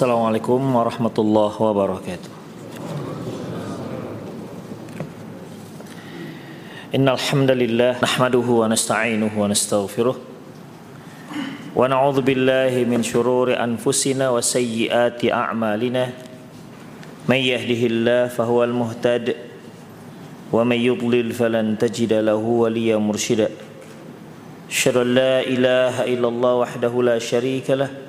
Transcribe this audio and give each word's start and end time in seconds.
Assalamualaikum 0.00 0.64
warahmatullahi 0.64 1.60
wabarakatuh. 1.60 2.32
Innal 6.96 7.20
hamdalillah 7.20 8.00
nahmaduhu 8.00 8.64
wa 8.64 8.72
nasta'inuhu 8.72 9.36
wa 9.36 9.52
nastaghfiruh 9.52 10.16
wa 10.16 11.84
na'udzu 11.84 12.24
billahi 12.24 12.88
min 12.88 13.04
shururi 13.04 13.60
anfusina 13.60 14.32
wa 14.32 14.40
sayyiati 14.40 15.28
a'malina 15.28 16.16
may 17.28 17.44
yahdihillahu 17.52 18.32
fahuwal 18.32 18.72
muhtad 18.72 19.36
wa 20.48 20.64
may 20.64 20.80
yudlil 20.80 21.28
falan 21.36 21.76
tajida 21.76 22.24
lahu 22.24 22.64
waliyyan 22.64 23.04
mursyida 23.04 23.52
Asyhadu 24.64 25.04
la 25.04 25.44
ilaha 25.44 26.08
illallah 26.08 26.64
wahdahu 26.64 27.04
la 27.04 27.20
syarika 27.20 27.76
lah 27.76 28.08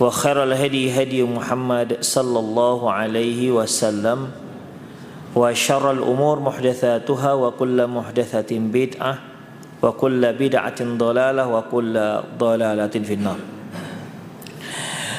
وخير 0.00 0.44
الهدي 0.44 0.92
هدي 0.92 1.24
محمد 1.24 2.04
صلى 2.04 2.38
الله 2.38 2.80
عليه 2.92 3.40
وسلم 3.52 4.18
وشر 5.36 5.84
الأمور 5.90 6.36
محدثاتها 6.40 7.32
وكل 7.32 7.78
محدثة 7.86 8.50
بدعة 8.52 9.14
وكل 9.82 10.22
بدعة 10.32 10.80
ضلالة 10.80 11.44
وكل 11.48 11.94
ضلالة 12.38 12.94
في 13.04 13.14
النار 13.14 13.40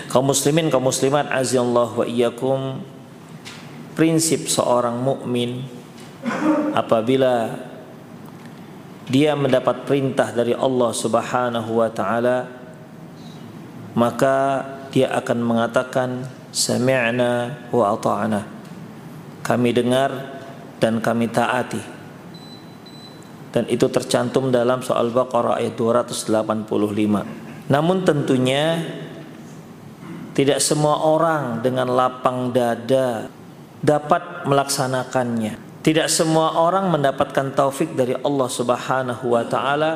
kaum 0.08 0.32
muslimin 0.32 0.72
kaum 0.72 0.88
muslimat 0.88 1.28
azallahu 1.28 2.02
wa 2.02 2.06
iyyakum 2.08 2.80
prinsip 3.94 4.48
seorang 4.48 4.96
mukmin 4.98 5.68
apabila 6.72 7.60
dia 9.12 9.36
mendapat 9.36 9.84
perintah 9.84 10.32
dari 10.32 10.56
Allah 10.56 10.92
Subhanahu 10.96 11.84
wa 11.84 11.92
taala 11.92 12.48
maka 13.93 14.65
dia 14.93 15.13
akan 15.13 15.39
mengatakan 15.41 16.25
sami'na 16.53 17.69
wa 17.73 17.93
ata'na. 17.97 18.41
Kami 19.43 19.71
dengar 19.75 20.11
dan 20.79 21.03
kami 21.03 21.29
taati. 21.29 21.83
Dan 23.53 23.69
itu 23.69 23.85
tercantum 23.93 24.49
dalam 24.49 24.81
soal 24.81 25.13
Baqarah 25.13 25.61
ayat 25.61 25.77
285 25.77 27.43
namun 27.73 28.03
tentunya 28.03 28.83
tidak 30.37 30.59
semua 30.59 31.05
orang 31.09 31.65
dengan 31.65 31.93
lapang 31.93 32.51
dada 32.51 33.29
dapat 33.85 34.49
melaksanakannya. 34.49 35.71
Tidak 35.83 36.07
semua 36.07 36.63
orang 36.63 36.95
mendapatkan 36.95 37.53
taufik 37.57 37.99
dari 37.99 38.15
Allah 38.15 38.49
Subhanahu 38.49 39.25
wa 39.35 39.45
taala 39.49 39.93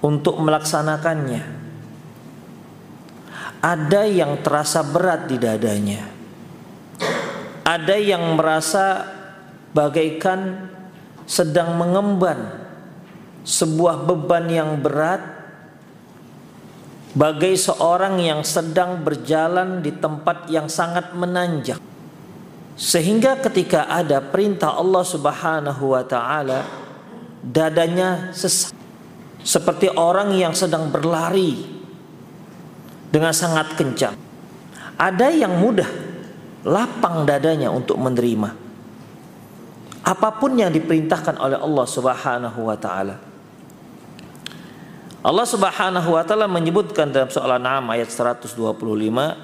untuk 0.00 0.40
melaksanakannya 0.40 1.59
ada 3.58 4.06
yang 4.06 4.38
terasa 4.40 4.86
berat 4.86 5.26
di 5.26 5.36
dadanya. 5.36 6.06
Ada 7.66 7.96
yang 7.98 8.38
merasa 8.38 9.06
bagaikan 9.74 10.70
sedang 11.26 11.74
mengemban 11.78 12.66
sebuah 13.46 14.06
beban 14.06 14.46
yang 14.50 14.70
berat 14.78 15.22
bagai 17.14 17.58
seorang 17.58 18.22
yang 18.22 18.46
sedang 18.46 19.02
berjalan 19.02 19.82
di 19.82 19.90
tempat 19.94 20.46
yang 20.46 20.70
sangat 20.70 21.14
menanjak. 21.14 21.78
Sehingga 22.78 23.38
ketika 23.42 23.90
ada 23.90 24.22
perintah 24.24 24.74
Allah 24.74 25.04
Subhanahu 25.04 25.94
wa 25.94 26.02
taala 26.06 26.64
dadanya 27.44 28.32
sesak 28.32 28.72
seperti 29.40 29.88
orang 29.88 30.36
yang 30.36 30.52
sedang 30.52 30.92
berlari 30.92 31.79
dengan 33.10 33.34
sangat 33.34 33.74
kencang. 33.74 34.14
Ada 34.96 35.34
yang 35.34 35.58
mudah, 35.58 35.88
lapang 36.64 37.26
dadanya 37.26 37.68
untuk 37.68 37.98
menerima 37.98 38.70
apa 40.00 40.28
pun 40.32 40.56
yang 40.56 40.72
diperintahkan 40.72 41.36
oleh 41.38 41.58
Allah 41.60 41.86
Subhanahu 41.86 42.60
wa 42.66 42.76
taala. 42.76 43.20
Allah 45.20 45.46
Subhanahu 45.46 46.16
wa 46.16 46.22
taala 46.24 46.48
menyebutkan 46.48 47.12
dalam 47.12 47.28
soal 47.28 47.52
An'am 47.60 47.84
ayat 47.92 48.08
125, 48.08 49.36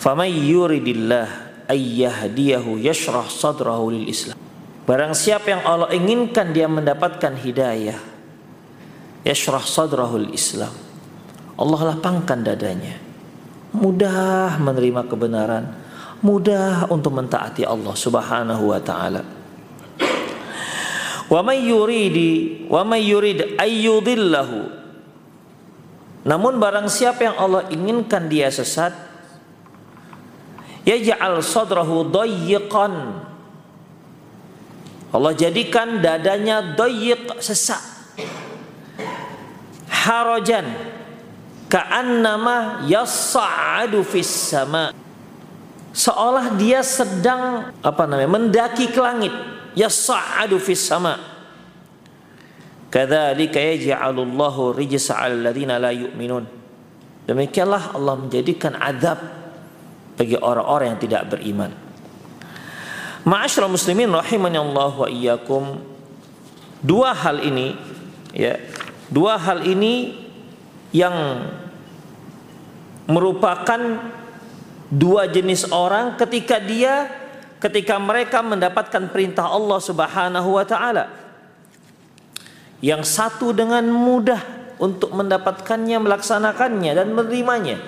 "Faman 0.00 0.32
yuridillah 0.32 1.28
ayyahdiyahu 1.68 2.80
yashrah 2.80 3.28
sadrahu 3.28 3.92
lil 3.92 4.08
Islam." 4.08 4.40
Barang 4.88 5.12
siapa 5.12 5.52
yang 5.52 5.62
Allah 5.68 5.92
inginkan 5.92 6.48
dia 6.56 6.64
mendapatkan 6.64 7.36
hidayah, 7.36 8.00
yashrah 9.28 9.62
sadrahu 9.62 10.16
lil 10.16 10.32
Islam 10.32 10.87
Allah 11.58 11.80
lapangkan 11.94 12.38
dadanya. 12.46 12.94
Mudah 13.74 14.56
menerima 14.62 15.02
kebenaran, 15.10 15.74
mudah 16.22 16.86
untuk 16.88 17.12
mentaati 17.18 17.66
Allah 17.66 17.94
Subhanahu 17.98 18.70
wa 18.70 18.80
taala. 18.80 19.26
Wa 21.28 21.42
may 21.42 21.60
ayyudillahu. 23.58 24.58
Namun 26.24 26.52
barang 26.56 26.88
siapa 26.88 27.28
yang 27.28 27.36
Allah 27.36 27.68
inginkan 27.68 28.30
dia 28.30 28.48
sesat, 28.48 28.94
yaj'al 30.86 31.42
sadrahu. 31.44 32.08
Allah 35.08 35.32
jadikan 35.36 36.00
dadanya 36.00 36.76
dayyiq 36.76 37.36
sesak. 37.40 37.80
Harajan 39.88 40.97
ka'annama 41.68 42.84
yas'adu 42.88 44.02
fis 44.02 44.28
sama. 44.28 44.90
Seolah 45.92 46.56
dia 46.56 46.80
sedang 46.84 47.72
apa 47.80 48.02
namanya 48.08 48.30
mendaki 48.32 48.88
ke 48.92 49.00
langit. 49.00 49.32
Yas'adu 49.76 50.56
fis 50.58 50.80
sama. 50.80 51.20
Kadzalika 52.88 53.60
yaj'alullahu 53.60 54.72
rijsa 54.74 55.20
'alal 55.20 55.52
ladzina 55.52 55.76
la 55.76 55.92
yu'minun. 55.92 56.44
Demikianlah 57.28 57.92
Allah 57.92 58.16
menjadikan 58.16 58.72
azab 58.80 59.20
bagi 60.16 60.34
orang-orang 60.40 60.96
yang 60.96 61.00
tidak 61.00 61.22
beriman. 61.28 61.70
Ma'asyiral 63.28 63.68
muslimin 63.68 64.08
rahimani 64.08 64.56
Allah 64.56 64.92
wa 64.96 65.04
iyyakum. 65.04 65.84
Dua 66.80 67.12
hal 67.12 67.44
ini 67.44 67.76
ya 68.32 68.56
dua 69.12 69.36
hal 69.36 69.66
ini 69.66 70.27
yang 70.92 71.44
merupakan 73.08 73.80
dua 74.88 75.28
jenis 75.28 75.68
orang 75.68 76.16
ketika 76.16 76.56
dia 76.60 77.08
ketika 77.58 77.98
mereka 77.98 78.40
mendapatkan 78.40 79.10
perintah 79.10 79.50
Allah 79.50 79.80
Subhanahu 79.82 80.48
wa 80.56 80.64
taala. 80.64 81.04
Yang 82.78 83.10
satu 83.10 83.50
dengan 83.50 83.82
mudah 83.90 84.38
untuk 84.78 85.10
mendapatkannya, 85.10 85.98
melaksanakannya 85.98 86.92
dan 86.94 87.10
menerimanya. 87.10 87.82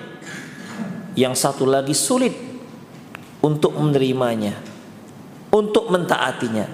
Yang 1.15 1.47
satu 1.47 1.63
lagi 1.63 1.95
sulit 1.95 2.35
untuk 3.39 3.71
menerimanya, 3.79 4.59
untuk 5.47 5.87
mentaatinya. 5.87 6.67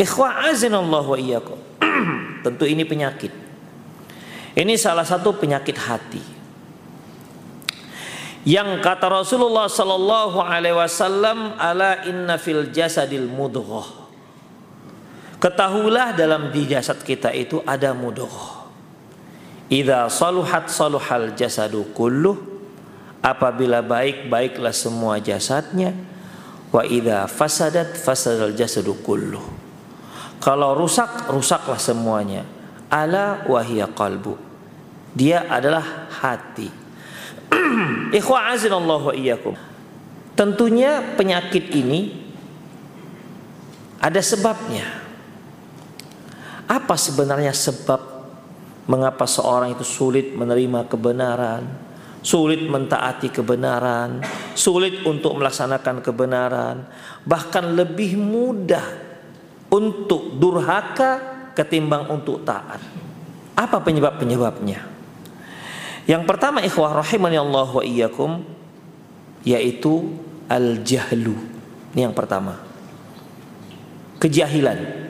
Ikhwah 0.00 0.48
azinallahu 0.48 1.12
wa 1.12 1.18
iyyakum. 1.20 1.58
Tentu 2.44 2.64
ini 2.64 2.88
penyakit. 2.88 3.45
Ini 4.56 4.72
salah 4.80 5.04
satu 5.04 5.36
penyakit 5.36 5.76
hati. 5.76 6.24
yang 8.46 8.78
kata 8.78 9.10
Rasulullah 9.10 9.66
sallallahu 9.66 10.38
alaihi 10.38 10.78
wasallam 10.78 11.58
ala 11.58 12.06
inna 12.06 12.38
fil 12.38 12.70
jasadil 12.70 13.26
mudghah. 13.26 14.06
Ketahuilah 15.42 16.14
dalam 16.14 16.54
di 16.54 16.64
jasad 16.70 17.02
kita 17.02 17.34
itu 17.34 17.58
ada 17.66 17.90
mudghah. 17.90 18.70
Idza 19.66 20.06
saluhat 20.06 20.70
saluhal 20.70 21.34
jasadu 21.34 21.90
kulluh 21.90 22.38
apabila 23.18 23.82
baik 23.82 24.30
baiklah 24.30 24.70
semua 24.70 25.18
jasadnya. 25.18 25.90
Wa 26.70 26.86
idza 26.86 27.26
fasadat 27.26 27.98
fasadal 27.98 28.54
jasadu 28.54 28.94
kulluh. 29.02 29.42
Kalau 30.38 30.78
rusak 30.78 31.34
rusaklah 31.34 31.82
semuanya. 31.82 32.46
Ala 32.86 33.42
wahia 33.50 33.90
qalbu 33.90 34.45
dia 35.16 35.48
adalah 35.48 36.12
hati 36.12 36.68
Ikhwa. 38.20 38.52
Tentunya 40.36 41.00
penyakit 41.16 41.72
ini 41.72 42.12
ada 43.96 44.20
sebabnya. 44.20 44.84
Apa 46.66 46.98
sebenarnya 46.98 47.54
sebab 47.54 48.00
mengapa 48.90 49.24
seorang 49.24 49.72
itu 49.72 49.86
sulit 49.86 50.34
menerima 50.34 50.90
kebenaran, 50.90 51.62
sulit 52.20 52.66
mentaati 52.66 53.30
kebenaran, 53.30 54.20
sulit 54.58 55.06
untuk 55.06 55.38
melaksanakan 55.38 56.02
kebenaran, 56.02 56.76
bahkan 57.22 57.70
lebih 57.72 58.18
mudah 58.18 58.82
untuk 59.70 60.36
durhaka 60.36 61.22
ketimbang 61.54 62.10
untuk 62.10 62.42
taat. 62.42 62.82
Apa 63.56 63.78
penyebab-penyebabnya? 63.80 64.95
Yang 66.06 66.22
pertama 66.22 66.62
ikhwah 66.62 67.02
rahimani 67.02 67.34
Allah 67.34 67.66
wa 67.66 67.82
iyyakum 67.82 68.46
yaitu 69.42 70.14
al-jahlu. 70.46 71.34
Ini 71.94 72.10
yang 72.10 72.14
pertama. 72.14 72.62
Kejahilan. 74.22 75.06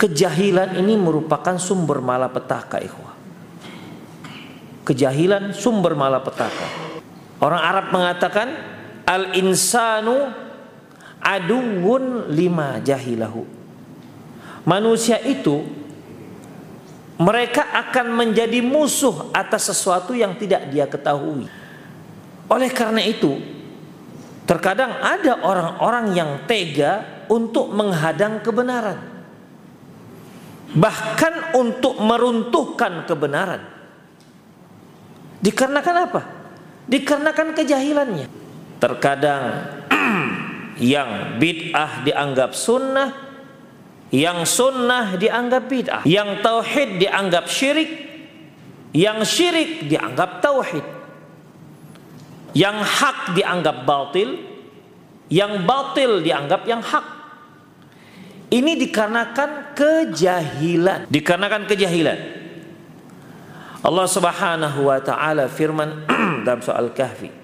Kejahilan 0.00 0.80
ini 0.80 0.96
merupakan 0.96 1.56
sumber 1.60 2.00
malapetaka 2.00 2.80
ikhwah. 2.80 3.14
Kejahilan 4.84 5.52
sumber 5.56 5.96
malapetaka. 5.96 6.68
Orang 7.40 7.60
Arab 7.60 7.92
mengatakan 7.92 8.48
al-insanu 9.04 10.32
aduun 11.20 12.32
lima 12.32 12.80
jahilahu. 12.80 13.44
Manusia 14.64 15.20
itu 15.20 15.83
mereka 17.24 17.72
akan 17.72 18.12
menjadi 18.12 18.60
musuh 18.60 19.32
atas 19.32 19.72
sesuatu 19.72 20.12
yang 20.12 20.36
tidak 20.36 20.68
dia 20.68 20.84
ketahui. 20.84 21.48
Oleh 22.52 22.68
karena 22.68 23.00
itu, 23.00 23.40
terkadang 24.44 24.92
ada 25.00 25.40
orang-orang 25.40 26.12
yang 26.12 26.30
tega 26.44 27.24
untuk 27.32 27.72
menghadang 27.72 28.44
kebenaran, 28.44 29.00
bahkan 30.76 31.56
untuk 31.56 31.96
meruntuhkan 31.96 33.08
kebenaran. 33.08 33.72
Dikarenakan 35.40 35.96
apa? 36.04 36.22
Dikarenakan 36.84 37.48
kejahilannya. 37.56 38.28
Terkadang 38.76 39.44
yang 40.92 41.40
bid'ah 41.40 42.04
dianggap 42.04 42.52
sunnah, 42.52 43.23
yang 44.14 44.46
sunnah 44.46 45.18
dianggap 45.18 45.66
bid'ah, 45.66 46.02
yang 46.06 46.38
tauhid 46.38 47.02
dianggap 47.02 47.50
syirik, 47.50 47.90
yang 48.94 49.26
syirik 49.26 49.90
dianggap 49.90 50.38
tauhid. 50.38 50.86
Yang 52.54 52.86
hak 52.86 53.18
dianggap 53.34 53.82
batil, 53.82 54.38
yang 55.26 55.66
batil 55.66 56.22
dianggap 56.22 56.62
yang 56.70 56.78
hak. 56.78 57.02
Ini 58.54 58.78
dikarenakan 58.78 59.74
kejahilan, 59.74 61.10
dikarenakan 61.10 61.66
kejahilan. 61.66 62.18
Allah 63.82 64.06
Subhanahu 64.06 64.86
wa 64.86 65.02
taala 65.02 65.50
firman 65.50 66.06
dalam 66.46 66.62
soal 66.62 66.94
Kahfi. 66.94 67.34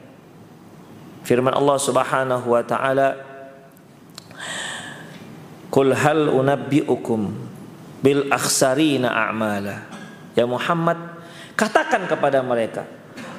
Firman 1.27 1.51
Allah 1.51 1.77
Subhanahu 1.83 2.47
wa 2.47 2.63
taala 2.63 3.30
Qul 5.71 5.95
hal 5.95 6.27
unabbi'ukum 6.35 7.21
bil 8.03 8.27
akhsarina 8.27 9.15
a'mala. 9.31 9.87
Ya 10.35 10.43
Muhammad, 10.43 10.99
katakan 11.55 12.11
kepada 12.11 12.43
mereka, 12.43 12.91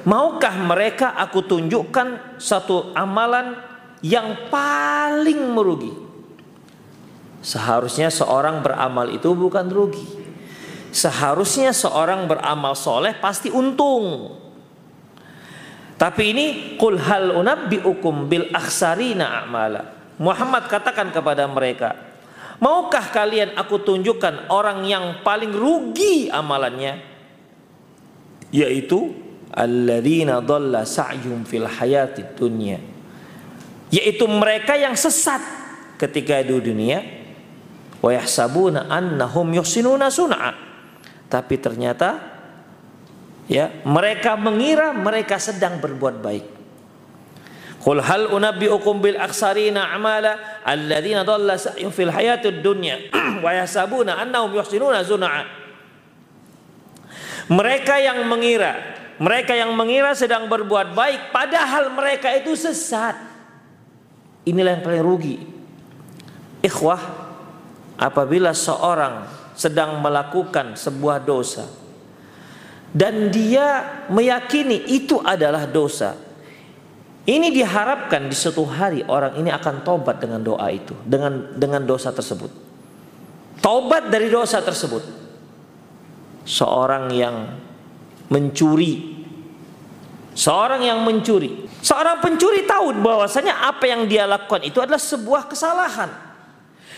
maukah 0.08 0.56
mereka 0.64 1.12
aku 1.12 1.44
tunjukkan 1.44 2.40
satu 2.40 2.96
amalan 2.96 3.60
yang 4.00 4.48
paling 4.48 5.52
merugi? 5.52 5.92
Seharusnya 7.42 8.08
seorang 8.08 8.64
beramal 8.64 9.12
itu 9.12 9.28
bukan 9.34 9.66
rugi. 9.68 10.06
Seharusnya 10.94 11.74
seorang 11.74 12.30
beramal 12.30 12.76
soleh 12.78 13.16
pasti 13.18 13.50
untung. 13.50 14.38
Tapi 15.98 16.22
ini 16.32 16.46
kul 16.78 16.96
hal 16.96 17.34
unabbi'ukum 17.34 18.30
bil 18.30 18.46
akhsarina 18.54 19.42
a'mala. 19.42 20.14
Muhammad 20.22 20.70
katakan 20.70 21.10
kepada 21.10 21.48
mereka, 21.50 22.11
Maukah 22.62 23.10
kalian 23.10 23.58
aku 23.58 23.82
tunjukkan 23.82 24.46
orang 24.46 24.86
yang 24.86 25.26
paling 25.26 25.50
rugi 25.50 26.30
amalannya? 26.30 27.02
Yaitu 28.54 29.10
alladzina 29.50 30.38
dhalla 30.38 30.86
sa'yum 30.86 31.42
fil 31.42 31.66
hayati 31.66 32.22
dunya. 32.38 32.78
Yaitu 33.90 34.30
mereka 34.30 34.78
yang 34.78 34.94
sesat 34.94 35.42
ketika 35.98 36.38
di 36.38 36.54
dunia 36.62 37.02
wa 37.98 38.14
yahsabuna 38.14 38.86
annahum 38.86 39.50
yuhsinuna 39.58 40.06
sun'a. 40.06 40.54
Tapi 41.26 41.58
ternyata 41.58 42.22
ya 43.50 43.74
mereka 43.82 44.38
mengira 44.38 44.94
mereka 44.94 45.34
sedang 45.42 45.82
berbuat 45.82 46.16
baik. 46.22 46.46
Qul 47.82 47.98
hal 47.98 48.30
unabbiukum 48.30 49.02
bil 49.02 49.18
aksarina 49.18 49.90
amala 49.90 50.38
alladzina 50.62 51.26
dhalla 51.26 51.58
sa'yuhum 51.58 51.92
fil 51.92 52.10
hayatid 52.10 52.62
dunya 52.62 53.10
wa 53.44 53.50
yahsabuna 53.50 54.18
annahum 54.22 54.54
yuhsinuna 54.54 55.02
sun'a. 55.02 55.44
Mereka 57.50 57.98
yang 57.98 58.24
mengira, 58.30 58.78
mereka 59.18 59.52
yang 59.52 59.74
mengira 59.74 60.14
sedang 60.14 60.46
berbuat 60.46 60.94
baik 60.94 61.34
padahal 61.34 61.90
mereka 61.92 62.30
itu 62.32 62.54
sesat. 62.54 63.18
Inilah 64.46 64.78
yang 64.78 64.84
paling 64.86 65.04
rugi. 65.04 65.36
Ikhwah, 66.62 67.02
apabila 67.98 68.54
seorang 68.54 69.26
sedang 69.58 69.98
melakukan 69.98 70.78
sebuah 70.78 71.22
dosa 71.22 71.66
dan 72.92 73.32
dia 73.32 74.04
meyakini 74.12 74.90
itu 74.94 75.18
adalah 75.22 75.64
dosa, 75.64 76.12
ini 77.22 77.54
diharapkan 77.54 78.26
di 78.26 78.34
suatu 78.34 78.66
hari 78.66 79.06
orang 79.06 79.38
ini 79.38 79.46
akan 79.54 79.86
tobat 79.86 80.18
dengan 80.18 80.42
doa 80.42 80.66
itu, 80.74 80.90
dengan 81.06 81.54
dengan 81.54 81.86
dosa 81.86 82.10
tersebut. 82.10 82.50
Tobat 83.62 84.10
dari 84.10 84.26
dosa 84.26 84.58
tersebut. 84.58 85.22
Seorang 86.42 87.14
yang 87.14 87.62
mencuri, 88.26 89.22
seorang 90.34 90.82
yang 90.82 91.06
mencuri, 91.06 91.70
seorang 91.78 92.18
pencuri 92.18 92.66
tahu 92.66 92.90
bahwasanya 92.98 93.70
apa 93.70 93.86
yang 93.86 94.10
dia 94.10 94.26
lakukan 94.26 94.66
itu 94.66 94.82
adalah 94.82 94.98
sebuah 94.98 95.46
kesalahan. 95.46 96.10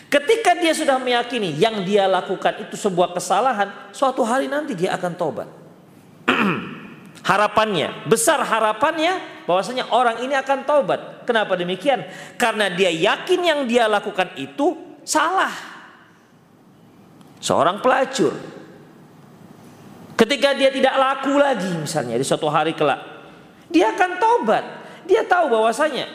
Ketika 0.08 0.56
dia 0.56 0.72
sudah 0.72 0.96
meyakini 0.96 1.52
yang 1.60 1.84
dia 1.84 2.08
lakukan 2.08 2.64
itu 2.64 2.80
sebuah 2.80 3.12
kesalahan, 3.12 3.92
suatu 3.92 4.24
hari 4.24 4.48
nanti 4.48 4.72
dia 4.72 4.96
akan 4.96 5.12
tobat. 5.20 5.48
harapannya, 7.24 8.04
besar 8.04 8.44
harapannya 8.44 9.44
bahwasanya 9.48 9.88
orang 9.90 10.20
ini 10.20 10.36
akan 10.36 10.68
taubat. 10.68 11.24
Kenapa 11.24 11.56
demikian? 11.56 12.04
Karena 12.36 12.68
dia 12.68 12.92
yakin 12.92 13.40
yang 13.40 13.60
dia 13.64 13.88
lakukan 13.88 14.36
itu 14.36 14.76
salah. 15.02 15.52
Seorang 17.40 17.80
pelacur 17.80 18.32
ketika 20.14 20.54
dia 20.56 20.70
tidak 20.70 20.94
laku 20.96 21.36
lagi 21.36 21.68
misalnya 21.74 22.16
di 22.16 22.24
suatu 22.24 22.48
hari 22.48 22.72
kelak, 22.76 23.00
dia 23.68 23.92
akan 23.92 24.10
taubat. 24.20 24.64
Dia 25.04 25.20
tahu 25.28 25.52
bahwasanya 25.52 26.08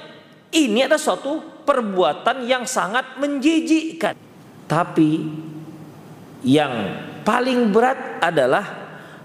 ini 0.49 0.81
adalah 0.81 0.97
suatu 0.97 1.61
perbuatan 1.61 2.49
yang 2.49 2.65
sangat 2.65 3.21
menjijikkan. 3.21 4.17
Tapi 4.65 5.11
yang 6.41 6.73
paling 7.21 7.69
berat 7.69 8.17
adalah 8.21 8.65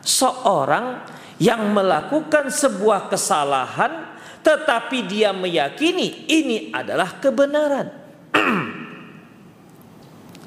seorang 0.05 1.14
yang 1.45 1.77
melakukan 1.77 2.49
sebuah 2.49 3.13
kesalahan 3.13 4.17
tetapi 4.41 5.05
dia 5.05 5.37
meyakini 5.37 6.29
ini 6.29 6.73
adalah 6.73 7.21
kebenaran. 7.21 7.89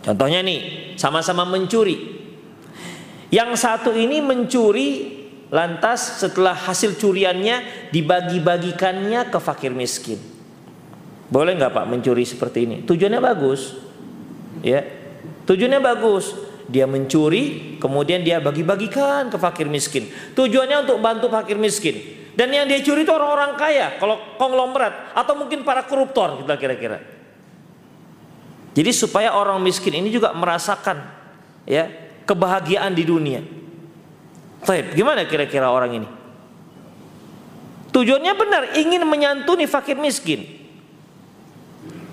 Contohnya 0.06 0.42
nih, 0.42 0.94
sama-sama 0.98 1.46
mencuri. 1.46 2.18
Yang 3.30 3.60
satu 3.60 3.92
ini 3.92 4.22
mencuri 4.22 5.18
lantas 5.50 6.22
setelah 6.22 6.54
hasil 6.54 6.96
curiannya 6.96 7.90
dibagi-bagikannya 7.92 9.34
ke 9.34 9.40
fakir 9.42 9.74
miskin. 9.74 10.22
Boleh 11.28 11.60
nggak 11.60 11.76
Pak 11.76 11.86
mencuri 11.92 12.24
seperti 12.24 12.64
ini? 12.64 12.78
Tujuannya 12.88 13.20
bagus. 13.20 13.76
Ya. 14.64 14.86
Tujuannya 15.44 15.82
bagus. 15.84 16.47
Dia 16.68 16.84
mencuri, 16.84 17.76
kemudian 17.80 18.28
dia 18.28 18.44
bagi-bagikan 18.44 19.32
ke 19.32 19.40
fakir 19.40 19.72
miskin. 19.72 20.12
Tujuannya 20.36 20.84
untuk 20.84 21.00
bantu 21.00 21.32
fakir 21.32 21.56
miskin. 21.56 21.96
Dan 22.36 22.54
yang 22.54 22.68
dia 22.70 22.84
curi 22.84 23.02
itu 23.02 23.10
orang-orang 23.10 23.58
kaya, 23.58 23.98
kalau 23.98 24.20
konglomerat 24.38 25.16
atau 25.16 25.34
mungkin 25.34 25.66
para 25.66 25.88
koruptor 25.88 26.44
kita 26.44 26.54
kira-kira. 26.60 27.02
Jadi 28.78 28.92
supaya 28.94 29.34
orang 29.34 29.58
miskin 29.58 29.98
ini 29.98 30.14
juga 30.14 30.38
merasakan 30.38 31.02
ya 31.66 31.90
kebahagiaan 32.30 32.94
di 32.94 33.04
dunia. 33.08 33.42
Baik, 34.62 34.94
gimana 34.94 35.26
kira-kira 35.26 35.72
orang 35.72 36.04
ini? 36.04 36.08
Tujuannya 37.90 38.34
benar, 38.38 38.64
ingin 38.78 39.02
menyantuni 39.08 39.66
fakir 39.66 39.98
miskin. 39.98 40.46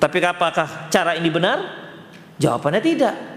Tapi 0.00 0.16
apakah 0.24 0.88
cara 0.88 1.18
ini 1.20 1.28
benar? 1.28 1.58
Jawabannya 2.40 2.80
tidak. 2.80 3.33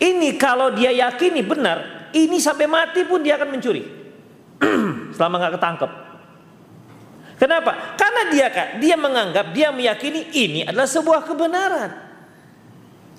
Ini 0.00 0.40
kalau 0.40 0.72
dia 0.72 0.88
yakini 0.88 1.44
benar, 1.44 2.08
ini 2.16 2.40
sampai 2.40 2.64
mati 2.64 3.04
pun 3.04 3.20
dia 3.20 3.36
akan 3.36 3.48
mencuri. 3.52 3.84
Selama 5.16 5.36
nggak 5.36 5.54
ketangkep. 5.60 5.90
Kenapa? 7.36 7.96
Karena 7.96 8.22
dia 8.32 8.46
dia 8.80 8.96
menganggap, 8.96 9.52
dia 9.52 9.68
meyakini 9.72 10.32
ini 10.32 10.60
adalah 10.64 10.88
sebuah 10.88 11.24
kebenaran. 11.24 11.90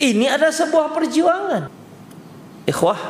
Ini 0.02 0.26
adalah 0.34 0.54
sebuah 0.54 0.90
perjuangan. 0.94 1.70
Ikhwah, 2.66 3.02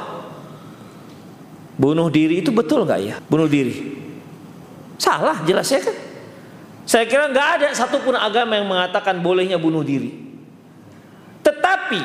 bunuh 1.80 2.08
diri 2.12 2.44
itu 2.44 2.51
betul 2.51 2.84
nggak 2.84 3.00
ya? 3.04 3.16
Bunuh 3.28 3.48
diri. 3.48 3.96
Salah 5.00 5.40
jelas 5.48 5.72
ya 5.72 5.80
kan? 5.80 5.96
Saya 6.84 7.08
kira 7.08 7.32
nggak 7.32 7.48
ada 7.60 7.68
satupun 7.72 8.16
agama 8.20 8.60
yang 8.60 8.68
mengatakan 8.68 9.24
bolehnya 9.24 9.56
bunuh 9.56 9.84
diri. 9.84 10.12
Tetapi 11.44 12.01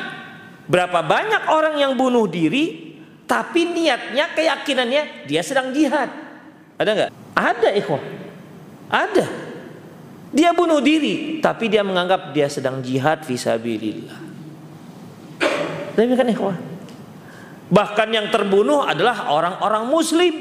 berapa 0.67 0.99
banyak 1.03 1.47
orang 1.49 1.75
yang 1.79 1.95
bunuh 1.95 2.27
diri, 2.27 2.95
tapi 3.27 3.67
niatnya, 3.67 4.31
keyakinannya 4.31 5.27
dia 5.27 5.41
sedang 5.43 5.75
jihad. 5.75 6.07
Ada 6.77 6.89
nggak? 6.93 7.11
Ada 7.35 7.69
ikhwah. 7.75 8.03
Ada. 8.87 9.25
Dia 10.31 10.51
bunuh 10.51 10.83
diri, 10.83 11.39
tapi 11.39 11.71
dia 11.71 11.83
menganggap 11.83 12.35
dia 12.35 12.51
sedang 12.51 12.83
jihad 12.83 13.23
visabilillah. 13.23 14.19
Demikian 15.97 16.29
ikhwah. 16.29 16.57
Bahkan 17.67 18.07
yang 18.13 18.27
terbunuh 18.31 18.85
adalah 18.85 19.33
orang-orang 19.33 19.83
muslim. 19.89 20.33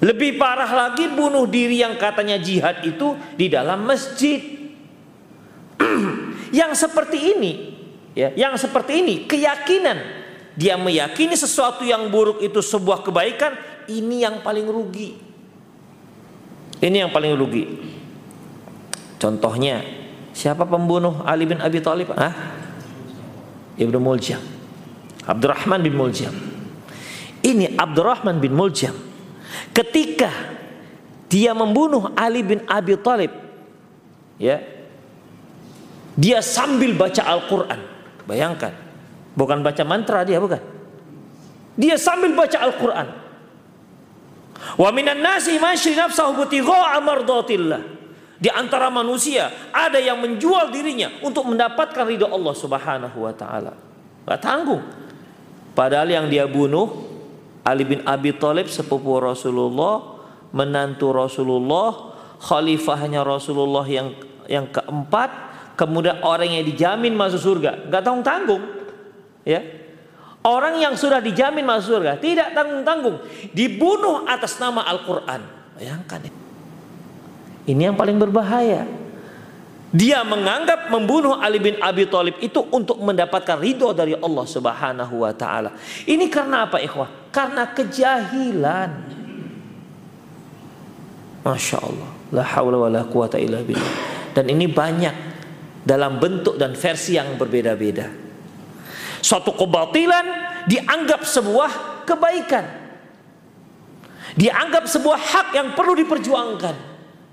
Lebih 0.00 0.40
parah 0.40 0.68
lagi 0.68 1.12
bunuh 1.12 1.44
diri 1.44 1.84
yang 1.84 2.00
katanya 2.00 2.40
jihad 2.40 2.80
itu 2.84 3.16
di 3.36 3.52
dalam 3.52 3.84
masjid. 3.84 4.40
yang 6.58 6.72
seperti 6.72 7.36
ini, 7.36 7.69
ya, 8.14 8.34
yang 8.34 8.54
seperti 8.58 9.02
ini 9.02 9.14
keyakinan 9.28 10.20
dia 10.60 10.76
meyakini 10.76 11.32
sesuatu 11.32 11.86
yang 11.88 12.12
buruk 12.12 12.44
itu 12.44 12.60
sebuah 12.60 13.00
kebaikan, 13.00 13.56
ini 13.88 14.26
yang 14.26 14.44
paling 14.44 14.68
rugi. 14.68 15.16
Ini 16.80 17.06
yang 17.06 17.10
paling 17.12 17.32
rugi. 17.32 17.64
Contohnya, 19.20 19.80
siapa 20.36 20.68
pembunuh 20.68 21.24
Ali 21.24 21.48
bin 21.48 21.64
Abi 21.64 21.80
Thalib? 21.80 22.12
Ah? 22.12 22.32
Ibnu 23.80 23.96
Muljam. 24.00 24.40
Abdurrahman 25.24 25.80
bin 25.80 25.96
Muljam. 25.96 26.32
Ini 27.40 27.76
Abdurrahman 27.80 28.36
bin 28.36 28.52
Muljam. 28.52 28.96
Ketika 29.72 30.28
dia 31.32 31.56
membunuh 31.56 32.12
Ali 32.12 32.44
bin 32.44 32.60
Abi 32.68 33.00
Thalib, 33.00 33.32
ya, 34.36 34.60
dia 36.20 36.44
sambil 36.44 36.92
baca 36.92 37.24
Al-Quran. 37.24 37.89
Bayangkan, 38.30 38.70
bukan 39.34 39.58
baca 39.66 39.82
mantra 39.82 40.22
dia 40.22 40.38
bukan. 40.38 40.62
Dia 41.74 41.98
sambil 41.98 42.30
baca 42.30 42.54
Al-Quran. 42.62 43.08
Wa 44.78 44.94
minan 44.94 45.18
nasi 45.18 45.58
masyri 45.58 45.98
nafsahu 45.98 46.38
butigha'a. 46.38 47.02
Di 48.40 48.48
antara 48.48 48.86
manusia 48.86 49.50
ada 49.74 49.98
yang 49.98 50.22
menjual 50.22 50.70
dirinya 50.70 51.10
untuk 51.26 51.50
mendapatkan 51.50 52.06
ridho 52.06 52.30
Allah 52.30 52.54
Subhanahu 52.54 53.18
wa 53.18 53.34
taala. 53.34 53.74
Gak 54.30 54.40
tanggung. 54.40 54.80
Padahal 55.74 56.06
yang 56.06 56.26
dia 56.30 56.46
bunuh 56.46 57.10
Ali 57.66 57.82
bin 57.82 58.00
Abi 58.06 58.30
Thalib 58.30 58.70
sepupu 58.70 59.18
Rasulullah, 59.18 60.22
menantu 60.54 61.10
Rasulullah, 61.12 62.14
khalifahnya 62.40 63.26
Rasulullah 63.26 63.84
yang 63.84 64.14
yang 64.48 64.70
keempat, 64.70 65.49
kemudian 65.80 66.20
orang 66.20 66.60
yang 66.60 66.64
dijamin 66.68 67.16
masuk 67.16 67.40
surga, 67.40 67.88
nggak 67.88 68.02
tanggung 68.04 68.26
tanggung, 68.26 68.62
ya. 69.48 69.64
Orang 70.40 70.80
yang 70.80 70.96
sudah 70.96 71.20
dijamin 71.20 71.64
masuk 71.64 72.00
surga 72.00 72.20
tidak 72.20 72.52
tanggung 72.52 72.84
tanggung, 72.84 73.16
dibunuh 73.56 74.28
atas 74.28 74.60
nama 74.60 74.84
Al-Quran. 74.84 75.40
Bayangkan 75.76 76.20
ya. 76.28 76.32
Ini 77.72 77.92
yang 77.92 77.96
paling 77.96 78.20
berbahaya. 78.20 78.84
Dia 79.90 80.22
menganggap 80.22 80.86
membunuh 80.86 81.42
Ali 81.42 81.58
bin 81.58 81.74
Abi 81.82 82.06
Thalib 82.06 82.38
itu 82.38 82.62
untuk 82.70 83.02
mendapatkan 83.02 83.58
ridho 83.58 83.90
dari 83.90 84.14
Allah 84.14 84.46
Subhanahu 84.46 85.26
wa 85.26 85.32
taala. 85.34 85.74
Ini 86.06 86.30
karena 86.30 86.70
apa, 86.70 86.78
ikhwah? 86.78 87.10
Karena 87.34 87.66
kejahilan. 87.74 88.90
Masya 91.42 91.78
Allah. 91.82 92.10
La 92.30 92.44
haula 92.46 92.86
wa 92.86 92.90
la 92.92 93.02
quwata 93.02 93.34
illa 93.42 93.58
billah. 93.66 93.92
Dan 94.30 94.46
ini 94.46 94.70
banyak 94.70 95.29
dalam 95.80 96.20
bentuk 96.20 96.60
dan 96.60 96.76
versi 96.76 97.16
yang 97.16 97.36
berbeda-beda. 97.40 98.08
Suatu 99.20 99.52
kebatilan 99.52 100.26
dianggap 100.68 101.24
sebuah 101.24 102.04
kebaikan. 102.08 102.64
Dianggap 104.36 104.86
sebuah 104.86 105.18
hak 105.18 105.48
yang 105.56 105.68
perlu 105.74 105.92
diperjuangkan. 105.98 106.90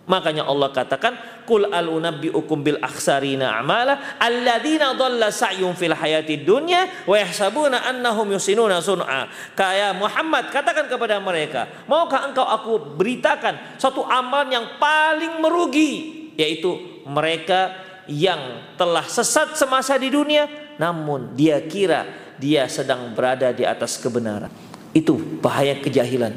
Makanya 0.08 0.48
Allah 0.48 0.72
katakan, 0.72 1.44
"Qul 1.44 1.68
al 1.68 1.92
unabbiukum 1.92 2.63
bil 2.63 2.80
akhsarina 2.80 3.60
a'mala 3.60 4.18
alladzina 4.24 4.96
dhalla 4.96 5.27
sa'yum 5.27 5.75
fil 5.75 5.92
hayati 5.92 6.48
dunya 6.48 7.04
wa 7.04 7.20
yahsabuna 7.20 7.84
annahum 7.84 8.32
yusinuna 8.32 8.80
sun'a." 8.80 9.27
Kayak 9.51 10.00
Muhammad 10.00 10.48
katakan 10.48 10.88
kepada 10.88 11.20
mereka, 11.20 11.68
"Maukah 11.92 12.24
engkau 12.24 12.48
aku 12.48 12.96
beritakan 12.96 13.75
satu 13.75 14.08
amalan 14.08 14.63
yang 14.63 14.66
paling 14.80 15.44
merugi, 15.44 16.32
yaitu 16.39 17.04
mereka 17.04 17.87
yang 18.08 18.74
telah 18.80 19.04
sesat 19.06 19.54
semasa 19.60 20.00
di 20.00 20.08
dunia 20.10 20.48
namun 20.80 21.36
dia 21.36 21.60
kira 21.64 22.08
dia 22.40 22.66
sedang 22.72 23.12
berada 23.14 23.52
di 23.54 23.68
atas 23.68 24.00
kebenaran." 24.00 24.50
Itu 24.96 25.20
bahaya 25.44 25.78
kejahilan. 25.78 26.34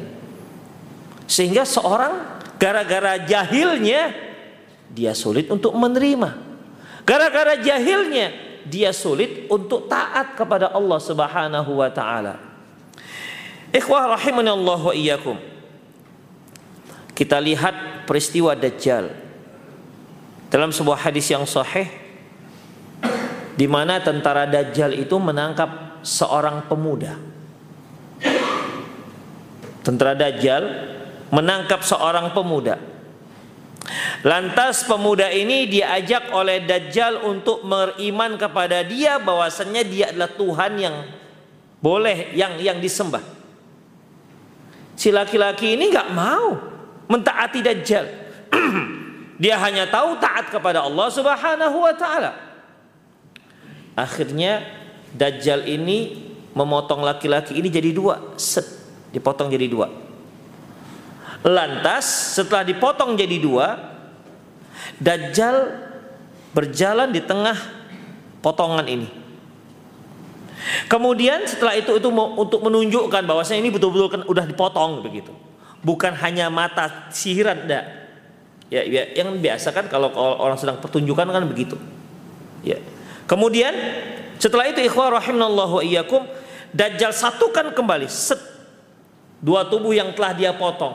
Sehingga 1.30 1.62
seorang 1.62 2.40
Gara-gara 2.60 3.16
jahilnya 3.24 4.12
dia 4.92 5.16
sulit 5.16 5.48
untuk 5.48 5.72
menerima. 5.72 6.36
Gara-gara 7.08 7.56
jahilnya 7.56 8.36
dia 8.68 8.92
sulit 8.92 9.48
untuk 9.48 9.88
taat 9.88 10.36
kepada 10.36 10.68
Allah 10.68 11.00
Subhanahu 11.00 11.80
wa 11.80 11.88
taala. 11.88 12.36
Ikhwah 13.72 14.12
rahimani 14.12 14.52
Allah 14.52 14.76
wa 14.76 14.92
iyyakum. 14.92 15.40
Kita 17.16 17.40
lihat 17.40 18.04
peristiwa 18.04 18.52
Dajjal. 18.52 19.08
Dalam 20.50 20.74
sebuah 20.74 21.06
hadis 21.06 21.30
yang 21.30 21.46
sahih 21.46 21.86
di 23.54 23.70
mana 23.70 24.02
tentara 24.02 24.50
Dajjal 24.50 24.98
itu 24.98 25.14
menangkap 25.20 26.02
seorang 26.02 26.66
pemuda. 26.66 27.14
Tentara 29.86 30.18
Dajjal 30.18 30.64
menangkap 31.30 31.86
seorang 31.86 32.34
pemuda. 32.34 32.82
Lantas 34.26 34.84
pemuda 34.84 35.30
ini 35.30 35.70
diajak 35.70 36.34
oleh 36.34 36.66
Dajjal 36.66 37.24
untuk 37.24 37.62
beriman 37.64 38.34
kepada 38.34 38.82
dia 38.82 39.22
bahwasannya 39.22 39.82
dia 39.86 40.10
adalah 40.10 40.34
Tuhan 40.34 40.72
yang 40.76 40.96
boleh 41.80 42.34
yang 42.36 42.60
yang 42.60 42.78
disembah. 42.82 43.22
Si 44.98 45.08
laki-laki 45.14 45.78
ini 45.78 45.88
nggak 45.88 46.10
mau 46.10 46.58
mentaati 47.06 47.60
Dajjal. 47.64 48.06
dia 49.40 49.56
hanya 49.56 49.88
tahu 49.88 50.20
taat 50.20 50.52
kepada 50.52 50.84
Allah 50.84 51.08
Subhanahu 51.08 51.80
wa 51.80 51.94
taala. 51.96 52.36
Akhirnya 53.96 54.60
Dajjal 55.10 55.66
ini 55.66 56.28
memotong 56.52 57.00
laki-laki 57.02 57.56
ini 57.56 57.72
jadi 57.72 57.90
dua, 57.90 58.36
set 58.36 58.62
dipotong 59.10 59.48
jadi 59.48 59.66
dua. 59.66 59.88
Lantas 61.40 62.36
setelah 62.36 62.68
dipotong 62.68 63.16
jadi 63.16 63.40
dua, 63.40 63.80
Dajjal 65.00 65.72
berjalan 66.52 67.08
di 67.08 67.24
tengah 67.24 67.56
potongan 68.44 68.84
ini. 68.86 69.08
Kemudian 70.84 71.48
setelah 71.48 71.80
itu 71.80 71.96
itu 71.96 72.12
untuk 72.12 72.60
menunjukkan 72.60 73.24
bahwasanya 73.24 73.64
ini 73.64 73.72
betul-betul 73.72 74.08
kan 74.12 74.22
udah 74.28 74.44
dipotong 74.44 75.00
begitu. 75.00 75.32
bukan 75.80 76.12
hanya 76.12 76.52
mata 76.52 77.08
sihiran 77.08 77.64
enggak. 77.64 77.99
Ya, 78.70 78.86
ya 78.86 79.02
yang 79.18 79.34
biasa 79.42 79.74
kan 79.74 79.90
kalau 79.90 80.14
orang 80.14 80.54
sedang 80.54 80.78
pertunjukan 80.78 81.26
kan 81.26 81.42
begitu. 81.50 81.74
Ya. 82.62 82.78
Kemudian 83.26 83.74
setelah 84.38 84.70
itu 84.70 84.78
ikhwah 84.86 85.18
rahimanallahu 85.18 85.82
wa 85.82 85.84
iyyakum 85.84 86.22
Dajjal 86.70 87.10
satukan 87.10 87.74
kembali 87.74 88.06
set 88.06 88.38
dua 89.42 89.66
tubuh 89.66 89.90
yang 89.90 90.14
telah 90.14 90.38
dia 90.38 90.54
potong. 90.54 90.94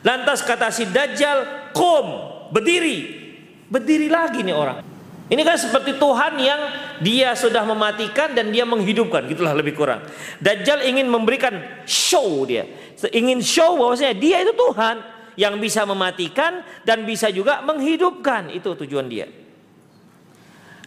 Lantas 0.00 0.40
kata 0.40 0.72
si 0.72 0.88
Dajjal, 0.88 1.70
"Qum, 1.76 2.06
berdiri." 2.48 3.20
Berdiri 3.68 4.08
lagi 4.08 4.40
nih 4.40 4.56
orang. 4.56 4.84
Ini 5.32 5.40
kan 5.48 5.56
seperti 5.56 5.96
Tuhan 5.96 6.36
yang 6.40 6.60
dia 7.00 7.32
sudah 7.32 7.64
mematikan 7.64 8.36
dan 8.36 8.52
dia 8.52 8.68
menghidupkan, 8.68 9.24
gitulah 9.32 9.56
lebih 9.56 9.72
kurang. 9.72 10.04
Dajjal 10.44 10.84
ingin 10.84 11.08
memberikan 11.08 11.56
show 11.88 12.44
dia. 12.44 12.68
Ingin 13.12 13.40
show 13.40 13.80
bahwasanya 13.80 14.12
dia 14.12 14.44
itu 14.44 14.52
Tuhan 14.52 15.00
yang 15.38 15.56
bisa 15.58 15.84
mematikan 15.88 16.64
dan 16.84 17.04
bisa 17.04 17.28
juga 17.32 17.60
menghidupkan. 17.64 18.52
Itu 18.52 18.76
tujuan 18.84 19.06
dia. 19.08 19.28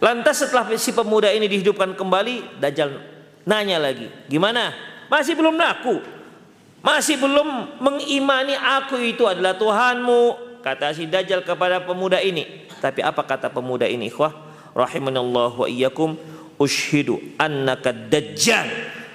Lantas 0.03 0.43
setelah 0.43 0.67
si 0.75 0.91
pemuda 0.91 1.31
ini 1.31 1.47
dihidupkan 1.47 1.95
kembali, 1.95 2.59
Dajjal 2.59 2.99
nanya 3.47 3.79
lagi, 3.79 4.11
"Gimana? 4.27 4.75
Masih 5.07 5.33
belum 5.33 5.55
laku? 5.55 6.03
Masih 6.83 7.17
belum 7.17 7.79
mengimani 7.81 8.53
aku 8.53 8.99
itu 9.01 9.23
adalah 9.25 9.55
Tuhanmu?" 9.55 10.45
Kata 10.61 10.91
si 10.91 11.05
Dajjal 11.07 11.45
kepada 11.45 11.81
pemuda 11.85 12.19
ini. 12.19 12.67
Tapi 12.81 13.01
apa 13.01 13.23
kata 13.23 13.53
pemuda 13.53 13.87
ini 13.87 14.09
ikhwah? 14.11 14.33
Rahimanallah 14.75 15.55
wa 15.55 15.67
iyyakum 15.69 16.19
ushidu 16.59 17.19
annaka 17.39 17.91
dajjal 17.95 18.67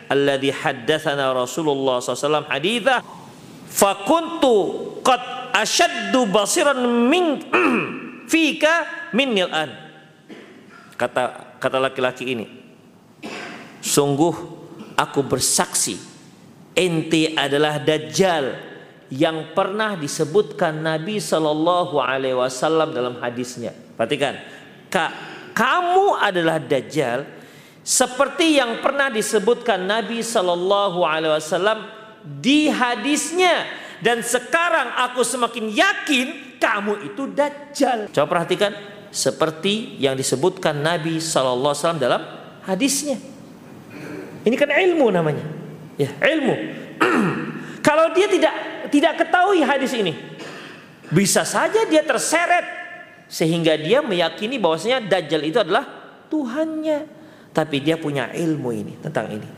alladhi 0.09 0.53
haddathana 0.53 1.33
Rasulullah 1.33 2.01
SAW 2.01 2.49
haditha 2.49 3.05
fakuntu 3.71 4.55
qad 5.07 5.55
ashaddu 5.55 6.27
basiran 6.27 6.83
min 7.07 7.39
fika 8.31 9.09
minnil 9.15 9.51
an 9.51 9.71
kata 10.99 11.57
kata 11.63 11.79
laki-laki 11.79 12.35
ini 12.35 12.47
sungguh 13.81 14.35
aku 14.99 15.21
bersaksi 15.25 15.97
ente 16.75 17.33
adalah 17.39 17.81
dajjal 17.81 18.71
yang 19.11 19.53
pernah 19.59 19.99
disebutkan 19.99 20.79
Nabi 20.79 21.19
Shallallahu 21.19 21.99
Alaihi 21.99 22.39
Wasallam 22.39 22.95
dalam 22.95 23.19
hadisnya. 23.19 23.75
Perhatikan, 23.99 24.39
Ka, 24.87 25.11
kamu 25.51 26.15
adalah 26.15 26.63
Dajjal 26.63 27.27
seperti 27.83 28.63
yang 28.63 28.79
pernah 28.79 29.11
disebutkan 29.11 29.83
Nabi 29.83 30.23
Shallallahu 30.23 31.03
Alaihi 31.03 31.35
Wasallam 31.35 31.79
di 32.25 32.69
hadisnya 32.69 33.65
dan 34.01 34.25
sekarang 34.25 34.97
aku 34.97 35.21
semakin 35.21 35.69
yakin 35.69 36.27
kamu 36.57 37.13
itu 37.13 37.29
Dajjal. 37.33 38.09
Coba 38.13 38.27
perhatikan 38.39 38.73
seperti 39.13 40.01
yang 40.01 40.17
disebutkan 40.17 40.81
Nabi 40.81 41.21
Shallallahu 41.21 41.73
Alaihi 41.73 41.83
Wasallam 41.85 42.03
dalam 42.03 42.23
hadisnya. 42.65 43.17
Ini 44.41 44.57
kan 44.57 44.73
ilmu 44.73 45.13
namanya, 45.13 45.45
ya 46.01 46.09
ilmu. 46.17 46.55
Kalau 47.87 48.13
dia 48.17 48.25
tidak 48.29 48.55
tidak 48.89 49.21
ketahui 49.21 49.61
hadis 49.61 49.93
ini. 49.93 50.17
Bisa 51.11 51.43
saja 51.43 51.85
dia 51.91 52.07
terseret 52.07 52.65
sehingga 53.27 53.75
dia 53.77 54.01
meyakini 54.01 54.57
bahwasanya 54.57 55.05
Dajjal 55.05 55.43
itu 55.45 55.59
adalah 55.61 55.85
Tuhannya. 56.33 57.21
Tapi 57.51 57.83
dia 57.83 57.99
punya 57.99 58.31
ilmu 58.31 58.71
ini 58.71 58.95
tentang 59.03 59.27
ini. 59.29 59.49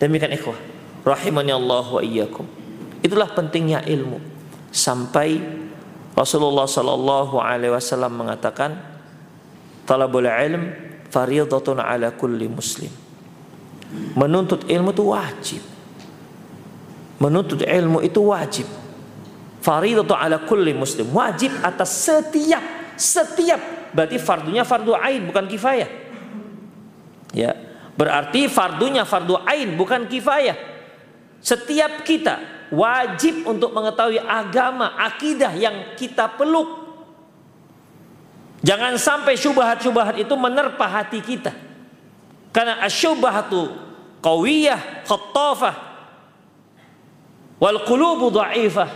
Demikian 0.00 0.32
ikhwah. 0.34 0.73
Rahimani 1.04 1.52
Allah 1.52 1.84
wa 1.84 2.00
iyyakum. 2.00 2.48
Itulah 3.04 3.28
pentingnya 3.36 3.84
ilmu. 3.84 4.16
Sampai 4.72 5.36
Rasulullah 6.16 6.64
sallallahu 6.64 7.36
alaihi 7.36 7.76
wasallam 7.76 8.16
mengatakan 8.16 8.80
talabul 9.84 10.24
ilm 10.24 10.72
fariidatun 11.12 11.84
ala 11.84 12.08
kulli 12.16 12.48
muslim. 12.48 12.88
Menuntut 14.16 14.64
ilmu 14.64 14.90
itu 14.96 15.04
wajib. 15.04 15.62
Menuntut 17.20 17.60
ilmu 17.60 18.00
itu 18.00 18.20
wajib. 18.24 18.66
Faridatu 19.60 20.16
ala 20.16 20.40
kulli 20.48 20.72
muslim. 20.72 21.12
Wajib 21.12 21.52
atas 21.60 21.92
setiap 22.08 22.64
setiap. 22.96 23.60
Berarti 23.92 24.16
fardunya 24.16 24.64
fardu 24.64 24.96
ain 24.96 25.28
bukan 25.28 25.44
kifayah. 25.46 25.90
Ya. 27.36 27.52
Berarti 27.94 28.48
fardunya 28.48 29.04
fardu 29.04 29.38
ain 29.46 29.76
bukan 29.78 30.08
kifayah 30.08 30.73
setiap 31.44 32.00
kita 32.08 32.66
wajib 32.72 33.44
untuk 33.44 33.76
mengetahui 33.76 34.18
agama 34.24 34.96
akidah 34.96 35.52
yang 35.52 35.92
kita 36.00 36.32
peluk 36.40 36.88
jangan 38.64 38.96
sampai 38.96 39.36
syubhat-syubhat 39.36 40.16
itu 40.16 40.32
menerpa 40.32 40.88
hati 40.88 41.20
kita 41.20 41.52
karena 42.48 42.80
asyubhatu 42.88 43.68
qawiyah 44.24 45.04
khattafah 45.04 45.94
Wal 47.64 47.80
qulubu 47.86 48.28
dha'ifah. 48.28 48.90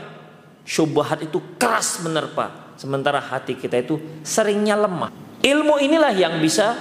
Syubhat 0.69 1.25
itu 1.25 1.41
keras 1.57 2.05
menerpa, 2.05 2.77
sementara 2.77 3.25
hati 3.25 3.57
kita 3.57 3.81
itu 3.81 3.97
seringnya 4.21 4.77
lemah. 4.77 5.09
Ilmu 5.41 5.81
inilah 5.81 6.13
yang 6.13 6.37
bisa 6.45 6.77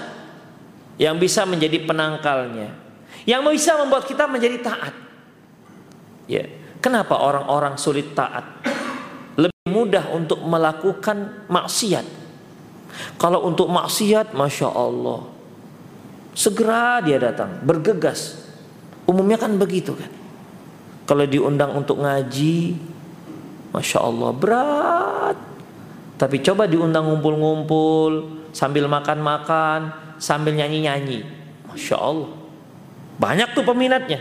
yang 0.99 1.15
bisa 1.15 1.47
menjadi 1.47 1.87
penangkalnya. 1.87 2.75
Yang 3.23 3.55
bisa 3.55 3.79
membuat 3.79 4.03
kita 4.03 4.27
menjadi 4.27 4.59
taat. 4.59 4.91
Ya. 6.27 6.45
Kenapa 6.83 7.17
orang-orang 7.17 7.79
sulit 7.79 8.13
taat? 8.13 8.45
Lebih 9.39 9.67
mudah 9.71 10.11
untuk 10.13 10.43
melakukan 10.43 11.47
maksiat. 11.49 12.05
Kalau 13.17 13.47
untuk 13.47 13.67
maksiat, 13.71 14.33
masya 14.33 14.69
Allah, 14.69 15.25
segera 16.37 17.01
dia 17.01 17.17
datang, 17.17 17.61
bergegas. 17.65 18.45
Umumnya 19.07 19.39
kan 19.39 19.55
begitu 19.57 19.95
kan. 19.95 20.11
Kalau 21.07 21.23
diundang 21.23 21.71
untuk 21.73 22.03
ngaji, 22.03 22.75
masya 23.71 23.99
Allah 24.03 24.31
berat. 24.35 25.37
Tapi 26.17 26.41
coba 26.41 26.65
diundang 26.65 27.07
ngumpul-ngumpul 27.07 28.43
sambil 28.51 28.89
makan-makan, 28.89 29.93
sambil 30.17 30.57
nyanyi-nyanyi, 30.57 31.23
masya 31.69 31.95
Allah. 32.01 32.31
Banyak 33.21 33.53
tuh 33.53 33.65
peminatnya. 33.65 34.19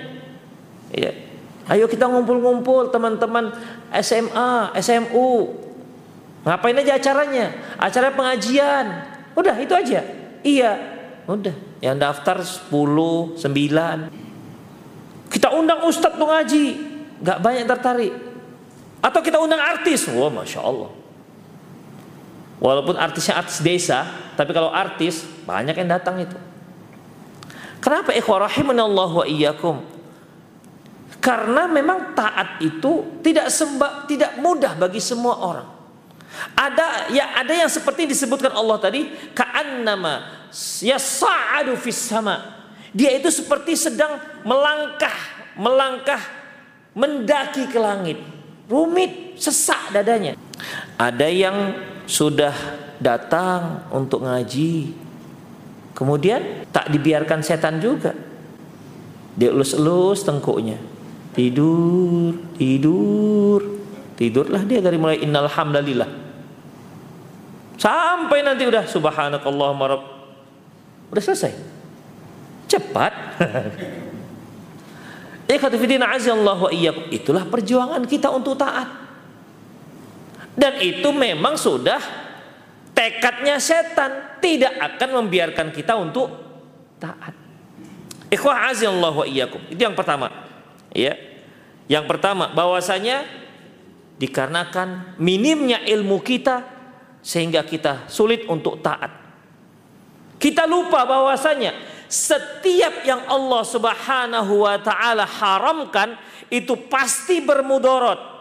Ya. 0.92 1.25
Ayo 1.66 1.90
kita 1.90 2.06
ngumpul-ngumpul 2.06 2.94
teman-teman 2.94 3.50
SMA, 3.98 4.70
SMU. 4.78 5.50
Ngapain 6.46 6.78
aja 6.78 6.94
acaranya? 6.94 7.50
Acara 7.74 8.14
pengajian. 8.14 8.86
Udah 9.34 9.58
itu 9.58 9.74
aja. 9.74 10.06
Iya. 10.46 10.78
Udah. 11.26 11.58
Yang 11.82 11.96
daftar 11.98 12.36
10, 12.70 13.34
9. 13.34 14.26
Kita 15.26 15.50
undang 15.50 15.82
ustadz 15.90 16.14
untuk 16.14 16.30
ngaji, 16.30 16.64
nggak 17.18 17.38
banyak 17.42 17.64
tertarik. 17.66 18.14
Atau 19.02 19.20
kita 19.26 19.42
undang 19.42 19.58
artis, 19.58 20.06
wah 20.06 20.30
masya 20.30 20.62
Allah. 20.62 20.90
Walaupun 22.62 22.94
artisnya 22.94 23.42
artis 23.42 23.58
desa, 23.58 24.06
tapi 24.38 24.54
kalau 24.54 24.70
artis 24.70 25.26
banyak 25.44 25.76
yang 25.76 25.90
datang 25.90 26.22
itu. 26.22 26.38
Kenapa 27.82 28.14
ikhwah 28.14 28.46
Allah 28.46 29.10
wa 29.12 29.26
iyyakum? 29.26 29.95
Karena 31.26 31.66
memang 31.66 32.14
taat 32.14 32.62
itu 32.62 33.18
tidak 33.18 33.50
sembah, 33.50 34.06
tidak 34.06 34.38
mudah 34.38 34.78
bagi 34.78 35.02
semua 35.02 35.42
orang. 35.42 35.68
Ada 36.54 37.10
ya 37.10 37.34
ada 37.34 37.50
yang 37.50 37.66
seperti 37.66 38.06
disebutkan 38.06 38.54
Allah 38.54 38.78
tadi, 38.78 39.10
ka'annama 39.34 40.46
yas'adu 40.84 41.74
sama 41.90 42.56
dia 42.96 43.12
itu 43.12 43.28
seperti 43.28 43.76
sedang 43.76 44.16
melangkah, 44.40 45.12
melangkah 45.60 46.22
mendaki 46.96 47.68
ke 47.68 47.76
langit. 47.76 48.16
Rumit, 48.66 49.36
sesak 49.36 49.92
dadanya. 49.92 50.32
Ada 50.96 51.28
yang 51.28 51.76
sudah 52.08 52.56
datang 52.96 53.84
untuk 53.92 54.24
ngaji. 54.24 54.96
Kemudian 55.92 56.64
tak 56.72 56.88
dibiarkan 56.88 57.44
setan 57.44 57.84
juga. 57.84 58.16
Dia 59.36 59.52
elus-elus 59.52 60.24
tengkuknya. 60.24 60.80
Tidur, 61.36 62.32
tidur. 62.56 63.60
Tidurlah 64.16 64.64
dia 64.64 64.80
dari 64.80 64.96
mulai 64.96 65.20
innal 65.20 65.52
hamdalillah. 65.52 66.08
Sampai 67.76 68.40
nanti 68.40 68.64
udah 68.64 68.88
subhanakallahumma 68.88 69.84
rabb. 69.84 70.04
Udah 71.12 71.22
selesai. 71.22 71.52
Cepat. 72.64 73.12
Itulah 77.12 77.44
perjuangan 77.44 78.00
kita 78.08 78.32
untuk 78.32 78.56
taat. 78.56 78.88
Dan 80.56 80.80
itu 80.80 81.12
memang 81.12 81.60
sudah 81.60 82.00
tekadnya 82.96 83.60
setan 83.60 84.40
tidak 84.40 84.72
akan 84.80 85.20
membiarkan 85.20 85.68
kita 85.68 86.00
untuk 86.00 86.32
taat. 86.96 87.36
Ikhwah 88.32 88.72
azallahu 88.72 89.28
wa. 89.28 89.60
Itu 89.68 89.80
yang 89.84 89.92
pertama. 89.92 90.32
Ya. 90.96 91.25
Yang 91.86 92.04
pertama, 92.10 92.50
bahwasanya 92.50 93.22
dikarenakan 94.16 95.18
minimnya 95.22 95.84
ilmu 95.84 96.18
kita 96.24 96.64
sehingga 97.22 97.62
kita 97.62 98.10
sulit 98.10 98.46
untuk 98.50 98.80
taat. 98.82 99.12
Kita 100.36 100.68
lupa 100.68 101.06
bahwasanya 101.08 101.72
setiap 102.06 103.02
yang 103.02 103.24
Allah 103.26 103.62
Subhanahu 103.66 104.62
wa 104.62 104.76
taala 104.78 105.24
haramkan 105.26 106.14
itu 106.52 106.76
pasti 106.86 107.42
bermudarat. 107.42 108.34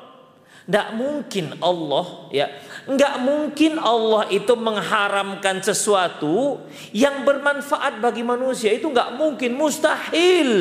Tidak 0.66 0.98
mungkin 0.98 1.62
Allah 1.62 2.26
ya, 2.34 2.50
nggak 2.90 3.16
mungkin 3.22 3.78
Allah 3.78 4.26
itu 4.34 4.54
mengharamkan 4.58 5.62
sesuatu 5.62 6.66
yang 6.90 7.22
bermanfaat 7.22 8.02
bagi 8.02 8.26
manusia 8.26 8.74
itu 8.74 8.90
nggak 8.90 9.14
mungkin 9.14 9.54
mustahil. 9.54 10.52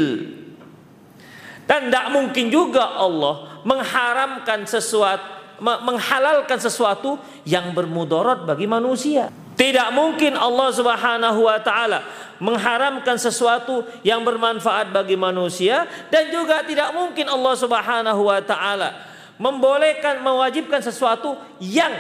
Dan 1.65 1.89
tidak 1.89 2.13
mungkin 2.13 2.53
juga 2.53 2.97
Allah 2.97 3.61
mengharamkan 3.65 4.69
sesuatu, 4.69 5.25
menghalalkan 5.61 6.61
sesuatu 6.61 7.17
yang 7.49 7.73
bermudarat 7.73 8.45
bagi 8.45 8.69
manusia. 8.69 9.33
Tidak 9.55 9.95
mungkin 9.95 10.35
Allah 10.35 10.69
Subhanahu 10.75 11.47
wa 11.47 11.59
taala 11.63 12.03
mengharamkan 12.43 13.15
sesuatu 13.15 13.87
yang 14.03 14.27
bermanfaat 14.27 14.91
bagi 14.91 15.15
manusia 15.15 15.87
dan 16.11 16.27
juga 16.35 16.67
tidak 16.67 16.91
mungkin 16.91 17.31
Allah 17.31 17.55
Subhanahu 17.55 18.23
wa 18.27 18.43
taala 18.43 18.91
membolehkan 19.39 20.23
mewajibkan 20.23 20.83
sesuatu 20.83 21.39
yang 21.63 21.95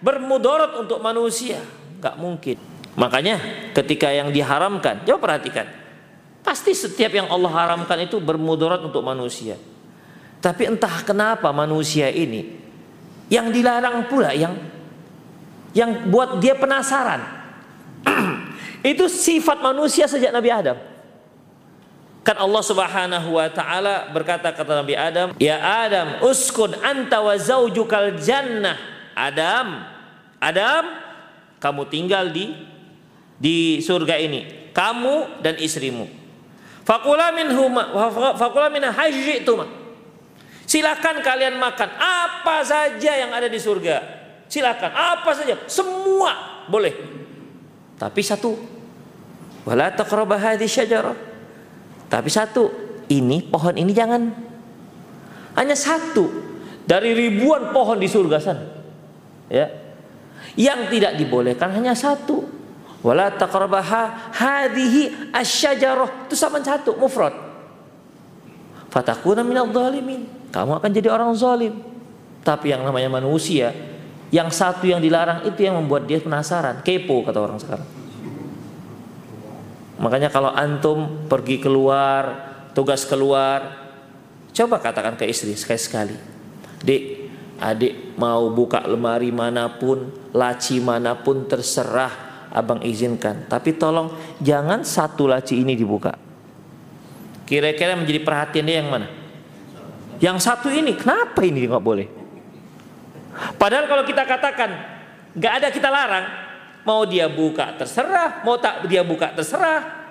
bermudarat 0.00 0.76
untuk 0.80 1.00
manusia. 1.00 1.60
Enggak 2.00 2.16
mungkin. 2.16 2.56
Makanya 2.94 3.36
ketika 3.76 4.08
yang 4.08 4.30
diharamkan, 4.30 5.02
coba 5.04 5.18
perhatikan. 5.28 5.83
Pasti 6.44 6.76
setiap 6.76 7.08
yang 7.08 7.32
Allah 7.32 7.48
haramkan 7.48 7.96
itu 8.04 8.20
bermudarat 8.20 8.84
untuk 8.84 9.00
manusia. 9.00 9.56
Tapi 10.44 10.68
entah 10.68 11.00
kenapa 11.00 11.48
manusia 11.56 12.12
ini 12.12 12.60
yang 13.32 13.48
dilarang 13.48 14.04
pula 14.12 14.36
yang 14.36 14.52
yang 15.72 16.12
buat 16.12 16.36
dia 16.44 16.52
penasaran. 16.52 17.24
itu 18.92 19.08
sifat 19.08 19.64
manusia 19.64 20.04
sejak 20.04 20.28
Nabi 20.28 20.52
Adam. 20.52 20.76
Kan 22.24 22.36
Allah 22.40 22.62
Subhanahu 22.64 23.40
wa 23.40 23.48
taala 23.48 24.12
berkata 24.12 24.52
kata 24.52 24.84
Nabi 24.84 24.96
Adam, 24.96 25.32
"Ya 25.40 25.60
Adam, 25.60 26.24
uskun 26.28 26.76
anta 26.84 27.24
wa 27.24 27.32
zaujukal 27.40 28.20
jannah." 28.20 28.76
Adam, 29.16 29.80
Adam, 30.40 30.84
kamu 31.56 31.82
tinggal 31.88 32.28
di 32.28 32.52
di 33.40 33.80
surga 33.80 34.20
ini, 34.20 34.72
kamu 34.76 35.40
dan 35.40 35.56
istrimu. 35.56 36.23
Fakula 36.84 37.32
minhuma 37.32 37.88
fakula 38.36 38.68
min 38.68 38.84
hajjituma. 38.84 39.64
Silakan 40.68 41.24
kalian 41.24 41.56
makan 41.56 41.90
apa 41.96 42.60
saja 42.64 43.12
yang 43.16 43.32
ada 43.32 43.48
di 43.48 43.56
surga. 43.56 44.00
Silakan 44.48 44.92
apa 44.92 45.30
saja, 45.32 45.56
semua 45.64 46.64
boleh. 46.68 46.92
Tapi 47.96 48.20
satu, 48.20 48.52
wala 49.64 49.92
hadhihi 49.96 50.68
syajarah. 50.68 51.16
Tapi 52.08 52.28
satu, 52.28 52.68
ini 53.08 53.40
pohon 53.44 53.74
ini 53.80 53.92
jangan. 53.96 54.22
Hanya 55.56 55.76
satu 55.76 56.28
dari 56.84 57.16
ribuan 57.16 57.72
pohon 57.72 57.96
di 57.96 58.08
surga 58.08 58.38
sana. 58.40 58.64
Ya. 59.48 59.72
Yang 60.54 60.80
tidak 60.96 61.12
dibolehkan 61.16 61.72
hanya 61.72 61.96
satu 61.96 62.44
wala 63.04 63.28
taqrabaha 63.30 64.32
hadhihi 64.32 65.30
asyajarah. 65.30 66.26
Itu 66.26 66.34
sama 66.34 66.64
satu 66.64 66.96
mufrad. 66.96 67.36
Fatakuna 68.88 69.44
minadh 69.44 69.68
dhalimin 69.68 70.24
kamu 70.48 70.80
akan 70.80 70.90
jadi 70.90 71.08
orang 71.12 71.30
zalim. 71.36 71.76
Tapi 72.40 72.72
yang 72.72 72.80
namanya 72.82 73.12
manusia 73.12 73.70
yang 74.32 74.48
satu 74.48 74.88
yang 74.88 74.98
dilarang 74.98 75.44
itu 75.46 75.60
yang 75.62 75.76
membuat 75.76 76.08
dia 76.08 76.18
penasaran. 76.18 76.80
Kepo 76.80 77.22
kata 77.22 77.38
orang 77.38 77.58
sekarang. 77.60 77.88
Makanya 80.00 80.32
kalau 80.32 80.50
antum 80.50 81.28
pergi 81.30 81.62
keluar 81.62 82.54
tugas 82.74 83.06
keluar 83.06 83.86
coba 84.50 84.82
katakan 84.82 85.14
ke 85.14 85.30
istri 85.30 85.54
sekali-sekali 85.54 86.14
dek 86.82 87.02
adik 87.62 88.18
mau 88.18 88.50
buka 88.50 88.82
lemari 88.84 89.30
mana 89.30 89.70
pun 89.70 90.10
laci 90.34 90.82
mana 90.82 91.14
pun 91.14 91.46
terserah 91.46 92.10
abang 92.54 92.78
izinkan. 92.86 93.50
Tapi 93.50 93.74
tolong 93.74 94.14
jangan 94.38 94.86
satu 94.86 95.26
laci 95.26 95.58
ini 95.58 95.74
dibuka. 95.74 96.14
Kira-kira 97.44 97.98
menjadi 97.98 98.22
perhatian 98.24 98.64
dia 98.64 98.80
yang 98.80 98.88
mana? 98.88 99.08
Yang 100.22 100.46
satu 100.46 100.70
ini, 100.70 100.96
kenapa 100.96 101.42
ini 101.44 101.66
nggak 101.66 101.84
boleh? 101.84 102.08
Padahal 103.58 103.90
kalau 103.90 104.06
kita 104.06 104.22
katakan 104.24 104.70
nggak 105.34 105.52
ada 105.60 105.68
kita 105.74 105.90
larang, 105.90 106.26
mau 106.86 107.02
dia 107.04 107.26
buka 107.26 107.74
terserah, 107.74 108.40
mau 108.46 108.56
tak 108.56 108.86
dia 108.86 109.02
buka 109.02 109.34
terserah. 109.34 110.06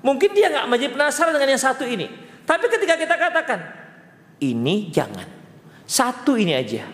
Mungkin 0.00 0.30
dia 0.32 0.48
nggak 0.48 0.66
menjadi 0.70 0.90
penasaran 0.94 1.34
dengan 1.34 1.50
yang 1.52 1.62
satu 1.62 1.84
ini. 1.84 2.06
Tapi 2.46 2.64
ketika 2.70 2.94
kita 2.94 3.14
katakan 3.18 3.60
ini 4.40 4.88
jangan, 4.88 5.26
satu 5.84 6.38
ini 6.38 6.54
aja. 6.54 6.86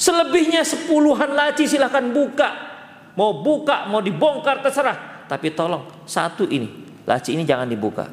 Selebihnya 0.00 0.64
sepuluhan 0.64 1.36
laci 1.36 1.68
silahkan 1.68 2.08
buka 2.08 2.69
Mau 3.20 3.44
buka, 3.44 3.84
mau 3.84 4.00
dibongkar 4.00 4.64
terserah. 4.64 5.28
Tapi 5.28 5.52
tolong 5.52 6.08
satu 6.08 6.48
ini, 6.48 6.88
laci 7.04 7.36
ini 7.36 7.44
jangan 7.44 7.68
dibuka. 7.68 8.08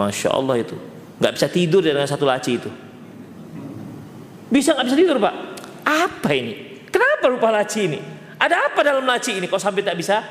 Masya 0.00 0.32
Allah 0.32 0.64
itu. 0.64 0.72
Gak 1.20 1.36
bisa 1.36 1.46
tidur 1.52 1.84
dengan 1.84 2.08
satu 2.08 2.24
laci 2.24 2.56
itu. 2.56 2.72
Bisa 4.48 4.72
gak 4.72 4.88
bisa 4.88 4.96
tidur 4.96 5.20
pak? 5.20 5.34
Apa 5.84 6.32
ini? 6.32 6.88
Kenapa 6.88 7.28
lupa 7.28 7.52
laci 7.52 7.84
ini? 7.84 8.00
Ada 8.40 8.72
apa 8.72 8.80
dalam 8.80 9.04
laci 9.04 9.36
ini? 9.36 9.44
Kok 9.44 9.60
sampai 9.60 9.84
tak 9.84 10.00
bisa? 10.00 10.24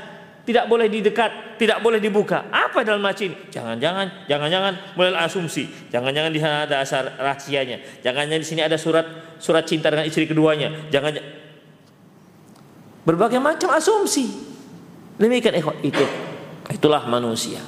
Tidak 0.47 0.65
boleh 0.65 0.89
didekat, 0.89 1.59
tidak 1.61 1.77
boleh 1.83 2.01
dibuka. 2.01 2.49
Apa 2.49 2.81
dalam 2.81 3.05
laci 3.05 3.29
ini? 3.29 3.35
Jangan-jangan, 3.53 4.25
jangan-jangan 4.25 4.73
mulai 4.97 5.13
asumsi. 5.21 5.69
Jangan-jangan 5.93 6.31
di 6.33 6.39
sana 6.41 6.65
ada 6.65 6.81
asal 6.81 7.13
rahasianya. 7.13 8.01
Jangan-jangan 8.01 8.41
di 8.41 8.47
sini 8.47 8.61
ada 8.65 8.79
surat 8.79 9.37
surat 9.37 9.69
cinta 9.69 9.93
dengan 9.93 10.07
istri 10.07 10.25
keduanya. 10.25 10.71
Jangan 10.89 11.13
berbagai 13.08 13.39
macam 13.39 13.72
asumsi. 13.72 14.28
Demikian 15.15 15.56
ikhwah 15.56 15.80
itu 15.80 16.04
itulah 16.67 17.08
manusia. 17.08 17.63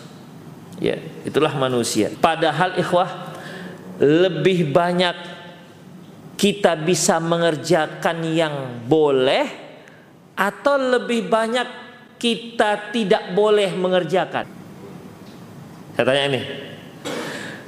Ya, 0.83 0.99
itulah 1.23 1.55
manusia. 1.55 2.11
Padahal 2.19 2.75
ikhwah 2.75 3.31
lebih 4.03 4.67
banyak 4.75 5.15
kita 6.35 6.75
bisa 6.75 7.23
mengerjakan 7.23 8.17
yang 8.27 8.55
boleh 8.83 9.47
atau 10.35 10.75
lebih 10.75 11.27
banyak 11.31 11.67
kita 12.19 12.91
tidak 12.91 13.31
boleh 13.31 13.71
mengerjakan. 13.75 14.45
Saya 15.95 16.03
tanya 16.03 16.23
ini. 16.35 16.41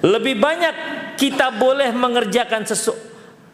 Lebih 0.03 0.35
banyak 0.39 0.75
kita 1.15 1.55
boleh 1.55 1.91
mengerjakan 1.95 2.63
sesuatu 2.67 3.11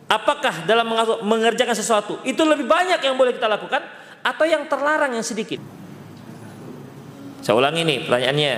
Apakah 0.08 0.64
dalam 0.64 0.88
mengerjakan 1.28 1.76
sesuatu 1.76 2.24
itu 2.24 2.40
lebih 2.48 2.64
banyak 2.64 3.04
yang 3.04 3.20
boleh 3.20 3.36
kita 3.36 3.44
lakukan 3.52 3.84
atau 4.22 4.46
yang 4.46 4.66
terlarang 4.70 5.14
yang 5.14 5.26
sedikit? 5.26 5.60
Saya 7.42 7.56
ulangi 7.56 7.84
nih 7.88 8.04
pertanyaannya. 8.04 8.54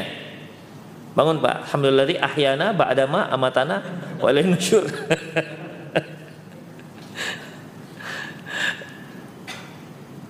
Bangun 1.13 1.37
Pak. 1.41 1.55
Alhamdulillah 1.69 2.09
ahyana 2.21 2.73
ba'dama 2.73 3.27
amatana 3.33 3.83
wa 4.17 4.29
nusyur. 4.31 4.85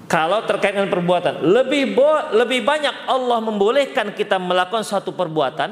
Kalau 0.10 0.42
terkait 0.42 0.74
dengan 0.74 0.89
perbuatan, 0.89 1.46
lebih 1.46 1.94
bo 1.94 2.10
lebih 2.34 2.65
banyak 2.65 3.06
Allah 3.06 3.38
membolehkan 3.46 4.18
kita 4.18 4.42
melakukan 4.42 4.82
suatu 4.82 5.13
perbuatan 5.13 5.70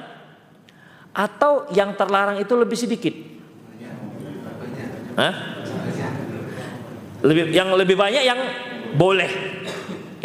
atau 1.10 1.66
yang 1.74 1.98
terlarang 1.98 2.38
itu 2.38 2.54
lebih 2.54 2.78
sedikit. 2.78 3.18
Hah? 5.18 5.34
Lebih 7.26 7.50
yang 7.50 7.74
lebih 7.74 7.98
banyak 7.98 8.22
yang 8.22 8.38
boleh. 8.98 9.32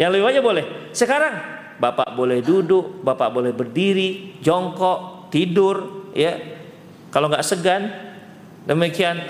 Yang 0.01 0.09
lebih 0.17 0.25
banyak 0.25 0.43
boleh. 0.43 0.65
Sekarang 0.89 1.53
Bapak 1.77 2.17
boleh 2.17 2.41
duduk, 2.41 3.05
Bapak 3.05 3.29
boleh 3.33 3.53
berdiri, 3.53 4.39
jongkok, 4.41 5.29
tidur, 5.29 6.09
ya. 6.17 6.37
Kalau 7.13 7.29
nggak 7.29 7.45
segan, 7.45 7.93
demikian. 8.65 9.21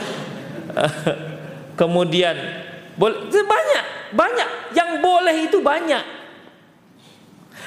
Kemudian 1.79 2.38
boleh 2.95 3.27
banyak, 3.32 3.84
banyak 4.13 4.49
yang 4.77 5.01
boleh 5.01 5.36
itu 5.49 5.60
banyak. 5.60 6.03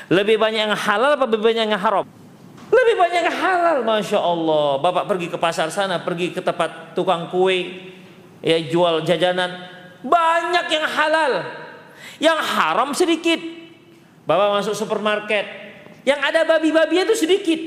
Lebih 0.06 0.38
banyak 0.38 0.70
yang 0.70 0.76
halal 0.78 1.18
apa 1.18 1.26
lebih 1.26 1.50
banyak 1.50 1.66
yang 1.66 1.82
haram? 1.82 2.06
Lebih 2.70 2.94
banyak 2.94 3.20
yang 3.26 3.34
halal, 3.34 3.76
masya 3.82 4.22
Allah. 4.22 4.78
Bapak 4.78 5.10
pergi 5.10 5.26
ke 5.26 5.38
pasar 5.38 5.70
sana, 5.74 5.98
pergi 5.98 6.30
ke 6.30 6.38
tempat 6.38 6.94
tukang 6.94 7.26
kue, 7.26 7.90
ya 8.38 8.58
jual 8.70 9.02
jajanan, 9.02 9.66
banyak 10.06 10.66
yang 10.70 10.86
halal. 10.86 11.32
Yang 12.22 12.38
haram 12.44 12.90
sedikit. 12.96 13.38
Bapak 14.26 14.58
masuk 14.58 14.74
supermarket, 14.74 15.46
yang 16.02 16.18
ada 16.18 16.42
babi-babi 16.42 17.06
itu 17.06 17.14
sedikit. 17.14 17.60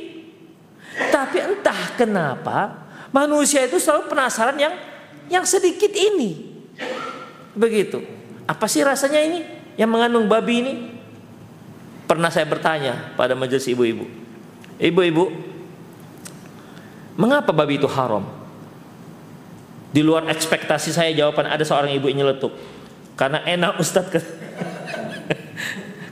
Tapi 1.07 1.39
entah 1.39 1.95
kenapa 1.95 2.89
Manusia 3.09 3.65
itu 3.65 3.81
selalu 3.81 4.09
penasaran 4.09 4.57
yang 4.57 4.73
yang 5.29 5.45
sedikit 5.45 5.89
ini. 5.93 6.61
Begitu. 7.57 8.05
Apa 8.45 8.69
sih 8.69 8.85
rasanya 8.85 9.21
ini 9.21 9.45
yang 9.77 9.89
mengandung 9.89 10.29
babi 10.29 10.61
ini? 10.61 10.73
Pernah 12.05 12.33
saya 12.33 12.45
bertanya 12.45 13.13
pada 13.13 13.37
majelis 13.37 13.69
ibu-ibu. 13.69 14.05
Ibu-ibu, 14.81 15.29
mengapa 17.17 17.53
babi 17.53 17.77
itu 17.77 17.85
haram? 17.85 18.25
Di 19.89 20.01
luar 20.05 20.29
ekspektasi 20.29 20.93
saya 20.93 21.13
jawaban 21.13 21.49
ada 21.49 21.61
seorang 21.65 21.93
ibu 21.93 22.09
yang 22.09 22.25
nyeletuk. 22.25 22.53
Karena 23.19 23.43
enak 23.43 23.75
Ustadz 23.83 24.15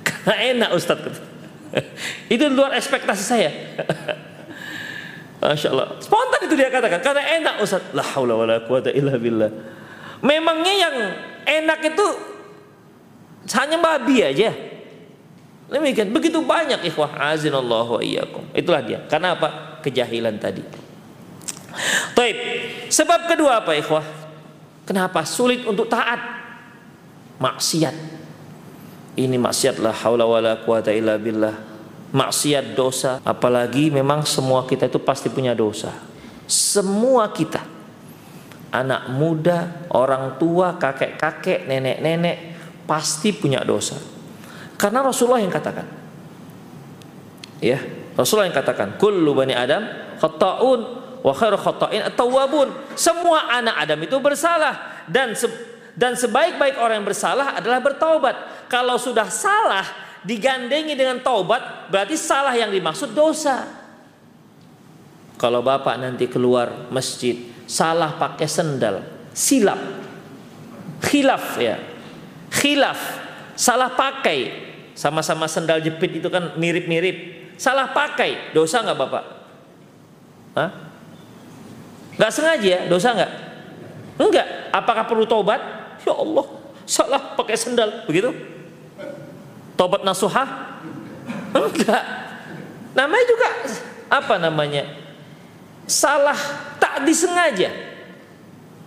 Karena 0.08 0.36
enak 0.52 0.70
Ustadz 0.76 1.24
Itu 2.28 2.52
luar 2.52 2.76
ekspektasi 2.76 3.24
saya. 3.24 3.52
Masya 5.42 5.70
Allah. 5.70 5.88
Spontan 6.02 6.42
itu 6.50 6.56
dia 6.58 6.68
katakan. 6.68 7.00
Karena 7.00 7.24
enak 7.40 7.56
Ustaz. 7.62 7.84
La 7.94 8.04
haula 8.04 8.34
wa 8.36 8.46
la 8.46 8.58
quwata 8.60 8.90
illa 8.92 9.16
billah. 9.16 9.52
Memangnya 10.26 10.74
yang 10.74 10.96
enak 11.46 11.80
itu 11.94 12.08
hanya 13.54 13.78
babi 13.78 14.26
aja. 14.26 14.52
Demikian. 15.70 16.10
Begitu 16.10 16.42
banyak 16.42 16.84
ikhwah. 16.90 17.16
Azinallahu 17.32 18.02
wa 18.02 18.04
iyyakum. 18.04 18.44
Itulah 18.52 18.82
dia. 18.82 19.00
Karena 19.06 19.38
apa? 19.38 19.80
Kejahilan 19.86 20.42
tadi. 20.42 20.66
Taib. 22.18 22.38
Sebab 22.90 23.30
kedua 23.30 23.62
apa 23.62 23.78
ikhwah? 23.78 24.04
Kenapa 24.90 25.22
sulit 25.28 25.64
untuk 25.68 25.86
taat? 25.86 26.37
Maksiat. 27.38 27.96
Ini 29.18 29.38
maksiat 29.38 29.82
la 29.82 29.94
haula 29.94 30.26
wa 30.30 30.40
la 30.42 30.54
quwata 30.62 30.94
illa 30.94 31.18
billah. 31.18 31.56
Maksiat 32.14 32.78
dosa 32.78 33.20
apalagi 33.26 33.90
memang 33.92 34.24
semua 34.24 34.64
kita 34.64 34.88
itu 34.90 35.02
pasti 35.02 35.28
punya 35.30 35.58
dosa. 35.58 35.92
Semua 36.46 37.30
kita. 37.34 37.62
Anak 38.68 39.10
muda 39.16 39.90
orang 39.96 40.38
tua 40.38 40.78
kakek-kakek 40.78 41.66
nenek-nenek 41.66 42.38
pasti 42.86 43.34
punya 43.34 43.64
dosa. 43.66 43.98
Karena 44.78 45.02
Rasulullah 45.02 45.42
yang 45.42 45.54
katakan. 45.54 45.88
Ya 47.58 47.82
Rasulullah 48.14 48.50
yang 48.50 48.58
katakan 48.58 49.02
kullu 49.02 49.34
bani 49.34 49.58
adam 49.58 49.86
khata'un 50.22 50.80
wa 51.22 51.34
khairu 51.34 51.58
khata'in 51.58 52.02
at-tawwabun. 52.14 52.98
Semua 52.98 53.50
anak 53.50 53.78
Adam 53.78 54.00
itu 54.02 54.18
bersalah 54.22 55.06
dan 55.10 55.34
dan 55.98 56.14
sebaik-baik 56.14 56.78
orang 56.78 57.02
yang 57.02 57.10
bersalah 57.10 57.58
adalah 57.58 57.82
bertaubat 57.82 58.70
kalau 58.70 59.02
sudah 59.02 59.26
salah 59.34 59.84
digandengi 60.22 60.94
dengan 60.94 61.18
taubat 61.26 61.90
berarti 61.90 62.14
salah 62.14 62.54
yang 62.54 62.70
dimaksud 62.70 63.18
dosa. 63.18 63.66
Kalau 65.42 65.66
bapak 65.66 65.98
nanti 65.98 66.30
keluar 66.30 66.90
masjid 66.94 67.34
salah 67.66 68.14
pakai 68.14 68.46
sendal, 68.46 69.02
silap, 69.34 69.78
khilaf 71.02 71.58
ya, 71.58 71.82
khilaf, 72.54 72.98
salah 73.58 73.90
pakai, 73.94 74.70
sama-sama 74.94 75.50
sendal 75.50 75.82
jepit 75.82 76.22
itu 76.22 76.30
kan 76.30 76.58
mirip-mirip, 76.58 77.50
salah 77.58 77.90
pakai, 77.90 78.54
dosa 78.54 78.82
nggak 78.82 78.98
bapak? 78.98 79.24
Hah? 80.58 80.70
Nggak 82.18 82.34
sengaja, 82.34 82.78
dosa 82.90 83.14
nggak? 83.14 83.32
Enggak. 84.18 84.48
Apakah 84.74 85.06
perlu 85.06 85.30
taubat? 85.30 85.87
Ya 86.08 86.16
Allah, 86.16 86.46
salah 86.88 87.22
pakai 87.36 87.60
sendal, 87.60 88.08
begitu? 88.08 88.32
Tobat 89.76 90.08
nasuhah? 90.08 90.80
Enggak. 91.52 92.04
Namanya 92.98 93.26
juga 93.30 93.48
apa 94.10 94.36
namanya? 94.42 94.88
Salah 95.86 96.40
tak 96.82 97.06
disengaja. 97.06 97.70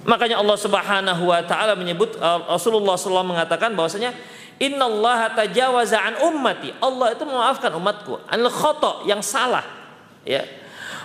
Makanya 0.03 0.41
Allah 0.41 0.57
Subhanahu 0.57 1.29
wa 1.29 1.41
taala 1.45 1.77
menyebut 1.77 2.17
uh, 2.17 2.57
Rasulullah 2.57 2.97
SAW 2.97 3.23
mengatakan 3.23 3.77
bahwasanya 3.77 4.17
innallaha 4.57 5.37
tajawaza 5.37 6.01
an 6.01 6.15
ummati. 6.25 6.73
Allah 6.81 7.13
itu 7.15 7.23
memaafkan 7.23 7.71
umatku 7.77 8.19
al 8.27 8.45
khata 8.49 9.05
yang 9.07 9.21
salah. 9.21 9.63
Ya. 10.25 10.43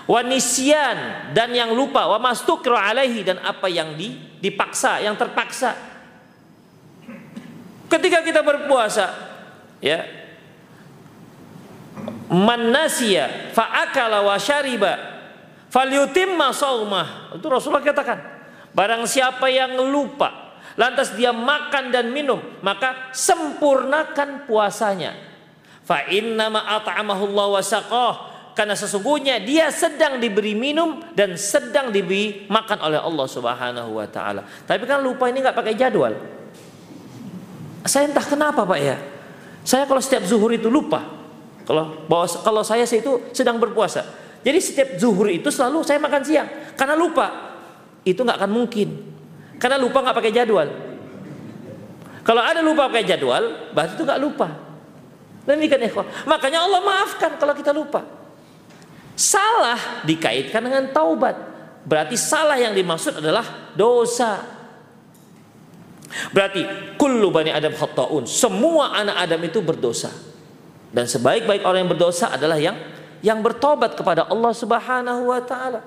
Wa 0.10 0.22
nisyan 0.24 1.30
dan 1.36 1.52
yang 1.52 1.76
lupa 1.76 2.08
wa 2.08 2.18
mastukru 2.18 2.78
alaihi 2.78 3.26
dan 3.26 3.42
apa 3.42 3.68
yang 3.70 3.94
di, 3.94 4.16
dipaksa, 4.42 5.02
yang 5.04 5.14
terpaksa. 5.14 5.95
Ketika 7.86 8.26
kita 8.26 8.42
berpuasa, 8.42 9.14
ya 9.84 10.02
man 12.32 12.74
nasiya 12.74 13.54
fa 13.54 13.86
akala 13.86 14.26
wa 14.26 14.36
syariba 14.36 14.98
falyutimma 15.70 16.52
shaumah 16.52 17.38
itu 17.38 17.46
Rasulullah 17.46 17.86
katakan 17.86 18.20
barang 18.74 19.06
siapa 19.06 19.46
yang 19.48 19.78
lupa 19.78 20.58
lantas 20.76 21.14
dia 21.16 21.32
makan 21.32 21.94
dan 21.94 22.12
minum 22.12 22.42
maka 22.60 23.14
sempurnakan 23.14 24.50
puasanya 24.50 25.16
fa 25.86 26.10
inna 26.10 26.50
ma 26.50 26.66
at'amahu 26.82 27.24
Allah 27.32 27.48
wa 27.62 27.64
saqah 27.64 28.14
karena 28.56 28.74
sesungguhnya 28.74 29.44
dia 29.44 29.68
sedang 29.68 30.18
diberi 30.18 30.56
minum 30.56 31.04
dan 31.12 31.36
sedang 31.36 31.92
diberi 31.92 32.48
makan 32.48 32.88
oleh 32.88 33.04
Allah 33.04 33.28
Subhanahu 33.28 34.00
wa 34.00 34.08
taala. 34.08 34.48
Tapi 34.64 34.88
kan 34.88 35.04
lupa 35.04 35.28
ini 35.28 35.44
nggak 35.44 35.60
pakai 35.60 35.76
jadwal. 35.76 36.16
Saya 37.86 38.10
entah 38.10 38.26
kenapa 38.26 38.66
Pak 38.66 38.80
ya. 38.82 38.98
Saya 39.66 39.86
kalau 39.86 40.02
setiap 40.02 40.26
zuhur 40.26 40.50
itu 40.54 40.70
lupa. 40.70 41.06
Kalau 41.66 42.06
bahwa 42.06 42.26
kalau 42.46 42.62
saya 42.62 42.86
itu 42.86 43.30
sedang 43.34 43.58
berpuasa. 43.58 44.06
Jadi 44.46 44.60
setiap 44.62 44.90
zuhur 45.02 45.30
itu 45.34 45.50
selalu 45.50 45.82
saya 45.82 45.98
makan 45.98 46.22
siang 46.22 46.50
karena 46.78 46.94
lupa. 46.94 47.58
Itu 48.06 48.22
nggak 48.22 48.38
akan 48.42 48.52
mungkin. 48.54 48.90
Karena 49.58 49.82
lupa 49.82 50.06
nggak 50.06 50.18
pakai 50.18 50.34
jadwal. 50.34 50.70
Kalau 52.26 52.42
ada 52.42 52.62
lupa 52.66 52.90
pakai 52.90 53.06
jadwal, 53.06 53.74
berarti 53.74 53.94
itu 53.98 54.04
nggak 54.06 54.22
lupa. 54.22 54.48
Ini 55.46 55.66
kan 55.70 55.82
ikhwah. 55.82 56.06
Makanya 56.26 56.66
Allah 56.66 56.82
maafkan 56.82 57.38
kalau 57.38 57.54
kita 57.54 57.70
lupa. 57.70 58.02
Salah 59.14 60.02
dikaitkan 60.06 60.62
dengan 60.62 60.90
taubat. 60.90 61.38
Berarti 61.86 62.18
salah 62.18 62.58
yang 62.58 62.74
dimaksud 62.74 63.22
adalah 63.22 63.74
dosa. 63.78 64.55
Berarti 66.32 66.62
kullu 66.96 67.32
bani 67.32 67.52
Adam 67.52 67.74
khata'un. 67.76 68.24
Semua 68.30 68.96
anak 68.96 69.16
Adam 69.20 69.42
itu 69.44 69.60
berdosa. 69.60 70.12
Dan 70.96 71.10
sebaik-baik 71.10 71.68
orang 71.68 71.86
yang 71.86 71.92
berdosa 71.92 72.32
adalah 72.32 72.56
yang 72.56 72.78
yang 73.20 73.42
bertobat 73.42 73.98
kepada 73.98 74.30
Allah 74.30 74.54
Subhanahu 74.54 75.34
wa 75.34 75.42
taala. 75.42 75.82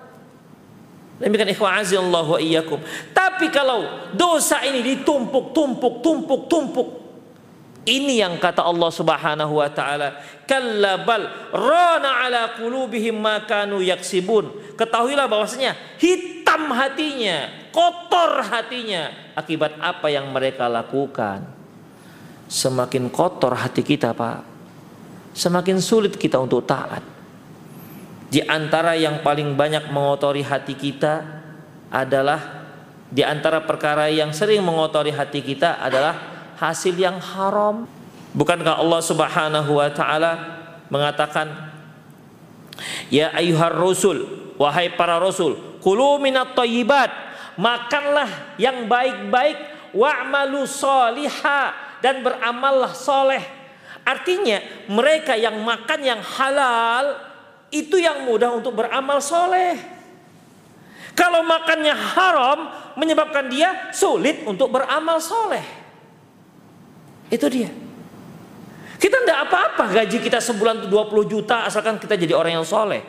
Demikian 1.18 1.50
ikhwan 1.50 1.82
Allah 1.82 2.26
wa 2.26 2.38
iyyakum. 2.38 2.78
Tapi 3.10 3.50
kalau 3.50 4.10
dosa 4.14 4.62
ini 4.62 4.82
ditumpuk, 4.82 5.50
tumpuk, 5.50 5.98
tumpuk, 6.02 6.46
tumpuk. 6.46 6.88
Ini 7.88 8.20
yang 8.20 8.34
kata 8.36 8.68
Allah 8.68 8.90
Subhanahu 8.92 9.64
wa 9.64 9.68
taala, 9.72 10.20
"Kallabal 10.44 11.24
rana 11.56 12.28
ala 12.28 12.42
qulubihim 12.60 13.16
ma 13.16 13.48
kanu 13.48 13.80
yaksibun." 13.80 14.76
Ketahuilah 14.76 15.24
bahwasanya 15.24 15.74
hitam 15.96 16.68
hatinya, 16.70 17.48
kotor 17.78 18.42
hatinya 18.42 19.30
akibat 19.38 19.78
apa 19.78 20.10
yang 20.10 20.34
mereka 20.34 20.66
lakukan. 20.66 21.46
Semakin 22.50 23.06
kotor 23.06 23.54
hati 23.54 23.86
kita, 23.86 24.10
Pak, 24.10 24.42
semakin 25.30 25.78
sulit 25.78 26.18
kita 26.18 26.42
untuk 26.42 26.66
taat. 26.66 27.06
Di 28.28 28.42
antara 28.42 28.98
yang 28.98 29.22
paling 29.22 29.54
banyak 29.54 29.94
mengotori 29.94 30.42
hati 30.42 30.74
kita 30.74 31.22
adalah 31.88 32.66
di 33.08 33.22
antara 33.22 33.62
perkara 33.62 34.10
yang 34.10 34.34
sering 34.34 34.60
mengotori 34.60 35.14
hati 35.14 35.40
kita 35.40 35.78
adalah 35.78 36.18
hasil 36.58 36.98
yang 36.98 37.16
haram. 37.22 37.86
Bukankah 38.34 38.82
Allah 38.82 39.00
Subhanahu 39.00 39.70
wa 39.78 39.88
taala 39.94 40.32
mengatakan 40.92 41.72
Ya 43.08 43.32
ayuhar 43.34 43.74
rasul 43.74 44.52
wahai 44.60 44.92
para 44.94 45.18
rasul 45.18 45.56
kulu 45.80 46.20
minat 46.22 46.54
thayyibat 46.54 47.27
makanlah 47.58 48.54
yang 48.56 48.86
baik-baik 48.86 49.90
wa'malu 49.92 50.62
soliha 50.64 51.74
dan 51.98 52.22
beramallah 52.22 52.94
soleh. 52.94 53.42
Artinya 54.06 54.88
mereka 54.88 55.36
yang 55.36 55.60
makan 55.60 56.00
yang 56.00 56.22
halal 56.22 57.18
itu 57.68 58.00
yang 58.00 58.24
mudah 58.24 58.54
untuk 58.56 58.78
beramal 58.78 59.20
soleh. 59.20 59.76
Kalau 61.12 61.42
makannya 61.42 61.92
haram 61.92 62.58
menyebabkan 62.94 63.50
dia 63.50 63.90
sulit 63.90 64.46
untuk 64.46 64.70
beramal 64.70 65.18
soleh. 65.18 65.66
Itu 67.28 67.50
dia. 67.50 67.68
Kita 68.98 69.22
tidak 69.22 69.50
apa-apa 69.50 69.84
gaji 69.92 70.18
kita 70.22 70.42
sebulan 70.42 70.82
itu 70.82 70.88
20 70.90 71.30
juta 71.30 71.66
asalkan 71.66 72.00
kita 72.00 72.14
jadi 72.14 72.32
orang 72.32 72.62
yang 72.62 72.66
soleh. 72.66 73.02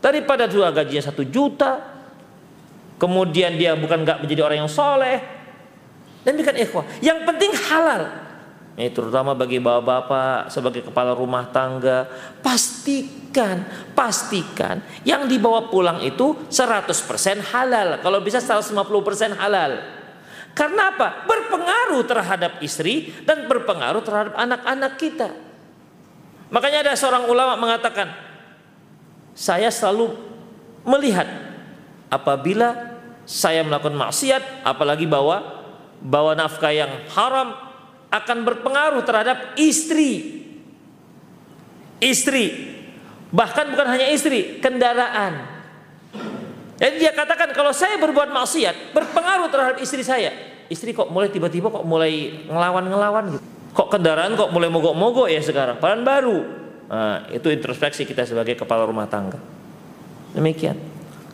Daripada 0.00 0.48
dua 0.48 0.72
gajinya 0.72 1.12
satu 1.12 1.26
juta 1.26 1.89
kemudian 3.00 3.56
dia 3.56 3.72
bukan 3.72 4.04
nggak 4.04 4.20
menjadi 4.20 4.40
orang 4.44 4.58
yang 4.68 4.70
soleh. 4.70 5.18
Dan 6.20 6.36
bukan 6.36 6.52
ikhwah. 6.52 6.84
Yang 7.00 7.18
penting 7.24 7.50
halal. 7.72 8.02
Ya, 8.76 8.88
terutama 8.92 9.32
bagi 9.34 9.58
bapak-bapak 9.60 10.52
sebagai 10.52 10.86
kepala 10.86 11.12
rumah 11.12 11.48
tangga 11.52 12.06
pastikan 12.40 13.66
pastikan 13.92 14.80
yang 15.04 15.26
dibawa 15.26 15.68
pulang 15.68 16.00
itu 16.04 16.36
100% 16.48 16.88
halal. 17.50 17.98
Kalau 18.04 18.18
bisa 18.20 18.38
150% 18.40 19.36
halal. 19.36 19.80
Karena 20.52 20.92
apa? 20.92 21.24
Berpengaruh 21.24 22.02
terhadap 22.04 22.52
istri 22.60 23.12
dan 23.24 23.48
berpengaruh 23.48 24.04
terhadap 24.04 24.34
anak-anak 24.36 24.92
kita. 25.00 25.28
Makanya 26.50 26.88
ada 26.88 26.92
seorang 26.98 27.30
ulama 27.30 27.54
mengatakan 27.54 28.10
saya 29.36 29.70
selalu 29.70 30.14
melihat 30.82 31.49
apabila 32.10 32.98
saya 33.24 33.62
melakukan 33.62 33.94
maksiat 33.94 34.66
apalagi 34.66 35.06
bawa 35.06 35.62
bawa 36.02 36.34
nafkah 36.34 36.74
yang 36.74 37.06
haram 37.14 37.54
akan 38.10 38.38
berpengaruh 38.42 39.06
terhadap 39.06 39.54
istri. 39.54 40.42
Istri. 42.02 42.44
Bahkan 43.30 43.64
bukan 43.70 43.86
hanya 43.86 44.10
istri, 44.10 44.58
kendaraan. 44.58 45.46
Jadi 46.80 46.96
dia 46.98 47.12
katakan 47.14 47.54
kalau 47.54 47.70
saya 47.70 48.00
berbuat 48.00 48.34
maksiat 48.34 48.96
berpengaruh 48.96 49.46
terhadap 49.52 49.78
istri 49.78 50.02
saya. 50.02 50.34
Istri 50.66 50.96
kok 50.96 51.12
mulai 51.12 51.30
tiba-tiba 51.30 51.70
kok 51.70 51.86
mulai 51.86 52.42
ngelawan-ngelawan 52.50 53.38
gitu. 53.38 53.44
Kok 53.70 53.88
kendaraan 53.94 54.34
kok 54.34 54.50
mulai 54.50 54.66
mogok-mogok 54.66 55.30
ya 55.30 55.38
sekarang, 55.38 55.78
padahal 55.78 56.02
baru. 56.02 56.38
Nah, 56.90 57.30
itu 57.30 57.46
introspeksi 57.54 58.02
kita 58.02 58.26
sebagai 58.26 58.58
kepala 58.58 58.82
rumah 58.82 59.06
tangga. 59.06 59.38
Demikian. 60.34 60.89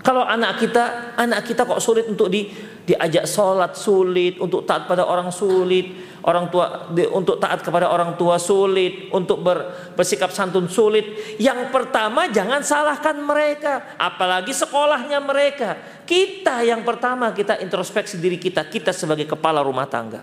Kalau 0.07 0.23
anak 0.23 0.63
kita, 0.63 1.19
anak 1.19 1.43
kita 1.43 1.67
kok 1.67 1.83
sulit 1.83 2.07
untuk 2.07 2.31
di, 2.31 2.47
diajak 2.87 3.27
sholat 3.27 3.75
sulit, 3.75 4.39
untuk 4.39 4.63
taat 4.63 4.87
pada 4.87 5.03
orang 5.03 5.35
sulit, 5.35 6.23
orang 6.23 6.47
tua 6.47 6.95
untuk 7.11 7.43
taat 7.43 7.59
kepada 7.59 7.91
orang 7.91 8.15
tua 8.15 8.39
sulit, 8.39 9.11
untuk 9.11 9.43
ber, 9.43 9.91
bersikap 9.99 10.31
santun 10.31 10.71
sulit. 10.71 11.35
Yang 11.43 11.75
pertama 11.75 12.31
jangan 12.31 12.63
salahkan 12.63 13.19
mereka, 13.19 13.99
apalagi 13.99 14.55
sekolahnya 14.55 15.19
mereka. 15.19 15.75
Kita 16.07 16.63
yang 16.63 16.87
pertama 16.87 17.35
kita 17.35 17.59
introspeksi 17.59 18.23
diri 18.23 18.39
kita, 18.39 18.63
kita 18.63 18.95
sebagai 18.95 19.27
kepala 19.27 19.59
rumah 19.59 19.91
tangga. 19.91 20.23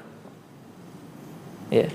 Ya. 1.67 1.91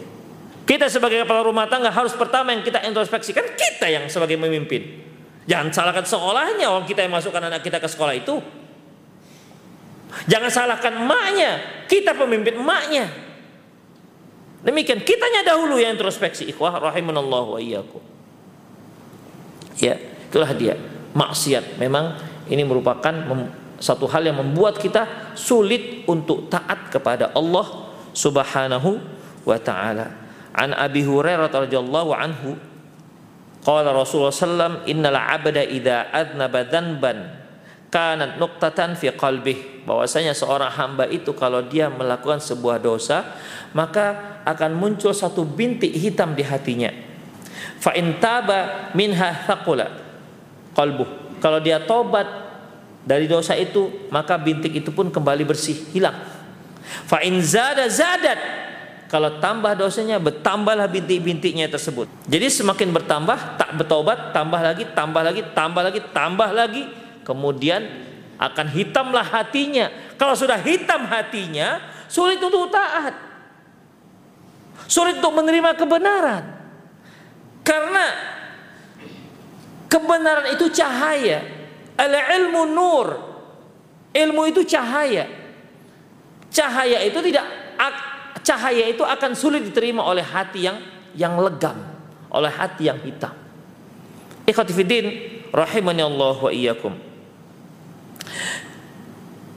Kita 0.68 0.92
sebagai 0.92 1.24
kepala 1.24 1.40
rumah 1.40 1.64
tangga 1.72 1.88
harus 1.88 2.12
pertama 2.12 2.52
yang 2.52 2.60
kita 2.60 2.84
introspeksikan 2.84 3.48
kita 3.56 3.88
yang 3.88 4.04
sebagai 4.12 4.36
memimpin. 4.36 5.08
Jangan 5.48 5.72
salahkan 5.72 6.04
sekolahnya 6.04 6.68
orang 6.68 6.84
kita 6.84 7.08
yang 7.08 7.16
masukkan 7.16 7.40
anak 7.40 7.64
kita 7.64 7.80
ke 7.80 7.88
sekolah 7.88 8.12
itu. 8.12 8.36
Jangan 10.28 10.52
salahkan 10.52 10.92
emaknya, 11.00 11.84
kita 11.88 12.12
pemimpin 12.12 12.60
emaknya. 12.60 13.08
Demikian 14.60 15.00
kitanya 15.00 15.48
dahulu 15.48 15.80
yang 15.80 15.96
introspeksi 15.96 16.52
ikhwah 16.52 16.76
rahimanallah 16.92 17.56
wa 17.56 17.58
iyyakum. 17.62 18.04
Ya, 19.80 19.96
itulah 20.28 20.52
dia. 20.52 20.76
Maksiat 21.16 21.80
memang 21.80 22.20
ini 22.52 22.60
merupakan 22.68 23.14
satu 23.80 24.04
hal 24.10 24.28
yang 24.28 24.36
membuat 24.36 24.76
kita 24.76 25.32
sulit 25.32 26.04
untuk 26.04 26.52
taat 26.52 26.92
kepada 26.92 27.32
Allah 27.32 27.88
Subhanahu 28.12 29.00
wa 29.48 29.56
taala. 29.56 30.12
An 30.52 30.74
Abi 30.74 31.06
Hurairah 31.06 31.48
radhiyallahu 31.48 32.10
anhu 32.12 32.58
qala 33.68 33.92
Rasulullah 33.92 34.32
sallam 34.32 34.80
innal 34.88 35.20
'abda 35.20 35.60
idza 35.68 36.08
adnaba 36.08 36.64
dzanban 36.64 37.36
kanat 37.92 38.40
nuqtatan 38.40 38.96
fi 38.96 39.12
qalbih 39.12 39.84
bahwasanya 39.84 40.32
seorang 40.32 40.72
hamba 40.72 41.04
itu 41.04 41.36
kalau 41.36 41.60
dia 41.68 41.92
melakukan 41.92 42.40
sebuah 42.40 42.80
dosa 42.80 43.36
maka 43.76 44.40
akan 44.48 44.72
muncul 44.72 45.12
satu 45.12 45.44
bintik 45.44 45.92
hitam 45.92 46.32
di 46.32 46.40
hatinya. 46.40 46.88
Fa 47.76 47.92
in 47.92 48.16
taba 48.16 48.90
minha 48.96 49.44
thaqula 49.44 49.92
qalbu. 50.72 51.36
Kalau 51.38 51.60
dia 51.60 51.84
tobat 51.84 52.26
dari 53.04 53.28
dosa 53.28 53.54
itu, 53.54 54.08
maka 54.10 54.36
bintik 54.40 54.74
itu 54.74 54.90
pun 54.90 55.12
kembali 55.12 55.46
bersih, 55.46 55.76
hilang. 55.94 56.16
Fa 57.06 57.20
in 57.22 57.40
zada 57.44 57.86
zadat. 57.86 58.67
Kalau 59.08 59.40
tambah 59.40 59.72
dosanya, 59.72 60.20
bertambahlah 60.20 60.84
bintik-bintiknya 60.84 61.72
tersebut. 61.72 62.08
Jadi 62.28 62.46
semakin 62.52 62.92
bertambah, 62.92 63.56
tak 63.56 63.72
bertobat, 63.80 64.36
tambah 64.36 64.60
lagi, 64.60 64.84
tambah 64.92 65.22
lagi, 65.24 65.40
tambah 65.56 65.80
lagi, 65.80 66.00
tambah 66.12 66.50
lagi. 66.52 66.82
Kemudian 67.24 67.88
akan 68.36 68.66
hitamlah 68.68 69.24
hatinya. 69.24 69.88
Kalau 70.20 70.36
sudah 70.36 70.60
hitam 70.60 71.08
hatinya, 71.08 71.80
sulit 72.04 72.36
untuk 72.36 72.68
taat 72.68 73.28
sulit 74.88 75.20
untuk 75.20 75.36
menerima 75.36 75.76
kebenaran. 75.76 76.42
Karena 77.62 78.06
kebenaran 79.92 80.56
itu 80.56 80.72
cahaya. 80.72 81.44
Al-ilmu 82.00 82.64
nur. 82.72 83.06
Ilmu 84.16 84.42
itu 84.48 84.64
cahaya. 84.64 85.28
Cahaya 86.48 87.04
itu 87.04 87.20
tidak 87.20 87.44
cahaya 88.48 88.88
itu 88.88 89.04
akan 89.04 89.36
sulit 89.36 89.68
diterima 89.68 90.00
oleh 90.00 90.24
hati 90.24 90.64
yang 90.64 90.80
yang 91.12 91.36
legam, 91.36 91.76
oleh 92.32 92.48
hati 92.48 92.88
yang 92.88 92.96
hitam. 93.04 93.36
Ikhwatifidin 94.48 95.04
rahimani 95.52 96.00
Allah 96.00 96.36
wa 96.40 96.48
iyyakum. 96.48 96.96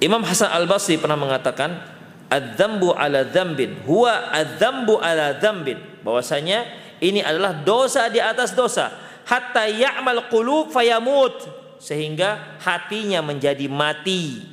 Imam 0.04 0.20
Hasan 0.28 0.52
Al-Basri 0.52 1.00
pernah 1.00 1.16
mengatakan 1.16 1.80
adzambu 2.28 2.92
ala 2.92 3.24
dzambin 3.24 3.86
huwa 3.88 4.34
adzambu 4.34 4.98
ala 5.00 5.38
dzambin 5.40 5.78
bahwasanya 6.02 6.66
ini 7.00 7.24
adalah 7.24 7.56
dosa 7.64 8.12
di 8.12 8.20
atas 8.20 8.52
dosa. 8.52 8.92
Hatta 9.24 9.70
ya'mal 9.70 10.28
qulub 10.28 10.74
fayamut. 10.76 11.64
Sehingga 11.82 12.62
hatinya 12.62 13.26
menjadi 13.26 13.66
mati. 13.66 14.46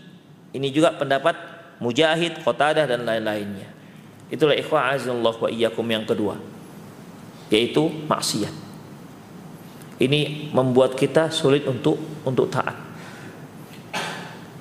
Ini 0.48 0.68
juga 0.72 0.96
pendapat 0.96 1.36
Mujahid, 1.76 2.40
Qatadah 2.40 2.88
dan 2.88 3.04
lain-lainnya 3.04 3.77
itulah 4.28 4.56
ikhwah 4.56 4.92
azallahu 4.92 5.48
wa 5.48 5.50
iyyakum 5.50 5.84
yang 5.88 6.04
kedua 6.04 6.36
yaitu 7.48 7.88
maksiat. 8.08 8.52
Ini 9.98 10.52
membuat 10.54 10.94
kita 10.94 11.32
sulit 11.32 11.66
untuk 11.66 11.98
untuk 12.22 12.46
taat. 12.52 12.76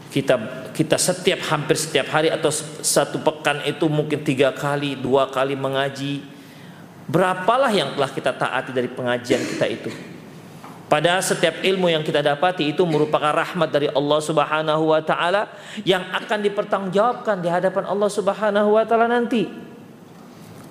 Kita 0.10 0.36
kita 0.73 0.97
setiap 0.97 1.45
hampir 1.51 1.77
setiap 1.77 2.10
hari 2.10 2.34
atau 2.34 2.49
satu 2.82 3.21
pekan 3.21 3.62
itu 3.69 3.86
mungkin 3.86 4.23
tiga 4.25 4.49
kali 4.56 4.97
dua 4.97 5.30
kali 5.30 5.53
mengaji 5.53 6.25
berapalah 7.06 7.69
yang 7.69 7.93
telah 7.93 8.10
kita 8.10 8.32
taati 8.34 8.73
dari 8.73 8.89
pengajian 8.89 9.41
kita 9.41 9.65
itu 9.69 9.89
Padahal 10.88 11.19
setiap 11.19 11.60
ilmu 11.67 11.91
yang 11.91 12.00
kita 12.00 12.23
dapati 12.23 12.71
itu 12.71 12.88
merupakan 12.88 13.36
rahmat 13.36 13.67
dari 13.67 13.91
Allah 13.91 14.19
Subhanahu 14.23 14.95
wa 14.95 15.04
taala 15.04 15.52
yang 15.84 16.00
akan 16.15 16.39
dipertanggungjawabkan 16.47 17.43
di 17.43 17.52
hadapan 17.52 17.84
Allah 17.91 18.08
Subhanahu 18.08 18.69
wa 18.71 18.84
taala 18.88 19.12
nanti. 19.12 19.52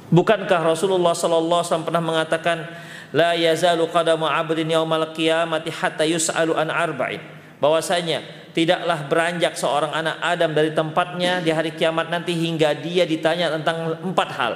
Bukankah 0.08 0.64
Rasulullah 0.64 1.12
sallallahu 1.12 1.60
alaihi 1.60 1.84
pernah 1.84 2.00
mengatakan 2.00 2.64
la 3.12 3.36
yazalu 3.36 3.84
qadamu 3.92 4.24
'abdin 4.24 4.72
yaumal 4.72 5.12
qiyamati 5.12 5.68
hatta 5.68 6.08
yus'alu 6.08 6.56
an 6.56 6.72
arba'in. 6.72 7.20
Bahwasanya 7.60 8.24
tidaklah 8.56 9.04
beranjak 9.12 9.52
seorang 9.60 9.92
anak 9.92 10.16
Adam 10.24 10.56
dari 10.56 10.72
tempatnya 10.72 11.44
di 11.44 11.52
hari 11.52 11.76
kiamat 11.76 12.08
nanti 12.08 12.32
hingga 12.32 12.72
dia 12.72 13.04
ditanya 13.04 13.52
tentang 13.52 14.00
empat 14.00 14.28
hal. 14.32 14.52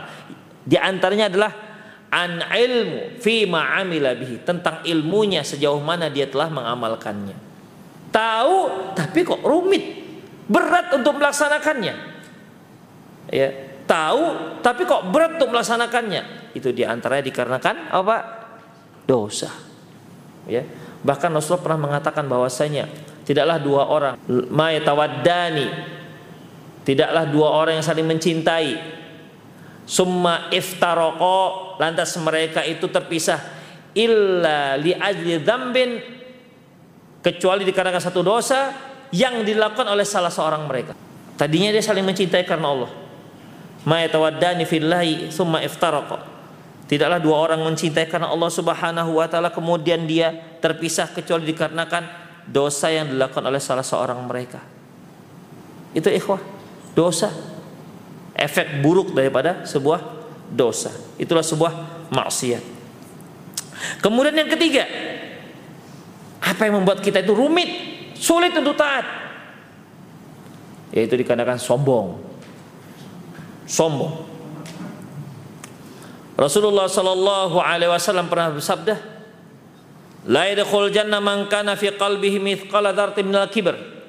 Di 0.65 0.81
antaranya 0.81 1.29
adalah 1.29 1.70
an 2.11 2.43
ilmu 2.43 3.23
fi 3.23 3.47
ma'amila 3.47 4.19
bihi 4.19 4.43
tentang 4.43 4.83
ilmunya 4.83 5.47
sejauh 5.47 5.79
mana 5.79 6.11
dia 6.11 6.27
telah 6.27 6.51
mengamalkannya. 6.51 7.39
Tahu 8.11 8.57
tapi 8.99 9.23
kok 9.23 9.47
rumit, 9.47 10.03
berat 10.51 10.91
untuk 10.91 11.17
melaksanakannya. 11.17 11.95
Ya, 13.31 13.49
tahu 13.87 14.23
tapi 14.59 14.83
kok 14.83 15.07
berat 15.15 15.39
untuk 15.39 15.55
melaksanakannya. 15.55 16.53
Itu 16.53 16.75
di 16.75 16.83
antaranya 16.83 17.23
dikarenakan 17.23 17.95
apa? 17.95 18.17
Dosa. 19.07 19.51
Ya. 20.51 20.67
Bahkan 21.01 21.31
Rasulullah 21.33 21.65
pernah 21.65 21.81
mengatakan 21.87 22.27
bahwasanya 22.27 22.91
tidaklah 23.25 23.63
dua 23.63 23.83
orang 23.87 24.15
mayatawaddani 24.29 25.69
tidaklah 26.83 27.25
dua 27.31 27.49
orang 27.63 27.79
yang 27.79 27.87
saling 27.87 28.03
mencintai 28.03 29.00
summa 29.91 30.47
iftaroko 30.55 31.75
lantas 31.83 32.15
mereka 32.23 32.63
itu 32.63 32.87
terpisah 32.87 33.43
illa 33.99 34.79
li 34.79 34.95
ajli 34.95 35.43
dzambin 35.43 35.91
kecuali 37.19 37.67
dikarenakan 37.67 37.99
satu 37.99 38.23
dosa 38.23 38.71
yang 39.11 39.43
dilakukan 39.43 39.91
oleh 39.91 40.07
salah 40.07 40.31
seorang 40.31 40.63
mereka 40.71 40.95
tadinya 41.35 41.75
dia 41.75 41.83
saling 41.83 42.07
mencintai 42.07 42.47
karena 42.47 42.71
Allah 42.71 42.91
mayatawaddani 43.83 44.63
fillahi 44.63 45.35
summa 45.35 45.59
iftaroko 45.67 46.23
tidaklah 46.87 47.19
dua 47.19 47.51
orang 47.51 47.67
mencintai 47.67 48.07
karena 48.07 48.31
Allah 48.31 48.51
Subhanahu 48.51 49.19
wa 49.19 49.27
taala 49.27 49.51
kemudian 49.51 50.07
dia 50.07 50.59
terpisah 50.63 51.11
kecuali 51.11 51.51
dikarenakan 51.51 52.31
dosa 52.51 52.91
yang 52.91 53.15
dilakukan 53.15 53.47
oleh 53.47 53.63
salah 53.63 53.87
seorang 53.87 54.19
mereka. 54.27 54.59
Itu 55.95 56.11
ikhwah, 56.11 56.43
dosa. 56.99 57.31
Efek 58.41 58.81
buruk 58.81 59.13
daripada 59.13 59.69
sebuah 59.69 60.01
dosa. 60.49 60.89
Itulah 61.21 61.45
sebuah 61.45 61.73
maksiat. 62.09 62.65
Kemudian 64.01 64.33
yang 64.33 64.49
ketiga, 64.49 64.89
apa 66.41 66.65
yang 66.65 66.81
membuat 66.81 67.05
kita 67.05 67.21
itu 67.21 67.37
rumit, 67.37 67.69
sulit 68.17 68.57
untuk 68.57 68.81
taat? 68.81 69.05
Yaitu 70.97 71.21
dikarenakan 71.21 71.61
sombong. 71.61 72.19
Sombong. 73.69 74.27
Rasulullah 76.41 76.89
sallallahu 76.89 77.61
alaihi 77.61 77.93
wasallam 77.93 78.33
pernah 78.33 78.57
bersabda, 78.57 78.97
"La 80.33 80.49
yadkhul 80.49 80.89
jannah 80.89 81.21
man 81.21 81.45
kana 81.53 81.77
fi 81.77 81.93
qalbihi 81.93 82.41
mithqala 82.41 82.97
dzartin 82.97 83.29
minal 83.29 83.53
kibr." 83.53 84.00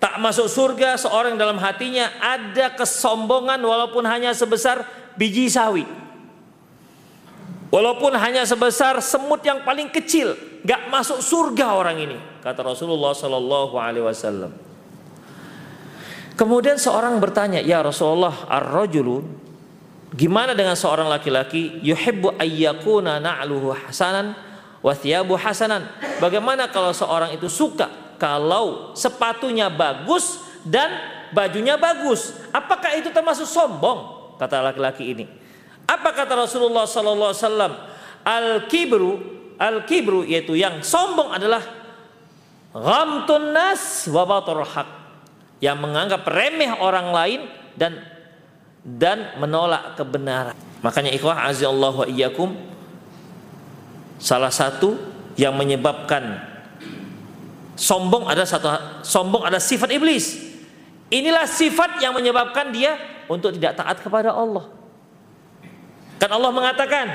Tak 0.00 0.16
masuk 0.16 0.48
surga 0.48 0.96
seorang 0.96 1.36
dalam 1.36 1.60
hatinya 1.60 2.08
ada 2.24 2.72
kesombongan 2.72 3.60
walaupun 3.60 4.00
hanya 4.08 4.32
sebesar 4.32 4.80
biji 5.20 5.52
sawi. 5.52 5.84
Walaupun 7.68 8.16
hanya 8.16 8.42
sebesar 8.48 8.98
semut 8.98 9.44
yang 9.44 9.62
paling 9.62 9.92
kecil, 9.92 10.34
gak 10.66 10.90
masuk 10.90 11.22
surga 11.22 11.78
orang 11.78 12.02
ini, 12.02 12.18
kata 12.42 12.66
Rasulullah 12.66 13.14
Sallallahu 13.14 13.78
Alaihi 13.78 14.02
Wasallam. 14.02 14.50
Kemudian 16.34 16.80
seorang 16.80 17.20
bertanya, 17.22 17.62
ya 17.62 17.84
Rasulullah, 17.84 18.48
ar-rajulu, 18.50 19.22
gimana 20.16 20.56
dengan 20.56 20.74
seorang 20.74 21.06
laki-laki 21.12 21.78
yuhibbu 21.84 22.40
ayyakuna 22.40 23.22
na'luhu 23.22 23.76
hasanan 23.76 24.34
wa 24.80 24.96
hasanan? 25.38 25.86
Bagaimana 26.18 26.72
kalau 26.72 26.90
seorang 26.90 27.36
itu 27.36 27.46
suka 27.46 28.09
kalau 28.20 28.92
sepatunya 28.92 29.72
bagus 29.72 30.44
dan 30.60 30.92
bajunya 31.32 31.80
bagus. 31.80 32.36
Apakah 32.52 32.92
itu 33.00 33.08
termasuk 33.08 33.48
sombong? 33.48 34.36
Kata 34.36 34.60
laki-laki 34.60 35.16
ini. 35.16 35.24
Apa 35.88 36.12
kata 36.12 36.36
Rasulullah 36.36 36.84
sallallahu 36.84 37.32
alaihi 37.32 37.42
wasallam? 37.42 37.72
Al 38.20 38.48
kibru, 38.68 39.16
al 39.56 39.88
kibru 39.88 40.22
yaitu 40.28 40.52
yang 40.54 40.84
sombong 40.84 41.32
adalah 41.32 41.64
ghamtun 42.76 43.56
nas 43.56 44.04
wa. 44.12 44.28
Yang 45.60 45.76
menganggap 45.80 46.22
remeh 46.28 46.72
orang 46.76 47.08
lain 47.12 47.40
dan 47.76 48.00
dan 48.80 49.36
menolak 49.36 49.96
kebenaran. 49.96 50.56
Makanya 50.80 51.12
ikhwah 51.12 51.48
Allah 51.48 51.92
wa 51.92 52.06
iyyakum 52.08 52.56
salah 54.16 54.52
satu 54.52 54.96
yang 55.36 55.52
menyebabkan 55.56 56.49
Sombong 57.80 58.28
ada 58.28 58.44
satu 58.44 58.68
sombong 59.00 59.40
ada 59.48 59.56
sifat 59.56 59.88
iblis. 59.96 60.36
Inilah 61.08 61.48
sifat 61.48 61.96
yang 62.04 62.12
menyebabkan 62.12 62.68
dia 62.68 63.00
untuk 63.24 63.56
tidak 63.56 63.80
taat 63.80 64.04
kepada 64.04 64.36
Allah. 64.36 64.68
Kan 66.20 66.28
Allah 66.28 66.52
mengatakan, 66.52 67.08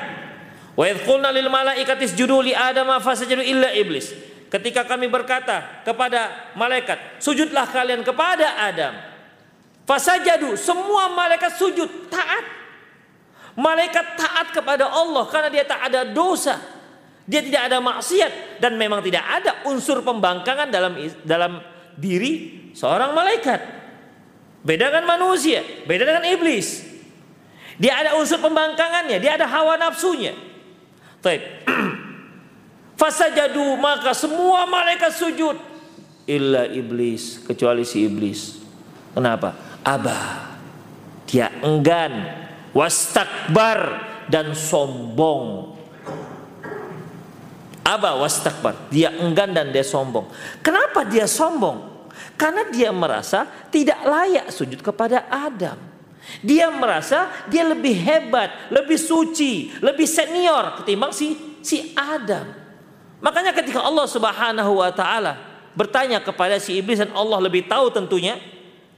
"Wa 0.74 0.89
idh 0.89 1.05
qulna 1.05 1.30
lil 1.30 1.53
malaikati 1.53 2.09
isjudu 2.09 2.41
li 2.41 2.57
adama 2.57 2.97
fasajadu 2.97 3.45
illa 3.45 3.70
iblis." 3.78 4.09
Ketika 4.49 4.89
kami 4.89 5.05
berkata 5.05 5.86
kepada 5.86 6.49
malaikat, 6.57 7.22
"Sujudlah 7.22 7.70
kalian 7.70 8.01
kepada 8.01 8.57
Adam." 8.66 8.97
Fasajadu, 9.86 10.57
semua 10.57 11.13
malaikat 11.13 11.61
sujud, 11.61 12.09
taat. 12.09 12.41
Malaikat 13.53 14.18
taat 14.18 14.49
kepada 14.49 14.89
Allah 14.89 15.30
karena 15.30 15.49
dia 15.53 15.61
tak 15.61 15.93
ada 15.93 16.09
dosa. 16.09 16.57
Dia 17.26 17.41
tidak 17.41 17.73
ada 17.73 17.82
maksiat 17.82 18.61
dan 18.61 18.78
memang 18.78 19.01
tidak 19.01 19.26
ada 19.26 19.65
unsur 19.65 20.05
pembangkangan 20.05 20.69
dalam 20.69 20.93
dalam 21.26 21.57
diri 21.97 22.69
seorang 22.78 23.17
malaikat. 23.17 23.59
Beda 24.61 24.93
dengan 24.93 25.17
manusia, 25.17 25.61
beda 25.86 26.05
dengan 26.05 26.26
iblis. 26.30 26.86
Dia 27.82 28.01
ada 28.05 28.17
unsur 28.17 28.39
pembangkangannya, 28.41 29.17
dia 29.17 29.38
ada 29.38 29.49
hawa 29.49 29.78
nafsunya. 29.78 30.38
Baik. 31.21 31.65
Fasajadu 33.01 33.76
maka 33.76 34.15
semua 34.15 34.63
malaikat 34.69 35.11
sujud 35.11 35.57
illa 36.30 36.65
iblis 36.69 37.41
kecuali 37.41 37.86
si 37.86 38.05
iblis. 38.05 38.61
Kenapa? 39.13 39.82
Abah. 39.86 40.53
Dia 41.26 41.49
enggan, 41.65 42.26
wastakbar 42.73 44.01
dan 44.30 44.53
sombong 44.53 45.73
Aba 47.86 48.17
wastakbar. 48.17 48.89
Dia 48.89 49.13
enggan 49.13 49.53
dan 49.53 49.69
dia 49.69 49.86
sombong. 49.86 50.25
Kenapa 50.65 51.05
dia 51.05 51.29
sombong? 51.29 52.09
Karena 52.33 52.65
dia 52.73 52.89
merasa 52.89 53.45
tidak 53.69 54.01
layak 54.01 54.49
sujud 54.49 54.81
kepada 54.81 55.29
Adam. 55.29 55.77
Dia 56.41 56.73
merasa 56.73 57.29
dia 57.45 57.61
lebih 57.61 57.93
hebat, 57.93 58.73
lebih 58.73 58.97
suci, 58.97 59.69
lebih 59.77 60.09
senior 60.09 60.81
ketimbang 60.81 61.13
si 61.13 61.38
si 61.61 61.93
Adam. 61.93 62.49
Makanya 63.21 63.53
ketika 63.53 63.86
Allah 63.86 64.09
Subhanahu 64.09 64.81
wa 64.81 64.89
taala 64.89 65.38
bertanya 65.77 66.17
kepada 66.17 66.57
si 66.57 66.81
iblis 66.81 66.97
dan 66.97 67.13
Allah 67.13 67.38
lebih 67.38 67.69
tahu 67.69 67.93
tentunya, 67.93 68.41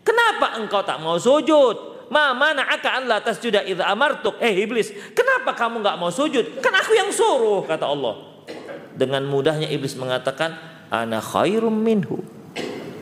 "Kenapa 0.08 0.56
engkau 0.56 0.80
tak 0.88 1.04
mau 1.04 1.20
sujud?" 1.20 2.00
Ma 2.08 2.32
mana 2.32 2.64
aka 2.64 3.04
an 3.04 3.12
la 3.12 3.20
tasjuda 3.20 3.68
idza 3.68 3.84
amartuk. 3.84 4.40
Eh 4.40 4.64
iblis, 4.64 4.96
kenapa 5.12 5.52
kamu 5.52 5.84
nggak 5.84 6.00
mau 6.00 6.08
sujud? 6.08 6.64
Kan 6.64 6.72
aku 6.72 6.96
yang 6.96 7.12
suruh 7.12 7.68
kata 7.68 7.84
Allah. 7.84 8.27
Dengan 8.98 9.22
mudahnya 9.30 9.70
iblis 9.70 9.94
mengatakan, 9.94 10.58
"Ana 10.90 11.22
khairum 11.22 11.74
minhu." 11.74 12.26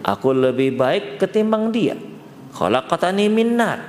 Aku 0.05 0.35
lebih 0.35 0.77
baik 0.77 1.17
ketimbang 1.17 1.73
dia. 1.73 1.97
Khalaqatani 2.53 3.25
min 3.25 3.57
nar. 3.57 3.79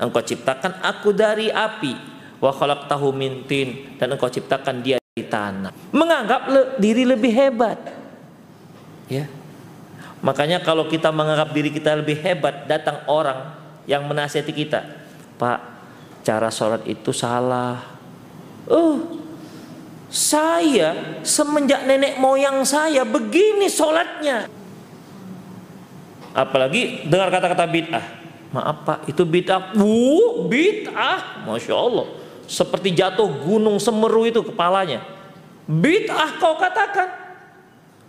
Engkau 0.00 0.24
ciptakan 0.24 0.80
aku 0.80 1.12
dari 1.12 1.52
api. 1.52 1.92
Wa 2.40 2.48
khalaqtahu 2.48 3.12
min 3.12 3.44
tin 3.44 3.98
dan 4.00 4.16
engkau 4.16 4.32
ciptakan 4.32 4.80
dia 4.80 4.96
di 5.12 5.24
tanah. 5.28 5.72
Menganggap 5.92 6.48
le 6.48 6.62
diri 6.80 7.04
lebih 7.04 7.32
hebat. 7.32 7.76
Ya. 9.12 9.28
Makanya 10.24 10.64
kalau 10.64 10.88
kita 10.88 11.12
menganggap 11.12 11.52
diri 11.52 11.68
kita 11.68 11.92
lebih 11.92 12.16
hebat, 12.24 12.64
datang 12.64 13.04
orang 13.06 13.52
yang 13.84 14.02
menasihati 14.08 14.52
kita, 14.52 14.80
"Pak, 15.36 15.60
cara 16.24 16.48
sholat 16.48 16.88
itu 16.88 17.12
salah." 17.12 17.84
Oh, 18.66 19.22
saya 20.06 21.20
semenjak 21.26 21.82
nenek 21.82 22.18
moyang 22.22 22.62
saya 22.62 23.02
begini 23.02 23.66
sholatnya. 23.66 24.46
Apalagi 26.36 27.08
dengar 27.08 27.32
kata-kata 27.32 27.64
bid'ah. 27.66 28.06
Maaf 28.54 28.76
pak, 28.86 28.98
itu 29.10 29.24
bid'ah. 29.26 29.74
Wuh, 29.74 30.46
bid'ah. 30.46 31.48
Masya 31.48 31.74
Allah. 31.74 32.06
Seperti 32.46 32.94
jatuh 32.94 33.26
gunung 33.42 33.80
semeru 33.82 34.28
itu 34.28 34.44
kepalanya. 34.44 35.02
Bid'ah 35.66 36.38
kau 36.38 36.54
katakan. 36.54 37.26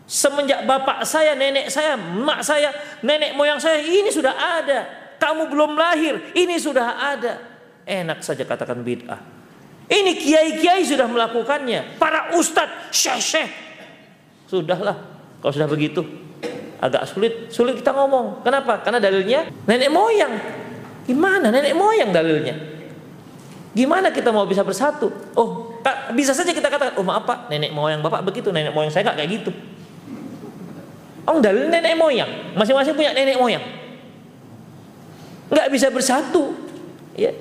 Semenjak 0.07 0.63
bapak 0.63 1.03
saya, 1.03 1.35
nenek 1.35 1.67
saya, 1.67 1.99
mak 1.99 2.39
saya, 2.39 2.71
nenek 3.03 3.35
moyang 3.35 3.59
saya, 3.59 3.83
ini 3.83 4.07
sudah 4.07 4.31
ada. 4.31 4.87
Kamu 5.19 5.51
belum 5.51 5.75
lahir, 5.75 6.31
ini 6.31 6.55
sudah 6.61 6.95
ada. 7.15 7.43
Enak 7.83 8.23
saja 8.23 8.47
katakan 8.47 8.79
bid'ah. 8.85 9.36
Ini 9.87 10.11
kiai-kiai 10.19 10.83
sudah 10.83 11.07
melakukannya. 11.07 11.95
Para 11.95 12.35
ustadz, 12.35 12.91
syekh-syekh. 12.91 13.47
Sudahlah, 14.51 14.99
kalau 15.39 15.53
sudah 15.55 15.67
begitu. 15.67 16.03
Agak 16.77 17.07
sulit, 17.09 17.49
sulit 17.49 17.79
kita 17.79 17.95
ngomong. 17.95 18.43
Kenapa? 18.43 18.83
Karena 18.83 18.99
dalilnya 18.99 19.47
nenek 19.65 19.89
moyang. 19.89 20.33
Gimana 21.07 21.49
nenek 21.49 21.73
moyang 21.73 22.11
dalilnya? 22.11 22.55
Gimana 23.71 24.11
kita 24.11 24.29
mau 24.35 24.43
bisa 24.43 24.61
bersatu? 24.67 25.07
Oh, 25.33 25.79
bisa 26.11 26.35
saja 26.35 26.51
kita 26.51 26.67
katakan, 26.67 26.99
oh 26.99 27.05
maaf 27.05 27.23
pak, 27.23 27.47
nenek 27.47 27.71
moyang 27.71 28.03
bapak 28.03 28.27
begitu, 28.27 28.51
nenek 28.51 28.75
moyang 28.75 28.91
saya 28.91 29.07
nggak 29.07 29.17
kayak 29.23 29.31
gitu. 29.41 29.51
Oh, 31.27 31.39
dalil 31.39 31.71
nenek 31.71 31.95
moyang, 31.95 32.55
masing-masing 32.59 32.95
punya 32.95 33.15
nenek 33.15 33.39
moyang. 33.39 33.63
Nggak 35.47 35.67
bisa 35.71 35.87
bersatu. 35.93 36.55
Ya, 37.15 37.31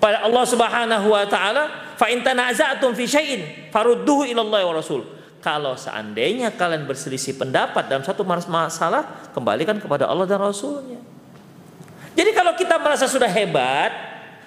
pada 0.00 0.24
Allah 0.24 0.44
Subhanahu 0.48 1.06
wa 1.12 1.24
taala, 1.28 1.94
fa 1.94 2.08
in 2.08 2.24
tanaza'tum 2.24 2.96
fi 2.96 3.04
syai'in 3.04 3.68
farudduhu 3.68 4.24
ila 4.32 4.40
Allah 4.42 4.60
wa 4.72 4.74
Rasul. 4.80 5.04
Kalau 5.40 5.76
seandainya 5.76 6.52
kalian 6.52 6.84
berselisih 6.84 7.36
pendapat 7.36 7.88
dalam 7.88 8.04
satu 8.04 8.24
masalah, 8.24 9.30
kembalikan 9.32 9.76
kepada 9.76 10.08
Allah 10.08 10.24
dan 10.28 10.40
Rasulnya. 10.40 11.00
Jadi 12.12 12.30
kalau 12.36 12.52
kita 12.56 12.76
merasa 12.76 13.08
sudah 13.08 13.28
hebat, 13.28 13.92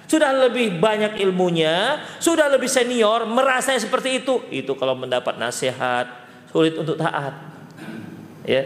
sudah 0.06 0.30
lebih 0.50 0.78
banyak 0.78 1.18
ilmunya, 1.26 1.98
sudah 2.22 2.46
lebih 2.46 2.70
senior, 2.70 3.26
merasa 3.26 3.74
seperti 3.74 4.22
itu, 4.22 4.46
itu 4.54 4.78
kalau 4.78 4.94
mendapat 4.94 5.42
nasihat 5.42 6.06
sulit 6.54 6.78
untuk 6.78 7.02
taat. 7.02 7.34
Ya. 8.46 8.62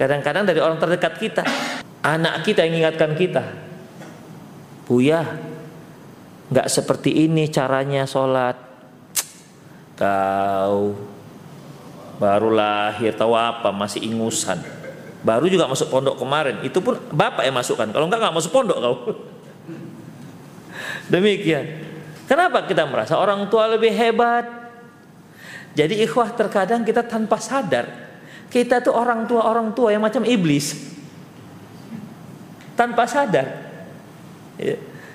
Kadang-kadang 0.00 0.48
dari 0.48 0.64
orang 0.64 0.80
terdekat 0.80 1.20
kita, 1.20 1.44
anak 2.00 2.40
kita 2.48 2.64
yang 2.64 2.88
ingatkan 2.88 3.12
kita. 3.12 3.44
Buya, 4.88 5.20
nggak 6.50 6.66
seperti 6.66 7.24
ini 7.26 7.48
caranya 7.48 8.04
sholat. 8.04 8.58
Kau 9.96 10.96
baru 12.20 12.50
lahir 12.52 13.16
tahu 13.16 13.32
apa? 13.32 13.72
Masih 13.72 14.04
ingusan. 14.04 14.60
Baru 15.20 15.48
juga 15.48 15.68
masuk 15.68 15.92
pondok 15.92 16.16
kemarin. 16.20 16.60
Itu 16.64 16.80
pun 16.80 16.96
bapak 17.12 17.44
yang 17.46 17.56
masukkan. 17.56 17.88
Kalau 17.88 18.08
enggak 18.08 18.20
nggak 18.20 18.36
masuk 18.36 18.52
pondok 18.52 18.78
kau. 18.80 18.96
Demikian. 21.12 21.88
Kenapa 22.24 22.64
kita 22.64 22.86
merasa 22.86 23.18
orang 23.18 23.46
tua 23.50 23.68
lebih 23.68 23.90
hebat? 23.92 24.46
Jadi 25.76 26.02
ikhwah 26.02 26.34
terkadang 26.34 26.82
kita 26.82 27.06
tanpa 27.06 27.38
sadar 27.38 28.10
kita 28.50 28.82
tuh 28.82 28.90
orang 28.90 29.30
tua 29.30 29.46
orang 29.46 29.70
tua 29.70 29.94
yang 29.94 30.02
macam 30.02 30.26
iblis. 30.26 30.74
Tanpa 32.74 33.06
sadar. 33.06 33.46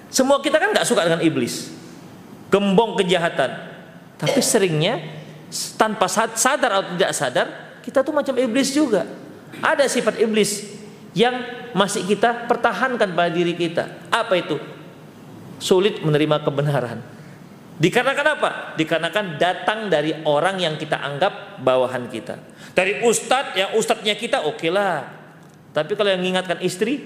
Semua 0.09 0.39
kita 0.39 0.61
kan 0.61 0.71
nggak 0.71 0.87
suka 0.87 1.05
dengan 1.05 1.21
iblis, 1.21 1.73
gembong 2.49 2.95
kejahatan. 2.99 3.51
Tapi 4.15 4.39
seringnya 4.39 5.01
tanpa 5.75 6.07
sadar 6.09 6.71
atau 6.81 6.95
tidak 6.95 7.11
sadar 7.11 7.47
kita 7.83 8.01
tuh 8.01 8.15
macam 8.15 8.33
iblis 8.39 8.71
juga. 8.71 9.05
Ada 9.61 9.85
sifat 9.87 10.19
iblis 10.19 10.65
yang 11.15 11.35
masih 11.77 12.03
kita 12.03 12.47
pertahankan 12.49 13.13
pada 13.13 13.31
diri 13.31 13.55
kita. 13.55 14.09
Apa 14.11 14.39
itu? 14.39 14.57
Sulit 15.59 16.03
menerima 16.03 16.43
kebenaran. 16.43 16.99
Dikarenakan 17.75 18.27
apa? 18.39 18.49
Dikarenakan 18.79 19.25
datang 19.35 19.91
dari 19.91 20.15
orang 20.23 20.63
yang 20.63 20.79
kita 20.79 20.95
anggap 20.95 21.59
bawahan 21.59 22.07
kita. 22.07 22.39
Dari 22.71 23.03
ustadz, 23.03 23.55
yang 23.59 23.75
ustadznya 23.75 24.15
kita 24.15 24.47
oke 24.47 24.63
okay 24.63 24.71
lah. 24.71 25.03
Tapi 25.75 25.91
kalau 25.99 26.07
yang 26.07 26.23
mengingatkan 26.23 26.63
istri, 26.63 27.03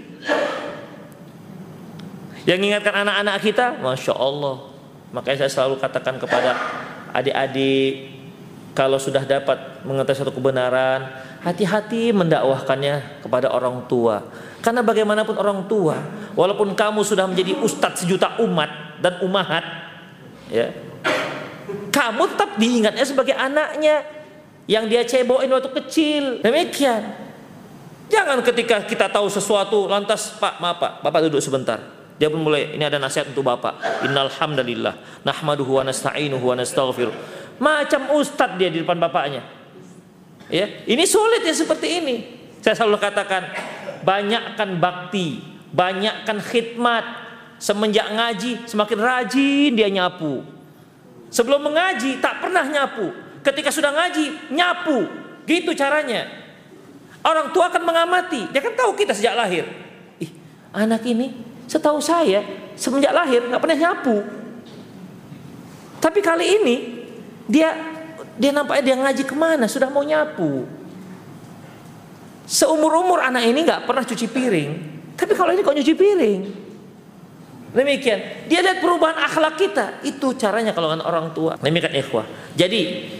yang 2.50 2.58
mengingatkan 2.58 3.06
anak-anak 3.06 3.36
kita, 3.46 3.78
masya 3.78 4.18
Allah. 4.18 4.74
Makanya 5.14 5.46
saya 5.46 5.52
selalu 5.54 5.78
katakan 5.78 6.18
kepada 6.18 6.58
adik-adik, 7.14 8.10
kalau 8.74 8.98
sudah 8.98 9.22
dapat 9.22 9.86
mengetahui 9.86 10.18
satu 10.18 10.34
kebenaran, 10.34 11.14
hati-hati 11.46 12.10
mendakwahkannya 12.10 13.22
kepada 13.22 13.54
orang 13.54 13.86
tua. 13.86 14.26
Karena 14.66 14.82
bagaimanapun 14.82 15.38
orang 15.38 15.70
tua, 15.70 16.02
walaupun 16.34 16.74
kamu 16.74 17.06
sudah 17.06 17.30
menjadi 17.30 17.54
ustadz 17.62 18.02
sejuta 18.02 18.42
umat 18.42 18.98
dan 18.98 19.22
umahat, 19.22 19.62
ya 20.50 20.74
kamu 21.94 22.24
tetap 22.34 22.50
diingatnya 22.58 23.06
sebagai 23.06 23.38
anaknya 23.38 24.02
yang 24.70 24.86
dia 24.86 25.06
cebokin 25.06 25.50
waktu 25.50 25.70
kecil 25.82 26.24
demikian 26.46 27.14
jangan 28.10 28.42
ketika 28.46 28.86
kita 28.86 29.10
tahu 29.10 29.30
sesuatu 29.30 29.90
lantas 29.90 30.38
pak 30.38 30.62
maaf 30.62 30.78
pak 30.78 30.92
bapak 31.02 31.30
duduk 31.30 31.42
sebentar 31.42 31.99
dia 32.20 32.28
pun 32.28 32.44
mulai 32.44 32.76
ini 32.76 32.84
ada 32.84 33.00
nasihat 33.00 33.32
untuk 33.32 33.48
bapak 33.48 34.04
innal 34.04 34.28
hamdalillah 34.28 35.24
nahmaduhu 35.24 35.80
wa 35.80 35.84
nasta'inuhu 35.88 36.44
wa 36.44 36.56
nastaghfiruh 36.60 37.16
macam 37.58 38.14
ustadz 38.20 38.60
dia 38.60 38.68
di 38.68 38.84
depan 38.84 39.00
bapaknya 39.00 39.42
ya 40.52 40.86
ini 40.86 41.08
sulit 41.08 41.42
ya 41.48 41.56
seperti 41.56 41.88
ini 42.04 42.16
saya 42.60 42.76
selalu 42.76 43.00
katakan 43.00 43.48
banyakkan 44.04 44.76
bakti 44.78 45.40
banyakkan 45.72 46.44
khidmat 46.44 47.30
Semenjak 47.60 48.08
ngaji 48.08 48.64
semakin 48.64 49.00
rajin 49.04 49.72
dia 49.76 49.92
nyapu. 49.92 50.48
Sebelum 51.28 51.60
mengaji 51.60 52.24
tak 52.24 52.40
pernah 52.40 52.64
nyapu. 52.64 53.12
Ketika 53.44 53.68
sudah 53.68 53.92
ngaji 53.92 54.56
nyapu. 54.56 55.12
Gitu 55.44 55.76
caranya. 55.76 56.32
Orang 57.20 57.52
tua 57.52 57.68
akan 57.68 57.84
mengamati. 57.84 58.48
Dia 58.56 58.64
kan 58.64 58.80
tahu 58.80 58.96
kita 58.96 59.12
sejak 59.12 59.36
lahir. 59.36 59.68
Ih, 60.24 60.32
anak 60.72 61.04
ini 61.04 61.36
setahu 61.70 62.02
saya 62.02 62.42
semenjak 62.74 63.14
lahir 63.14 63.46
nggak 63.46 63.62
pernah 63.62 63.78
nyapu. 63.78 64.18
Tapi 66.02 66.20
kali 66.26 66.46
ini 66.58 66.76
dia 67.46 67.70
dia 68.40 68.50
nampaknya 68.50 68.84
dia 68.84 68.96
ngaji 68.98 69.24
ke 69.28 69.36
mana 69.38 69.70
sudah 69.70 69.94
mau 69.94 70.02
nyapu. 70.02 70.66
Seumur 72.50 72.90
umur 72.98 73.22
anak 73.22 73.46
ini 73.46 73.62
nggak 73.62 73.86
pernah 73.86 74.02
cuci 74.02 74.26
piring. 74.26 74.72
Tapi 75.14 75.34
kalau 75.38 75.54
ini 75.54 75.62
kok 75.62 75.76
nyuci 75.78 75.94
piring. 75.94 76.42
Demikian. 77.70 78.50
Dia 78.50 78.66
lihat 78.66 78.82
perubahan 78.82 79.22
akhlak 79.22 79.62
kita. 79.62 79.86
Itu 80.02 80.34
caranya 80.34 80.74
kalau 80.74 80.90
orang 80.90 81.30
tua. 81.38 81.54
Demikian 81.62 81.94
ikhwah. 81.94 82.26
Jadi 82.58 83.14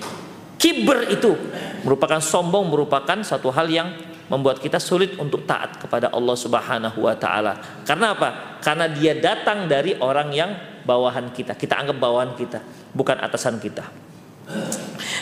kiber 0.58 1.06
itu 1.14 1.38
merupakan 1.86 2.18
sombong 2.18 2.66
merupakan 2.74 3.22
satu 3.22 3.54
hal 3.54 3.70
yang 3.70 3.94
membuat 4.30 4.62
kita 4.62 4.78
sulit 4.78 5.18
untuk 5.18 5.44
taat 5.44 5.82
kepada 5.82 6.14
Allah 6.14 6.38
Subhanahu 6.38 7.04
wa 7.04 7.16
taala. 7.18 7.84
Karena 7.84 8.14
apa? 8.14 8.62
Karena 8.62 8.86
dia 8.88 9.18
datang 9.18 9.66
dari 9.66 9.98
orang 9.98 10.30
yang 10.32 10.52
bawahan 10.86 11.34
kita. 11.34 11.58
Kita 11.58 11.82
anggap 11.82 11.98
bawahan 11.98 12.38
kita, 12.38 12.62
bukan 12.94 13.18
atasan 13.20 13.58
kita. 13.58 13.86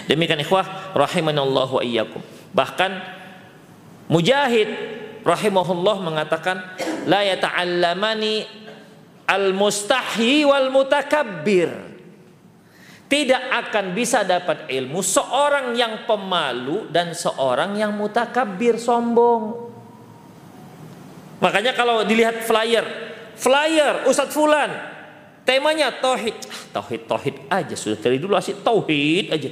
Demikian 0.07 0.39
ikhwah 0.39 0.95
rahimanallahu 0.95 1.79
wa 1.79 1.83
iyyakum. 1.83 2.23
Bahkan 2.55 2.91
Mujahid 4.07 4.71
rahimahullah 5.27 5.99
mengatakan 5.99 6.63
la 7.11 7.27
yata'allamani 7.27 8.47
al-mustahi 9.27 10.47
wal 10.47 10.71
mutakabbir 10.71 11.86
tidak 13.07 13.39
akan 13.51 13.95
bisa 13.95 14.27
dapat 14.27 14.67
ilmu 14.67 14.99
seorang 14.99 15.71
yang 15.75 16.03
pemalu 16.03 16.91
dan 16.91 17.15
seorang 17.15 17.79
yang 17.79 17.95
mutakabbir 17.95 18.75
sombong 18.75 19.71
makanya 21.39 21.71
kalau 21.71 22.03
dilihat 22.03 22.43
flyer 22.43 22.83
flyer 23.39 24.03
Ustadz 24.07 24.35
Fulan 24.35 24.71
temanya 25.47 25.91
tauhid 25.95 26.35
ah, 26.47 26.61
tauhid 26.79 27.01
tauhid 27.07 27.35
aja 27.47 27.75
sudah 27.79 27.97
dari 27.99 28.19
dulu 28.19 28.35
asik 28.35 28.59
tauhid 28.61 29.31
aja 29.31 29.49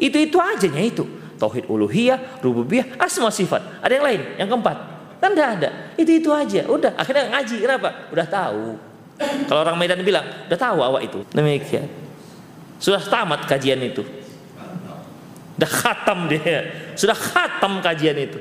itu 0.00 0.16
itu 0.16 0.38
aja 0.40 0.68
itu 0.80 1.04
tauhid 1.36 1.68
uluhiyah 1.68 2.40
rububiyah 2.40 2.96
asma 2.96 3.28
sifat 3.28 3.84
ada 3.84 3.92
yang 3.92 4.06
lain 4.06 4.22
yang 4.40 4.48
keempat 4.48 4.90
Kan 5.20 5.36
tidak 5.36 5.50
ada. 5.60 5.70
Itu 6.00 6.10
itu 6.16 6.30
aja. 6.32 6.64
Udah. 6.66 6.96
Akhirnya 6.96 7.28
ngaji. 7.28 7.56
Kenapa? 7.60 8.08
Udah 8.08 8.26
tahu. 8.26 8.64
Kalau 9.20 9.60
orang 9.60 9.76
Medan 9.76 10.00
bilang, 10.00 10.24
udah 10.48 10.58
tahu 10.58 10.80
awak 10.80 11.04
itu. 11.04 11.20
Demikian. 11.36 11.86
Sudah 12.80 13.04
tamat 13.04 13.44
kajian 13.44 13.78
itu. 13.84 14.02
Sudah 15.54 15.70
khatam 15.70 16.26
dia. 16.32 16.90
Sudah 16.96 17.14
khatam 17.14 17.84
kajian 17.84 18.16
itu. 18.16 18.40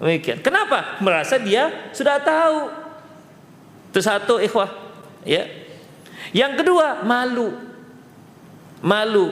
Demikian. 0.00 0.40
Kenapa? 0.40 0.98
Merasa 1.04 1.36
dia 1.36 1.92
sudah 1.92 2.16
tahu. 2.18 2.72
Itu 3.92 4.00
satu 4.00 4.40
ikhwah. 4.40 4.72
Ya. 5.28 5.44
Yang 6.32 6.64
kedua, 6.64 7.04
malu. 7.04 7.52
Malu. 8.80 9.26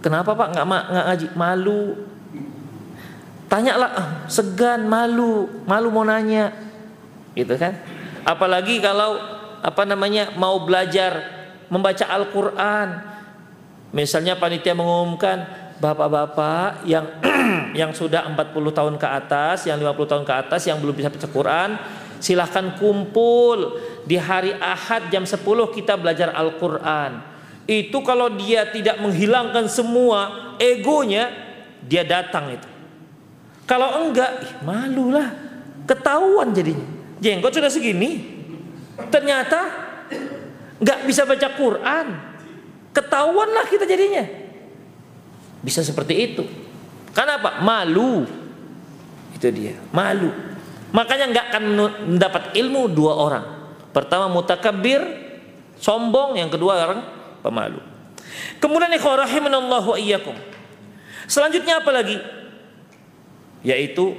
Kenapa 0.00 0.32
Pak 0.32 0.48
nggak 0.56 0.66
ngaji? 0.68 1.26
Malu 1.36 1.82
tanyalah 3.54 3.90
ah, 3.94 4.08
segan 4.26 4.90
malu 4.90 5.46
malu 5.62 5.88
mau 5.94 6.02
nanya 6.02 6.50
gitu 7.38 7.54
kan 7.54 7.78
apalagi 8.26 8.82
kalau 8.82 9.14
apa 9.62 9.82
namanya 9.86 10.34
mau 10.34 10.66
belajar 10.66 11.22
membaca 11.70 12.02
Al-Qur'an 12.02 13.13
misalnya 13.94 14.34
panitia 14.34 14.74
mengumumkan 14.74 15.46
bapak-bapak 15.78 16.82
yang 16.84 17.06
yang 17.80 17.90
sudah 17.94 18.26
40 18.34 18.50
tahun 18.74 18.94
ke 18.98 19.06
atas 19.06 19.70
yang 19.70 19.78
50 19.78 20.10
tahun 20.10 20.24
ke 20.26 20.34
atas 20.34 20.60
yang 20.66 20.82
belum 20.82 20.94
bisa 20.98 21.08
baca 21.14 21.28
Quran 21.30 21.70
silahkan 22.18 22.74
kumpul 22.76 23.78
di 24.02 24.18
hari 24.18 24.52
Ahad 24.58 25.08
jam 25.14 25.22
10 25.22 25.38
kita 25.70 25.94
belajar 25.94 26.34
Al-Qur'an 26.34 27.22
itu 27.64 27.96
kalau 28.02 28.28
dia 28.34 28.68
tidak 28.68 28.98
menghilangkan 28.98 29.70
semua 29.70 30.52
egonya 30.58 31.30
dia 31.84 32.02
datang 32.02 32.58
itu 32.58 32.74
kalau 33.64 34.08
enggak, 34.08 34.44
ih, 34.44 34.52
malulah. 34.64 35.28
Ketahuan 35.84 36.52
jadinya. 36.52 36.84
Jenggot 37.20 37.52
sudah 37.52 37.72
segini. 37.72 38.44
Ternyata 39.08 39.60
enggak 40.80 40.98
bisa 41.08 41.24
baca 41.24 41.48
Quran. 41.56 42.06
Ketahuanlah 42.94 43.66
kita 43.66 43.84
jadinya. 43.84 44.22
Bisa 45.60 45.82
seperti 45.82 46.14
itu. 46.14 46.44
Karena 47.10 47.42
apa? 47.42 47.60
Malu. 47.60 48.24
Itu 49.34 49.50
dia, 49.50 49.74
malu. 49.90 50.30
Makanya 50.94 51.26
enggak 51.26 51.46
akan 51.50 51.62
mendapat 52.14 52.54
ilmu 52.54 52.86
dua 52.86 53.18
orang. 53.18 53.44
Pertama 53.90 54.30
mutakabir, 54.30 55.02
sombong, 55.82 56.38
yang 56.38 56.48
kedua 56.48 56.86
orang 56.86 57.02
pemalu. 57.42 57.82
Kemudian 58.62 58.94
ikhwah 58.94 59.26
rahimanallahu 59.26 59.98
iyyakum. 59.98 60.38
Selanjutnya 61.26 61.82
apa 61.82 61.90
lagi? 61.90 62.18
yaitu 63.64 64.12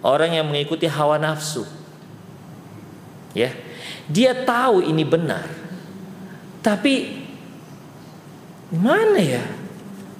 orang 0.00 0.38
yang 0.38 0.46
mengikuti 0.46 0.86
hawa 0.86 1.18
nafsu. 1.18 1.66
Ya. 3.34 3.50
Dia 4.06 4.46
tahu 4.46 4.86
ini 4.86 5.02
benar. 5.02 5.50
Tapi 6.62 7.23
mana 8.72 9.20
ya? 9.20 9.44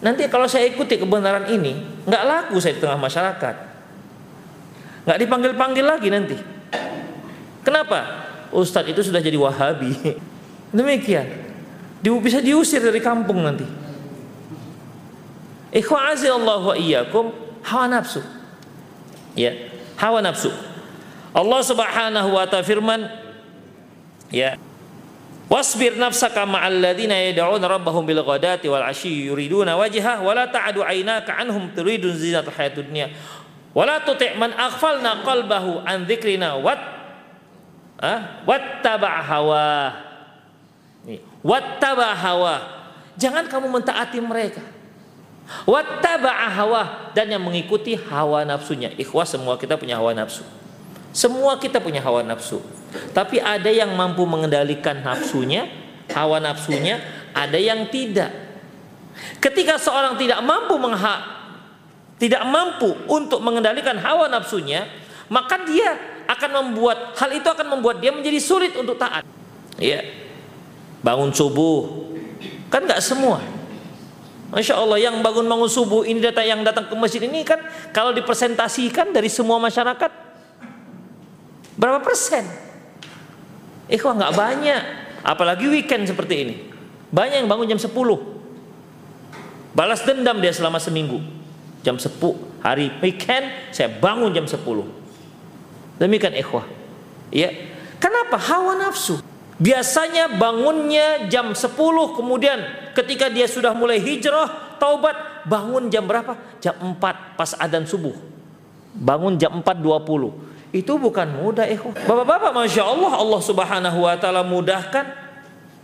Nanti 0.04 0.28
kalau 0.28 0.44
saya 0.44 0.68
ikuti 0.68 1.00
kebenaran 1.00 1.48
ini, 1.48 1.80
nggak 2.04 2.22
laku 2.24 2.60
saya 2.60 2.76
di 2.76 2.82
tengah 2.84 3.00
masyarakat. 3.00 3.54
Nggak 5.08 5.18
dipanggil-panggil 5.24 5.84
lagi 5.84 6.08
nanti. 6.12 6.36
Kenapa? 7.64 8.28
Ustadz 8.52 8.92
itu 8.92 9.00
sudah 9.00 9.24
jadi 9.24 9.36
wahabi. 9.40 9.96
Demikian. 10.76 11.24
Bisa 12.04 12.44
diusir 12.44 12.84
dari 12.84 13.00
kampung 13.00 13.40
nanti. 13.40 13.64
Ikhwa 15.74 16.12
Allah 16.12 16.60
wa 16.60 16.76
iyyakum 16.76 17.44
hawa 17.64 17.88
nafsu 17.88 18.20
ya 19.34 19.50
hawa 19.96 20.20
nafsu 20.22 20.52
Allah 21.34 21.60
Subhanahu 21.64 22.28
wa 22.30 22.44
taala 22.46 22.62
firman 22.62 23.08
ya 24.30 24.54
Wasbir 25.54 25.94
nafsaka 25.94 26.42
ma'al 26.42 26.82
ladzina 26.82 27.14
yad'una 27.14 27.70
rabbahum 27.70 28.02
bil 28.02 28.26
ghadati 28.26 28.66
wal 28.66 28.82
'ashyi 28.82 29.30
yuriduna 29.30 29.78
wajhah 29.78 30.18
wa 30.18 30.34
la 30.34 30.50
ta'du 30.50 30.82
'ainaka 30.82 31.30
'anhum 31.30 31.70
turidun 31.70 32.10
zinatal 32.10 32.50
hayatid 32.50 32.90
dunya. 32.90 33.14
Wa 33.70 33.86
la 33.86 34.02
tuti' 34.02 34.34
man 34.34 34.50
aghfalna 34.50 35.22
qalbahu 35.22 35.86
an 35.86 36.10
dzikrina 36.10 36.58
wat 36.58 36.82
ah 38.02 38.42
wattaba' 38.42 39.22
hawa. 39.22 39.70
Wattaba' 41.46 42.18
hawa. 42.18 42.54
Jangan 43.14 43.46
kamu 43.46 43.70
mentaati 43.78 44.18
mereka. 44.18 44.64
Wattaba' 45.70 46.50
hawa 46.50 46.82
dan 47.14 47.30
yang 47.30 47.46
mengikuti 47.46 47.94
hawa 47.94 48.42
nafsunya. 48.42 48.90
Ikhwah 48.98 49.22
semua 49.22 49.54
kita 49.54 49.78
punya 49.78 50.02
hawa 50.02 50.18
nafsu. 50.18 50.42
Semua 51.14 51.54
kita 51.62 51.78
punya 51.78 52.02
hawa 52.02 52.26
nafsu. 52.26 52.58
Tapi 53.12 53.42
ada 53.42 53.70
yang 53.70 53.92
mampu 53.94 54.22
mengendalikan 54.26 55.02
nafsunya, 55.02 55.66
hawa 56.12 56.38
nafsunya, 56.38 57.00
ada 57.34 57.58
yang 57.58 57.90
tidak. 57.90 58.30
Ketika 59.38 59.78
seorang 59.78 60.18
tidak 60.18 60.42
mampu 60.42 60.74
mengha, 60.78 61.16
tidak 62.18 62.42
mampu 62.46 62.94
untuk 63.10 63.42
mengendalikan 63.42 63.98
hawa 63.98 64.30
nafsunya, 64.30 64.86
maka 65.28 65.62
dia 65.66 65.98
akan 66.24 66.50
membuat 66.62 67.14
hal 67.18 67.30
itu 67.36 67.46
akan 67.46 67.78
membuat 67.78 68.00
dia 68.00 68.10
menjadi 68.10 68.40
sulit 68.40 68.72
untuk 68.74 68.96
taat. 68.96 69.26
Ya, 69.76 70.00
bangun 71.02 71.34
subuh 71.34 72.10
kan 72.72 72.86
nggak 72.86 73.02
semua. 73.02 73.42
Masya 74.54 74.78
Allah 74.78 75.02
yang 75.02 75.18
bangun-bangun 75.18 75.66
subuh 75.66 76.06
ini 76.06 76.22
datang 76.22 76.46
yang 76.46 76.60
datang 76.62 76.86
ke 76.86 76.94
masjid 76.94 77.26
ini 77.26 77.42
kan 77.42 77.58
kalau 77.90 78.14
dipresentasikan 78.14 79.10
dari 79.10 79.26
semua 79.26 79.58
masyarakat 79.58 80.10
berapa 81.74 81.98
persen? 81.98 82.46
Ikhwah 83.88 84.16
nggak 84.16 84.34
banyak, 84.36 84.82
apalagi 85.20 85.68
weekend 85.68 86.08
seperti 86.08 86.34
ini. 86.40 86.54
Banyak 87.12 87.44
yang 87.44 87.48
bangun 87.50 87.68
jam 87.76 87.80
10. 87.80 87.92
Balas 89.74 90.00
dendam 90.06 90.40
dia 90.40 90.54
selama 90.54 90.80
seminggu. 90.80 91.20
Jam 91.84 92.00
10 92.00 92.10
hari 92.64 92.88
weekend 93.04 93.74
saya 93.74 93.92
bangun 93.92 94.32
jam 94.32 94.48
10. 94.48 94.64
Demikian 96.00 96.34
ikhwah. 96.34 96.64
Ya. 97.28 97.52
Kenapa? 98.00 98.40
Hawa 98.40 98.78
nafsu. 98.80 99.20
Biasanya 99.60 100.34
bangunnya 100.34 101.30
jam 101.30 101.54
10 101.54 101.70
kemudian 102.18 102.58
ketika 102.98 103.30
dia 103.30 103.46
sudah 103.46 103.70
mulai 103.70 104.02
hijrah, 104.02 104.78
taubat, 104.82 105.46
bangun 105.46 105.86
jam 105.92 106.08
berapa? 106.08 106.34
Jam 106.58 106.74
4 106.74 106.98
pas 107.38 107.50
adzan 107.60 107.86
subuh. 107.86 108.16
Bangun 108.94 109.38
jam 109.38 109.62
4.20 109.62 110.53
itu 110.74 110.98
bukan 110.98 111.38
mudah 111.38 111.70
ikhwan. 111.70 111.94
Bapak-bapak 111.94 112.50
Masya 112.50 112.82
Allah 112.82 113.14
Allah 113.14 113.40
subhanahu 113.40 113.98
wa 114.02 114.18
ta'ala 114.18 114.42
mudahkan 114.42 115.22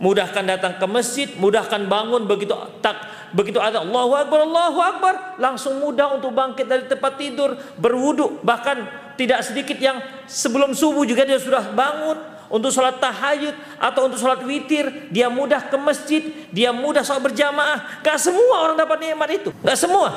mudahkan 0.01 0.43
datang 0.43 0.75
ke 0.81 0.85
masjid, 0.89 1.29
mudahkan 1.37 1.85
bangun 1.85 2.25
begitu 2.25 2.51
tak 2.81 2.97
begitu 3.31 3.61
ada 3.61 3.85
Allahu 3.85 4.17
Akbar, 4.17 4.43
Allahu 4.43 4.79
Akbar, 4.81 5.13
langsung 5.37 5.77
mudah 5.77 6.17
untuk 6.17 6.33
bangkit 6.33 6.65
dari 6.65 6.89
tempat 6.89 7.15
tidur, 7.21 7.53
berwudu, 7.77 8.41
bahkan 8.41 8.81
tidak 9.15 9.45
sedikit 9.45 9.77
yang 9.77 10.01
sebelum 10.25 10.73
subuh 10.73 11.05
juga 11.05 11.21
dia 11.23 11.37
sudah 11.37 11.69
bangun 11.71 12.17
untuk 12.49 12.73
sholat 12.73 12.97
tahajud 12.97 13.53
atau 13.77 14.09
untuk 14.09 14.19
sholat 14.19 14.41
witir, 14.43 15.07
dia 15.13 15.29
mudah 15.29 15.69
ke 15.69 15.77
masjid, 15.77 16.49
dia 16.49 16.73
mudah 16.73 17.05
sholat 17.05 17.21
berjamaah. 17.31 18.03
Gak 18.03 18.17
semua 18.19 18.67
orang 18.67 18.75
dapat 18.75 18.97
nikmat 18.99 19.29
itu, 19.31 19.53
gak 19.63 19.77
semua. 19.79 20.09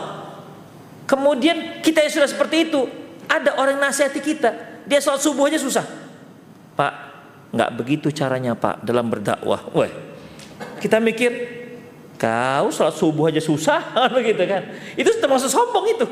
Kemudian 1.04 1.84
kita 1.84 2.08
yang 2.08 2.12
sudah 2.24 2.28
seperti 2.32 2.72
itu, 2.72 2.88
ada 3.28 3.56
orang 3.60 3.80
nasihati 3.80 4.20
kita, 4.20 4.82
dia 4.84 5.00
sholat 5.00 5.20
subuh 5.20 5.48
aja 5.48 5.58
susah. 5.60 5.84
Pak, 6.74 6.94
nggak 7.54 7.70
begitu 7.78 8.08
caranya 8.10 8.52
Pak 8.58 8.82
dalam 8.82 9.08
berdakwah. 9.08 9.62
Wah, 9.72 9.90
kita 10.82 10.98
mikir 11.00 11.32
kau 12.18 12.68
sholat 12.70 12.94
subuh 12.94 13.30
aja 13.30 13.40
susah, 13.40 13.94
begitu 14.16 14.42
kan? 14.44 14.62
Itu 14.94 15.10
termasuk 15.18 15.50
sombong 15.50 15.86
itu. 15.94 16.06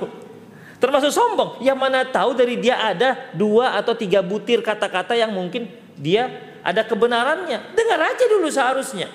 Termasuk 0.82 1.14
sombong. 1.14 1.62
Yang 1.62 1.78
mana 1.78 2.02
tahu 2.02 2.34
dari 2.34 2.58
dia 2.58 2.74
ada 2.74 3.30
dua 3.30 3.78
atau 3.78 3.94
tiga 3.94 4.18
butir 4.18 4.66
kata-kata 4.66 5.14
yang 5.14 5.30
mungkin 5.30 5.70
dia 5.94 6.26
ada 6.66 6.82
kebenarannya. 6.82 7.74
Dengar 7.78 8.00
aja 8.02 8.24
dulu 8.26 8.50
seharusnya. 8.50 9.06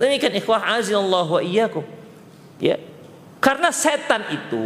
Demikian 0.00 0.40
ikhwah 0.40 0.78
azinallahu 0.78 1.36
wa 1.36 1.42
iyyakum. 1.44 1.84
Ya. 2.62 2.80
Karena 3.44 3.68
setan 3.68 4.24
itu 4.32 4.64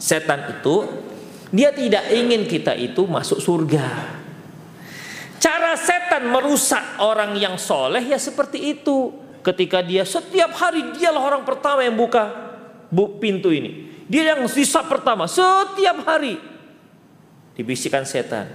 Setan 0.00 0.48
itu 0.48 0.88
dia 1.52 1.68
tidak 1.76 2.08
ingin 2.08 2.48
kita 2.48 2.72
itu 2.72 3.04
masuk 3.04 3.36
surga. 3.36 4.16
Cara 5.36 5.76
setan 5.76 6.24
merusak 6.32 7.00
orang 7.04 7.36
yang 7.36 7.60
soleh 7.60 8.00
ya 8.08 8.16
seperti 8.16 8.80
itu. 8.80 9.12
Ketika 9.40 9.80
dia 9.84 10.04
setiap 10.04 10.52
hari 10.56 10.96
dialah 10.96 11.20
orang 11.20 11.42
pertama 11.44 11.84
yang 11.84 11.96
buka 11.96 12.28
bu 12.88 13.20
pintu 13.20 13.52
ini. 13.52 13.88
Dia 14.08 14.34
yang 14.36 14.44
sisa 14.48 14.84
pertama 14.84 15.28
setiap 15.28 16.00
hari. 16.08 16.40
Dibisikkan 17.56 18.08
setan. 18.08 18.48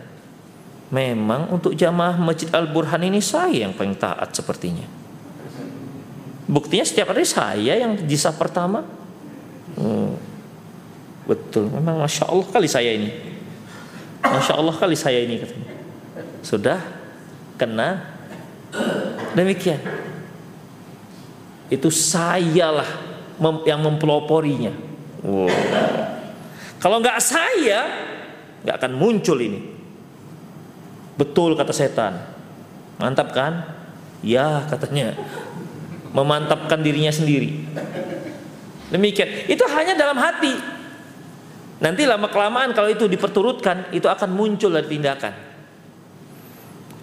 Memang 0.93 1.49
untuk 1.49 1.73
jamaah 1.73 2.17
Masjid 2.21 2.49
Al-Burhan 2.53 3.01
ini 3.01 3.17
saya 3.17 3.65
yang 3.65 3.73
paling 3.73 3.97
taat 3.97 4.33
sepertinya. 4.33 4.85
Buktinya 6.45 6.85
setiap 6.85 7.17
hari 7.17 7.25
saya 7.25 7.73
yang 7.81 7.97
jisa 8.05 8.29
pertama. 8.29 8.85
Hmm. 9.73 10.34
Betul, 11.25 11.73
memang 11.73 12.05
masya 12.05 12.29
Allah 12.29 12.45
kali 12.45 12.69
saya 12.69 12.93
ini. 12.93 13.09
Masya 14.21 14.53
Allah 14.57 14.75
kali 14.77 14.93
saya 14.93 15.19
ini 15.25 15.41
katanya. 15.41 15.69
Sudah 16.45 16.79
kena 17.57 18.17
demikian. 19.33 19.81
Itu 21.69 21.89
sayalah 21.89 22.85
yang 23.65 23.81
mempeloporinya. 23.81 24.73
Wow. 25.25 25.49
Kalau 26.77 27.01
nggak 27.01 27.17
saya, 27.17 27.89
nggak 28.61 28.75
akan 28.77 28.93
muncul 28.93 29.41
ini. 29.41 29.73
Betul 31.17 31.57
kata 31.57 31.73
setan. 31.73 32.21
Mantap 33.01 33.33
kan? 33.33 33.65
Ya 34.21 34.61
katanya. 34.69 35.17
Memantapkan 36.13 36.79
dirinya 36.85 37.09
sendiri. 37.09 37.65
Demikian. 38.93 39.49
Itu 39.49 39.65
hanya 39.73 39.97
dalam 39.97 40.15
hati. 40.21 40.74
Nanti 41.75 42.07
lama 42.07 42.31
kelamaan 42.31 42.71
kalau 42.71 42.87
itu 42.87 43.03
diperturutkan 43.11 43.91
itu 43.91 44.07
akan 44.07 44.31
muncul 44.31 44.71
dari 44.71 44.87
tindakan. 44.87 45.33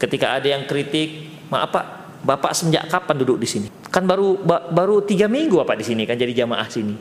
Ketika 0.01 0.41
ada 0.41 0.49
yang 0.49 0.65
kritik, 0.65 1.29
maaf 1.53 1.69
Pak, 1.69 1.87
Bapak 2.25 2.57
sejak 2.57 2.89
kapan 2.89 3.21
duduk 3.21 3.37
di 3.37 3.49
sini? 3.49 3.69
Kan 3.93 4.09
baru 4.09 4.41
ba, 4.41 4.73
baru 4.73 5.05
tiga 5.05 5.29
minggu 5.29 5.61
apa 5.61 5.77
di 5.77 5.85
sini 5.85 6.09
kan 6.09 6.17
jadi 6.17 6.33
jamaah 6.33 6.69
sini. 6.73 6.97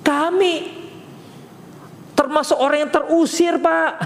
Kami 0.00 0.54
termasuk 2.16 2.56
orang 2.56 2.88
yang 2.88 2.92
terusir 2.92 3.60
Pak. 3.60 3.92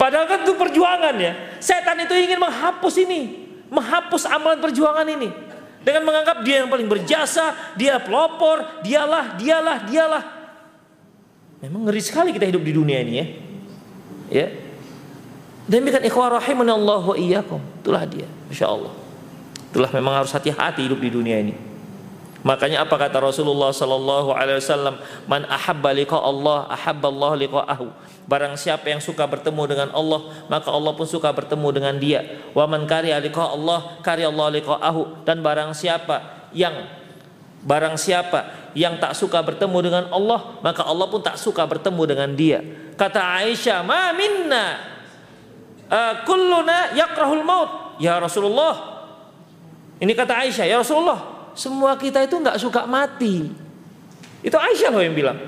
Padahal 0.00 0.28
kan 0.28 0.44
itu 0.44 0.54
perjuangan 0.54 1.14
ya. 1.16 1.32
Setan 1.56 2.04
itu 2.04 2.12
ingin 2.12 2.36
menghapus 2.36 2.94
ini, 3.00 3.48
menghapus 3.72 4.28
amalan 4.28 4.60
perjuangan 4.60 5.08
ini 5.08 5.51
dengan 5.82 6.02
menganggap 6.06 6.46
dia 6.46 6.62
yang 6.62 6.70
paling 6.70 6.86
berjasa, 6.86 7.74
dia 7.74 7.98
pelopor, 7.98 8.82
dialah, 8.86 9.34
dialah, 9.38 9.78
dialah. 9.86 10.24
Memang 11.62 11.86
ngeri 11.86 12.02
sekali 12.02 12.30
kita 12.34 12.46
hidup 12.46 12.62
di 12.62 12.72
dunia 12.74 12.98
ini 13.02 13.12
ya. 13.14 13.26
Ya. 14.32 14.46
Demikian 15.66 16.02
ikhwah 16.02 16.42
Allah 16.42 17.02
wa 17.02 17.14
iyyakum. 17.14 17.62
Itulah 17.82 18.02
dia, 18.06 18.26
Masya 18.50 18.66
Allah. 18.66 18.92
Itulah 19.70 19.90
memang 19.94 20.18
harus 20.18 20.34
hati-hati 20.34 20.84
hidup 20.84 20.98
di 20.98 21.10
dunia 21.10 21.38
ini. 21.38 21.54
Makanya 22.42 22.82
apa 22.82 22.98
kata 22.98 23.22
Rasulullah 23.22 23.70
sallallahu 23.70 24.34
alaihi 24.34 24.58
wasallam, 24.58 24.98
"Man 25.30 25.46
ahabba 25.46 25.94
liqa 25.94 26.18
Allah, 26.18 26.66
ahabba 26.66 27.06
Allah 27.06 27.32
liqa'ahu." 27.46 27.86
Barang 28.22 28.54
siapa 28.54 28.86
yang 28.86 29.02
suka 29.02 29.26
bertemu 29.26 29.62
dengan 29.66 29.88
Allah, 29.90 30.46
maka 30.46 30.70
Allah 30.70 30.94
pun 30.94 31.06
suka 31.06 31.34
bertemu 31.34 31.68
dengan 31.74 31.94
dia. 31.98 32.20
Wa 32.54 32.70
man 32.70 32.86
kariha 32.86 33.18
liqa 33.18 33.50
Allah, 33.50 33.98
kariha 33.98 34.30
Allah 34.30 34.48
liqa'ahu. 34.62 35.26
Dan 35.26 35.42
barang 35.42 35.74
siapa 35.74 36.48
yang 36.54 36.86
barang 37.62 37.98
siapa 37.98 38.70
yang 38.78 38.98
tak 39.02 39.18
suka 39.18 39.42
bertemu 39.42 39.78
dengan 39.82 40.04
Allah, 40.14 40.58
maka 40.62 40.86
Allah 40.86 41.06
pun 41.10 41.18
tak 41.18 41.34
suka 41.34 41.66
bertemu 41.66 42.02
dengan 42.06 42.30
dia. 42.34 42.58
Kata 42.94 43.42
Aisyah, 43.42 43.82
"Ma 43.82 44.14
minna 44.14 44.64
uh, 45.90 46.14
kulluna 46.22 46.94
yakrahul 46.94 47.42
maut." 47.42 47.98
Ya 47.98 48.18
Rasulullah. 48.22 49.02
Ini 49.98 50.12
kata 50.14 50.46
Aisyah, 50.46 50.66
"Ya 50.66 50.76
Rasulullah, 50.78 51.50
semua 51.58 51.94
kita 51.98 52.22
itu 52.22 52.38
nggak 52.38 52.58
suka 52.58 52.86
mati." 52.86 53.50
Itu 54.42 54.58
Aisyah 54.58 54.90
loh 54.90 55.02
yang 55.02 55.14
bilang. 55.14 55.38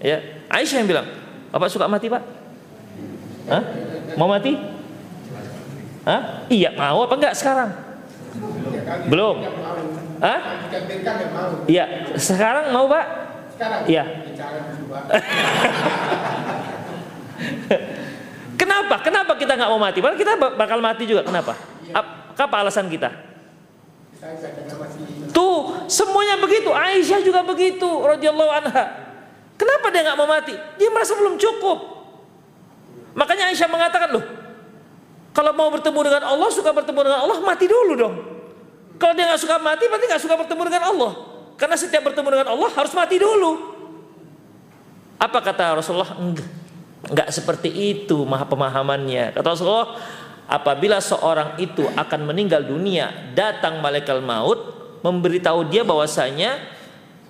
Ya, 0.00 0.20
Aisyah 0.52 0.84
yang 0.84 0.88
bilang, 0.92 1.08
Bapak 1.56 1.72
suka 1.72 1.88
mati 1.88 2.12
Pak? 2.12 2.20
Hah? 3.48 3.64
Mau 4.20 4.28
mati? 4.28 4.52
Hah? 6.04 6.44
Iya 6.52 6.76
mau 6.76 7.08
apa 7.08 7.16
enggak 7.16 7.32
sekarang? 7.32 7.72
Belum. 9.08 9.40
Hah? 10.20 10.68
Iya 11.64 12.12
sekarang 12.20 12.76
mau 12.76 12.84
Pak? 12.92 13.04
Iya. 13.88 14.04
Kenapa? 18.60 19.00
Kenapa 19.00 19.00
Kenapa 19.00 19.32
kita 19.40 19.56
nggak 19.56 19.70
mau 19.72 19.80
mati? 19.80 20.04
Padahal 20.04 20.20
kita 20.20 20.36
bakal 20.36 20.84
mati 20.84 21.08
juga. 21.08 21.24
Kenapa? 21.24 21.56
Apa 22.36 22.56
alasan 22.60 22.92
kita? 22.92 23.08
Tuh, 25.32 25.88
semuanya 25.88 26.36
begitu. 26.36 26.68
Aisyah 26.68 27.24
juga 27.24 27.40
begitu, 27.40 27.88
radhiyallahu 28.04 28.52
anha. 28.52 29.05
Kenapa 29.56 29.88
dia 29.88 30.04
nggak 30.04 30.18
mau 30.20 30.28
mati? 30.28 30.54
Dia 30.76 30.88
merasa 30.92 31.16
belum 31.16 31.40
cukup. 31.40 31.78
Makanya 33.16 33.48
Aisyah 33.48 33.68
mengatakan 33.72 34.12
loh, 34.12 34.24
kalau 35.32 35.52
mau 35.56 35.68
bertemu 35.72 36.00
dengan 36.04 36.22
Allah, 36.28 36.48
suka 36.52 36.72
bertemu 36.72 37.00
dengan 37.00 37.20
Allah, 37.24 37.38
mati 37.40 37.64
dulu 37.68 37.92
dong. 37.96 38.14
Kalau 38.96 39.12
dia 39.16 39.28
nggak 39.28 39.40
suka 39.40 39.56
mati, 39.60 39.84
berarti 39.88 40.06
nggak 40.08 40.22
suka 40.24 40.34
bertemu 40.36 40.62
dengan 40.68 40.82
Allah. 40.92 41.12
Karena 41.56 41.76
setiap 41.76 42.04
bertemu 42.08 42.28
dengan 42.28 42.48
Allah 42.52 42.70
harus 42.72 42.92
mati 42.92 43.16
dulu. 43.16 43.52
Apa 45.16 45.40
kata 45.40 45.80
Rasulullah? 45.80 46.12
Enggak, 46.20 46.48
enggak 47.08 47.28
seperti 47.32 47.72
itu 47.72 48.20
maha 48.28 48.44
pemahamannya. 48.44 49.32
Kata 49.32 49.56
Rasulullah, 49.56 49.96
apabila 50.44 51.00
seorang 51.00 51.56
itu 51.56 51.88
akan 51.88 52.20
meninggal 52.28 52.64
dunia, 52.64 53.32
datang 53.32 53.80
malaikat 53.80 54.20
maut 54.20 54.76
memberitahu 55.00 55.68
dia 55.72 55.84
bahwasanya 55.84 56.75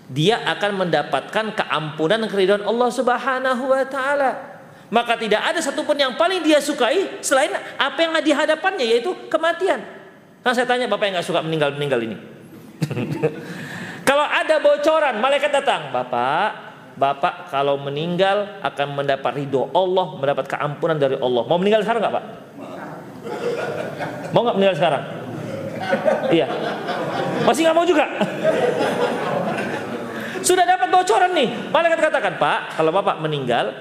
dia 0.07 0.39
akan 0.47 0.87
mendapatkan 0.87 1.55
keampunan 1.55 2.23
keridhaan 2.31 2.63
Allah 2.63 2.91
Subhanahu 2.95 3.65
wa 3.67 3.85
taala. 3.87 4.31
Maka 4.87 5.19
tidak 5.19 5.43
ada 5.43 5.59
satupun 5.59 5.99
yang 5.99 6.15
paling 6.15 6.47
dia 6.47 6.63
sukai 6.63 7.19
selain 7.19 7.51
apa 7.75 7.99
yang 7.99 8.15
di 8.23 8.31
hadapannya 8.31 8.87
yaitu 8.87 9.11
kematian. 9.27 9.83
Kan 10.47 10.55
saya 10.55 10.63
tanya 10.63 10.87
Bapak 10.87 11.11
yang 11.11 11.15
nggak 11.19 11.27
suka 11.27 11.43
meninggal-meninggal 11.43 12.01
ini. 12.07 12.17
kalau 14.09 14.23
ada 14.23 14.63
bocoran, 14.63 15.19
malaikat 15.19 15.51
datang, 15.51 15.91
Bapak, 15.91 16.67
Bapak 16.95 17.51
kalau 17.51 17.83
meninggal 17.83 18.63
akan 18.63 18.95
mendapat 18.95 19.43
ridho 19.43 19.67
Allah, 19.75 20.07
mendapat 20.23 20.47
keampunan 20.47 20.95
dari 20.95 21.19
Allah. 21.19 21.43
Mau 21.51 21.59
meninggal 21.59 21.83
sekarang 21.83 22.07
nggak 22.07 22.15
Pak? 22.15 22.25
Mau 24.31 24.41
nggak 24.47 24.55
meninggal 24.55 24.77
sekarang? 24.79 25.03
Iya. 26.31 26.47
Masih 27.43 27.67
nggak 27.67 27.77
mau 27.77 27.87
juga? 27.87 28.07
Sudah 30.47 30.63
dapat 30.63 30.95
bocoran 30.95 31.35
nih. 31.35 31.75
Malaikat 31.75 32.07
katakan, 32.07 32.39
Pak, 32.39 32.79
kalau 32.79 32.95
Bapak 32.95 33.19
meninggal, 33.19 33.75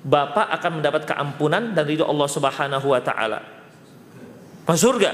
Bapak 0.00 0.48
akan 0.56 0.80
mendapat 0.80 1.04
keampunan 1.04 1.76
dan 1.76 1.84
ridho 1.84 2.08
Allah 2.08 2.24
Subhanahu 2.32 2.96
wa 2.96 3.00
taala. 3.04 3.44
Masuk 4.64 4.96
surga. 4.96 5.12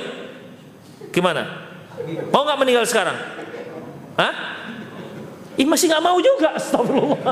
Gimana? 1.11 1.67
Mau 2.31 2.47
nggak 2.47 2.59
meninggal 2.63 2.87
sekarang? 2.87 3.19
Hah? 4.15 4.35
Ih 5.59 5.67
masih 5.67 5.91
nggak 5.91 6.05
mau 6.05 6.19
juga, 6.23 6.55
astagfirullah. 6.55 7.23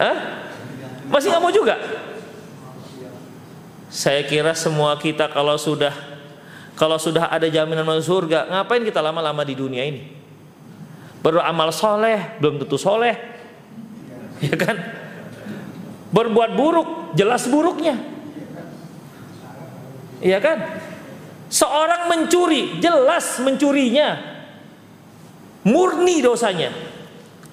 Hah? 0.00 0.16
Masih 1.12 1.28
nggak 1.28 1.42
mau 1.44 1.52
juga? 1.52 1.76
Saya 3.92 4.24
kira 4.24 4.56
semua 4.56 4.96
kita 4.96 5.28
kalau 5.28 5.60
sudah 5.60 6.13
kalau 6.74 6.98
sudah 6.98 7.30
ada 7.30 7.46
jaminan 7.46 7.86
masuk 7.86 8.26
surga, 8.26 8.50
ngapain 8.50 8.82
kita 8.82 8.98
lama-lama 8.98 9.46
di 9.46 9.54
dunia 9.54 9.86
ini? 9.86 10.10
Beramal 11.22 11.70
soleh, 11.70 12.34
belum 12.42 12.58
tentu 12.66 12.74
soleh, 12.74 13.14
ya 14.50 14.56
kan? 14.58 14.76
Berbuat 16.10 16.58
buruk, 16.58 17.14
jelas 17.14 17.46
buruknya, 17.46 17.94
ya 20.18 20.38
kan? 20.42 20.82
Seorang 21.46 22.10
mencuri, 22.10 22.82
jelas 22.82 23.38
mencurinya, 23.38 24.18
murni 25.62 26.18
dosanya. 26.18 26.74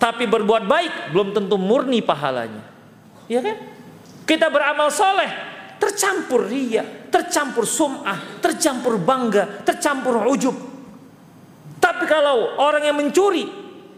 Tapi 0.02 0.26
berbuat 0.26 0.66
baik 0.66 1.14
belum 1.14 1.38
tentu 1.38 1.62
murni 1.62 2.02
pahalanya, 2.02 2.66
ya 3.30 3.46
kan? 3.46 3.58
Kita 4.26 4.50
beramal 4.50 4.90
soleh, 4.90 5.30
tercampur 5.82 6.46
ria, 6.46 6.86
tercampur 7.10 7.66
sum'ah, 7.66 8.38
tercampur 8.38 9.02
bangga, 9.02 9.66
tercampur 9.66 10.22
ujub. 10.30 10.54
Tapi 11.82 12.06
kalau 12.06 12.62
orang 12.62 12.86
yang 12.86 12.94
mencuri 13.02 13.50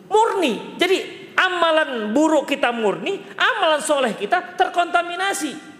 murni, 0.07 0.79
jadi 0.79 1.27
amalan 1.36 2.15
buruk 2.15 2.47
kita 2.47 2.71
murni, 2.71 3.19
amalan 3.36 3.84
soleh 3.84 4.15
kita 4.15 4.55
terkontaminasi. 4.55 5.75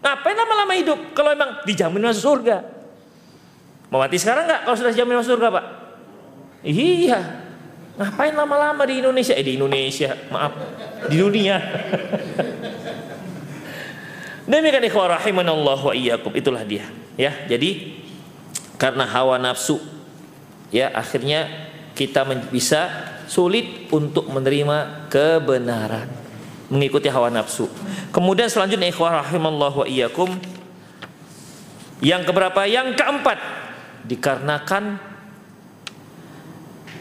Ngapain 0.00 0.32
lama-lama 0.32 0.72
hidup 0.72 1.12
kalau 1.12 1.36
memang 1.36 1.60
dijamin 1.68 2.00
masuk 2.00 2.24
surga? 2.24 2.64
Mau 3.92 4.00
mati 4.00 4.16
sekarang 4.16 4.48
nggak 4.48 4.60
kalau 4.64 4.76
sudah 4.80 4.96
dijamin 4.96 5.20
masuk 5.20 5.36
surga 5.36 5.48
pak? 5.52 5.64
Iya. 6.64 7.20
Ngapain 8.00 8.32
lama-lama 8.32 8.88
di 8.88 9.04
Indonesia? 9.04 9.36
Eh 9.36 9.44
di 9.44 9.60
Indonesia, 9.60 10.16
maaf, 10.32 10.56
di 11.12 11.20
dunia. 11.20 11.60
Demikian 14.50 14.82
ikhwah 14.82 15.14
rahimanallah 15.14 15.78
wa 15.78 15.94
iyyakum 15.94 16.34
itulah 16.34 16.66
dia 16.66 16.90
ya. 17.14 17.30
Jadi 17.46 18.02
karena 18.74 19.06
hawa 19.06 19.38
nafsu 19.38 19.78
ya 20.74 20.90
akhirnya 20.90 21.46
kita 21.94 22.26
bisa 22.50 22.90
sulit 23.30 23.86
untuk 23.94 24.26
menerima 24.26 25.06
kebenaran 25.06 26.10
mengikuti 26.66 27.06
hawa 27.06 27.30
nafsu. 27.30 27.70
Kemudian 28.10 28.50
selanjutnya 28.50 28.90
ikhwah 28.90 29.22
rahimallahu 29.22 29.82
wa 29.82 29.86
iyyakum 29.86 30.34
yang 32.02 32.26
keberapa? 32.26 32.66
Yang 32.66 32.98
keempat 32.98 33.38
dikarenakan 34.10 34.98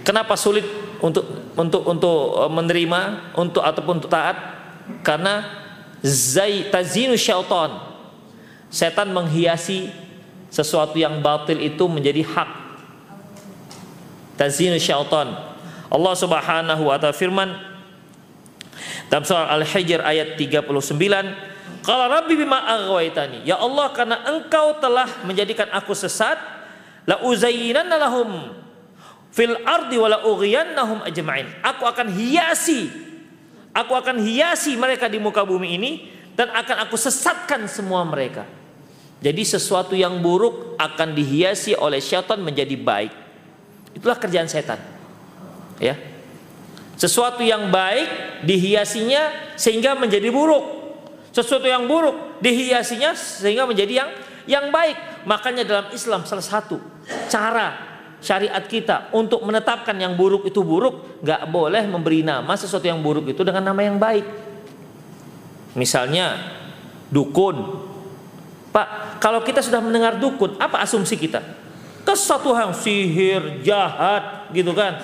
kenapa 0.06 0.38
sulit 0.38 0.70
untuk 1.02 1.26
untuk 1.58 1.82
untuk 1.88 2.46
menerima 2.52 3.34
untuk 3.40 3.66
ataupun 3.66 4.04
untuk 4.04 4.12
taat 4.12 4.38
karena 5.02 5.66
zai 6.04 6.68
tazinu 6.72 7.16
syaitan. 7.16 7.90
Setan 8.70 9.10
menghiasi 9.10 9.90
sesuatu 10.54 10.98
yang 10.98 11.22
batil 11.26 11.58
itu 11.58 11.86
menjadi 11.90 12.22
hak. 12.22 12.50
Tazinu 14.38 14.78
syaitan. 14.78 15.34
Allah 15.90 16.14
Subhanahu 16.14 16.84
wa 16.86 16.96
taala 17.02 17.18
firman 17.18 17.50
dalam 19.10 19.26
surah 19.26 19.50
Al-Hijr 19.58 20.06
ayat 20.06 20.38
39 20.38 20.70
Qala 21.80 22.06
rabbi 22.12 22.38
bima 22.38 22.62
aghwaytani? 22.62 23.48
Ya 23.48 23.58
Allah 23.58 23.90
karena 23.96 24.22
engkau 24.30 24.78
telah 24.78 25.10
menjadikan 25.26 25.72
aku 25.74 25.96
sesat 25.98 26.38
la 27.08 27.24
uzayyinanna 27.26 27.98
lahum 27.98 28.54
fil 29.34 29.58
ardi 29.64 29.98
wa 29.98 30.12
la 30.12 30.20
ajma'in. 31.08 31.48
Aku 31.64 31.88
akan 31.88 32.14
hiasi 32.14 32.92
Aku 33.80 33.96
akan 33.96 34.20
hiasi 34.20 34.76
mereka 34.76 35.08
di 35.08 35.24
muka 35.24 35.48
bumi 35.48 35.80
ini 35.80 35.92
dan 36.36 36.52
akan 36.52 36.84
aku 36.84 37.00
sesatkan 37.00 37.64
semua 37.72 38.04
mereka. 38.04 38.44
Jadi 39.20 39.44
sesuatu 39.44 39.96
yang 39.96 40.20
buruk 40.20 40.76
akan 40.80 41.16
dihiasi 41.16 41.76
oleh 41.76 42.04
syaitan 42.04 42.40
menjadi 42.40 42.76
baik. 42.76 43.12
Itulah 43.96 44.20
kerjaan 44.20 44.48
setan. 44.52 44.80
Ya. 45.80 45.96
Sesuatu 47.00 47.40
yang 47.44 47.72
baik 47.72 48.44
dihiasinya 48.44 49.56
sehingga 49.56 49.96
menjadi 49.96 50.28
buruk. 50.28 50.64
Sesuatu 51.32 51.68
yang 51.68 51.88
buruk 51.88 52.40
dihiasinya 52.44 53.16
sehingga 53.16 53.64
menjadi 53.64 54.04
yang 54.04 54.10
yang 54.44 54.66
baik. 54.72 55.24
Makanya 55.24 55.64
dalam 55.64 55.88
Islam 55.96 56.28
salah 56.28 56.44
satu 56.44 56.80
cara 57.32 57.89
syariat 58.20 58.62
kita 58.64 59.12
untuk 59.16 59.44
menetapkan 59.44 59.96
yang 59.96 60.16
buruk 60.16 60.48
itu 60.48 60.60
buruk, 60.64 61.24
nggak 61.24 61.48
boleh 61.48 61.84
memberi 61.88 62.24
nama 62.24 62.54
sesuatu 62.56 62.86
yang 62.86 63.00
buruk 63.00 63.32
itu 63.32 63.42
dengan 63.44 63.72
nama 63.72 63.82
yang 63.84 63.96
baik. 64.00 64.24
Misalnya 65.76 66.36
dukun. 67.10 67.88
Pak, 68.70 69.18
kalau 69.18 69.42
kita 69.42 69.66
sudah 69.66 69.82
mendengar 69.82 70.22
dukun, 70.22 70.60
apa 70.62 70.86
asumsi 70.86 71.18
kita? 71.18 71.42
Ke 72.06 72.14
suatu 72.14 72.54
yang 72.54 72.74
sihir, 72.74 73.66
jahat, 73.66 74.50
gitu 74.54 74.72
kan? 74.78 75.02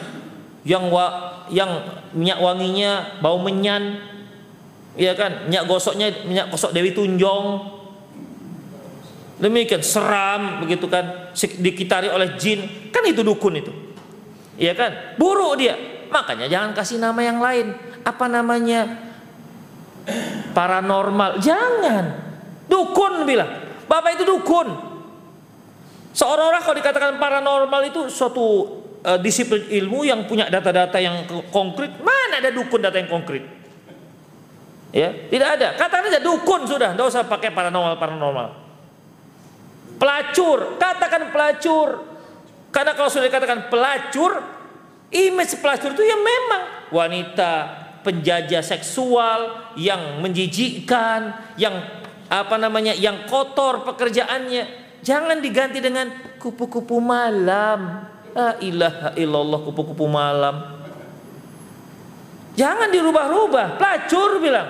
Yang 0.61 0.83
wa, 0.89 1.05
yang 1.49 1.71
minyak 2.13 2.39
wanginya 2.41 3.21
bau 3.21 3.41
menyan, 3.41 4.01
ya 4.93 5.17
kan? 5.17 5.49
Minyak 5.49 5.65
gosoknya 5.65 6.13
minyak 6.25 6.49
gosok 6.53 6.73
Dewi 6.73 6.93
Tunjong, 6.93 7.74
Demikian 9.35 9.83
seram 9.83 10.63
begitu 10.63 10.87
kan, 10.87 11.35
dikitari 11.35 12.07
oleh 12.07 12.39
jin, 12.39 12.87
kan 12.87 13.03
itu 13.03 13.19
dukun 13.19 13.59
itu. 13.59 13.71
Iya 14.55 14.71
kan? 14.71 15.19
Buruk 15.19 15.59
dia. 15.59 15.75
Makanya 16.07 16.47
jangan 16.47 16.71
kasih 16.71 16.97
nama 17.03 17.19
yang 17.19 17.43
lain. 17.43 17.75
Apa 18.07 18.31
namanya? 18.31 18.87
Paranormal. 20.55 21.43
Jangan. 21.43 22.03
Dukun 22.71 23.27
bilang. 23.27 23.51
Bapak 23.91 24.15
itu 24.15 24.23
dukun. 24.23 24.71
Seorang 26.15 26.55
orang 26.55 26.61
kalau 26.63 26.79
dikatakan 26.79 27.19
paranormal 27.19 27.81
itu 27.91 28.07
suatu 28.07 28.45
uh, 29.03 29.19
disiplin 29.19 29.67
ilmu 29.67 30.07
yang 30.07 30.23
punya 30.23 30.47
data-data 30.47 30.95
yang 31.03 31.27
konkret. 31.51 31.91
Mana 31.99 32.39
ada 32.39 32.55
dukun 32.55 32.79
data 32.79 32.95
yang 32.95 33.11
konkret? 33.11 33.43
Ya, 34.95 35.11
tidak 35.27 35.59
ada. 35.59 35.67
Katakan 35.75 36.07
aja 36.07 36.23
dukun 36.23 36.63
sudah, 36.63 36.95
tidak 36.95 37.11
usah 37.11 37.27
pakai 37.27 37.51
paranormal 37.51 37.99
paranormal. 37.99 38.64
Pelacur, 39.95 40.75
katakan 40.75 41.31
pelacur. 41.31 42.03
Karena 42.69 42.91
kalau 42.91 43.07
sudah 43.07 43.31
dikatakan 43.31 43.71
pelacur, 43.71 44.43
image 45.07 45.55
pelacur 45.63 45.95
itu 45.95 46.03
ya 46.03 46.19
memang 46.19 46.91
wanita 46.91 47.53
penjajah 48.03 48.59
seksual 48.61 49.71
yang 49.79 50.19
menjijikkan, 50.19 51.55
yang 51.55 51.79
apa 52.27 52.55
namanya, 52.59 52.91
yang 52.93 53.23
kotor 53.25 53.87
pekerjaannya. 53.87 54.83
Jangan 55.05 55.39
diganti 55.39 55.79
dengan 55.79 56.11
kupu-kupu 56.37 56.99
malam. 56.99 58.11
La 58.35 58.59
ilaha 58.59 59.15
illallah 59.15 59.59
kupu-kupu 59.63 60.05
malam. 60.11 60.75
Jangan 62.59 62.91
dirubah-rubah. 62.91 63.79
Pelacur 63.79 64.43
bilang. 64.43 64.67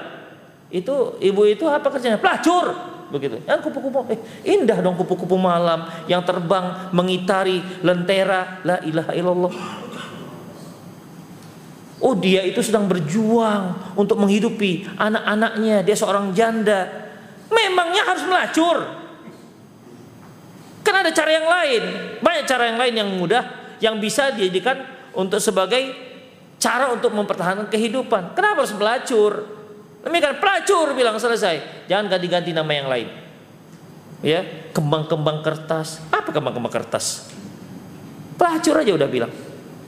Itu 0.69 1.17
ibu 1.21 1.41
itu 1.49 1.65
apa 1.65 1.89
kerjanya? 1.89 2.21
Pelacur. 2.21 2.94
Begitu. 3.13 3.41
Yang 3.45 3.69
kupu-kupu 3.69 4.09
eh, 4.09 4.19
indah 4.45 4.81
dong 4.81 4.97
kupu-kupu 4.97 5.37
malam 5.37 5.85
yang 6.09 6.25
terbang 6.25 6.89
mengitari 6.89 7.61
lentera. 7.85 8.61
La 8.65 8.81
ilaha 8.81 9.11
illallah. 9.13 9.53
Oh 12.01 12.13
dia 12.13 12.43
itu 12.43 12.59
sedang 12.59 12.85
berjuang 12.85 13.95
untuk 13.97 14.19
menghidupi 14.19 14.89
anak-anaknya. 14.97 15.85
Dia 15.85 15.95
seorang 15.95 16.33
janda. 16.33 16.89
Memangnya 17.49 18.03
harus 18.03 18.25
melacur. 18.25 18.77
Kan 20.85 20.95
ada 21.01 21.09
cara 21.13 21.31
yang 21.33 21.47
lain. 21.47 21.83
Banyak 22.21 22.43
cara 22.45 22.63
yang 22.69 22.77
lain 22.81 22.93
yang 22.93 23.09
mudah. 23.09 23.43
Yang 23.81 23.95
bisa 24.01 24.23
dijadikan 24.33 24.85
untuk 25.13 25.39
sebagai 25.39 25.93
cara 26.59 26.89
untuk 26.89 27.13
mempertahankan 27.13 27.69
kehidupan. 27.69 28.33
Kenapa 28.33 28.65
harus 28.65 28.75
pelacur? 28.75 29.33
Demikian 30.05 30.37
pelacur 30.37 30.93
bilang 30.93 31.17
selesai. 31.17 31.89
Jangan 31.89 32.05
ganti-ganti 32.13 32.53
nama 32.53 32.69
yang 32.69 32.85
lain. 32.85 33.09
Ya, 34.21 34.45
kembang-kembang 34.69 35.41
kertas. 35.41 35.97
Apa 36.13 36.29
kembang-kembang 36.29 36.69
kertas? 36.69 37.25
Pelacur 38.37 38.77
aja 38.77 38.93
udah 38.93 39.09
bilang. 39.09 39.33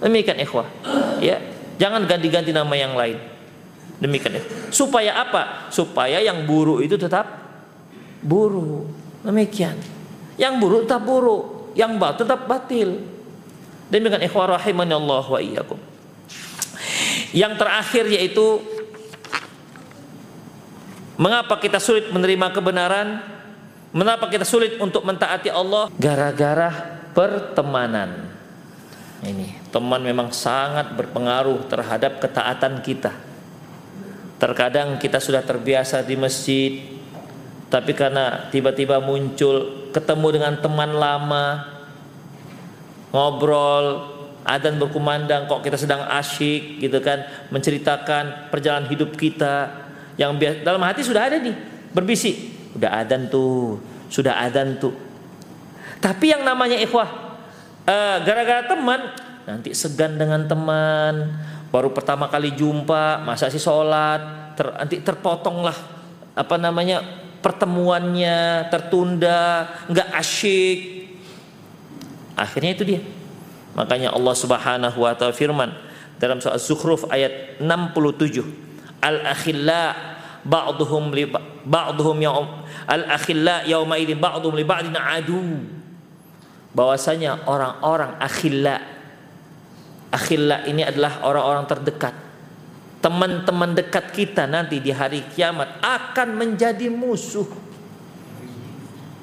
Demikian 0.01 0.41
ikhwah. 0.41 0.65
Ya, 1.21 1.37
jangan 1.77 2.09
ganti-ganti 2.09 2.49
nama 2.49 2.73
yang 2.73 2.97
lain. 2.97 3.21
Demikian 4.01 4.41
ya. 4.41 4.43
Supaya 4.73 5.21
apa? 5.21 5.69
Supaya 5.69 6.17
yang 6.21 6.49
buruk 6.49 6.81
itu 6.81 6.97
tetap 6.97 7.25
buruk. 8.25 8.89
Demikian. 9.21 9.77
Yang 10.37 10.53
buruk 10.61 10.81
tetap 10.85 11.01
buruk, 11.05 11.73
yang 11.73 11.97
batil 11.97 12.25
tetap 12.25 12.45
batil. 12.45 13.05
Demikian 13.89 14.21
ikhwah 14.25 14.57
rahimani 14.57 14.93
Allah 14.97 15.25
wa 15.25 15.39
iyyakum. 15.41 15.77
Yang 17.33 17.53
terakhir 17.57 18.05
yaitu 18.09 18.76
mengapa 21.17 21.57
kita 21.57 21.81
sulit 21.81 22.09
menerima 22.13 22.53
kebenaran? 22.53 23.35
Mengapa 23.91 24.29
kita 24.29 24.45
sulit 24.45 24.77
untuk 24.77 25.01
mentaati 25.01 25.49
Allah? 25.49 25.89
Gara-gara 25.97 26.69
pertemanan. 27.17 28.29
Ini 29.25 29.73
teman 29.73 29.97
memang 30.05 30.29
sangat 30.29 30.93
berpengaruh 30.93 31.65
terhadap 31.65 32.21
ketaatan 32.21 32.85
kita. 32.85 33.17
Terkadang 34.37 35.01
kita 35.01 35.17
sudah 35.17 35.41
terbiasa 35.41 36.05
di 36.05 36.13
masjid, 36.13 36.77
tapi 37.73 37.97
karena 37.97 38.53
tiba-tiba 38.53 39.01
muncul 39.01 39.89
ketemu 39.89 40.27
dengan 40.37 40.53
teman 40.61 40.93
lama, 40.93 41.45
ngobrol, 43.09 44.13
adzan 44.45 44.77
berkumandang 44.77 45.49
kok 45.49 45.65
kita 45.65 45.75
sedang 45.75 46.05
asyik 46.07 46.77
gitu 46.77 47.01
kan 47.01 47.25
menceritakan 47.49 48.53
perjalanan 48.53 48.87
hidup 48.87 49.17
kita 49.17 49.86
yang 50.17 50.35
dalam 50.65 50.81
hati 50.81 51.05
sudah 51.05 51.29
ada 51.29 51.37
nih 51.37 51.53
berbisik 51.93 52.35
udah 52.77 53.01
adzan 53.01 53.29
tuh 53.29 53.81
sudah 54.09 54.43
adzan 54.43 54.77
tuh. 54.81 54.93
Tapi 55.97 56.29
yang 56.29 56.45
namanya 56.45 56.77
ikhwah 56.77 57.09
uh, 57.85 58.17
gara-gara 58.21 58.65
teman 58.69 59.01
nanti 59.47 59.71
segan 59.71 60.19
dengan 60.19 60.43
teman 60.45 61.39
baru 61.71 61.91
pertama 61.95 62.27
kali 62.27 62.53
jumpa 62.55 63.23
masa 63.23 63.47
sih 63.47 63.61
sholat 63.61 64.53
ter, 64.55 64.67
nanti 64.75 64.99
terpotong 64.99 65.63
lah 65.63 65.77
apa 66.37 66.55
namanya 66.59 67.01
pertemuannya 67.41 68.67
tertunda 68.73 69.71
nggak 69.87 70.09
asyik. 70.17 70.79
Akhirnya 72.37 72.71
itu 72.77 72.83
dia. 72.85 73.01
Makanya 73.73 74.13
Allah 74.13 74.35
Subhanahu 74.37 74.97
wa 75.01 75.13
taala 75.13 75.33
firman 75.33 75.73
dalam 76.17 76.41
surah 76.41 76.57
Az-Zukhruf 76.57 77.05
ayat 77.13 77.61
67, 77.61 78.41
al-akhilla 79.03 79.81
ba'dhum 80.47 81.11
li 81.11 81.27
ba'dhum 81.67 82.17
yaum 82.23 82.47
al-akhilla 82.87 83.67
yauma 83.67 83.99
idzin 83.99 84.17
ba'dhum 84.17 84.53
li 84.55 84.63
ba'din 84.63 84.95
adu. 84.95 85.63
Bahwasanya 86.77 87.49
orang-orang 87.49 88.21
akhilla 88.21 88.77
akhilla 90.13 90.63
ini 90.69 90.85
adalah 90.85 91.25
orang-orang 91.25 91.65
terdekat. 91.65 92.15
Teman-teman 92.97 93.77
dekat 93.77 94.09
kita 94.13 94.49
nanti 94.49 94.81
di 94.81 94.89
hari 94.89 95.21
kiamat 95.33 95.81
akan 95.81 96.33
menjadi 96.33 96.89
musuh 96.89 97.66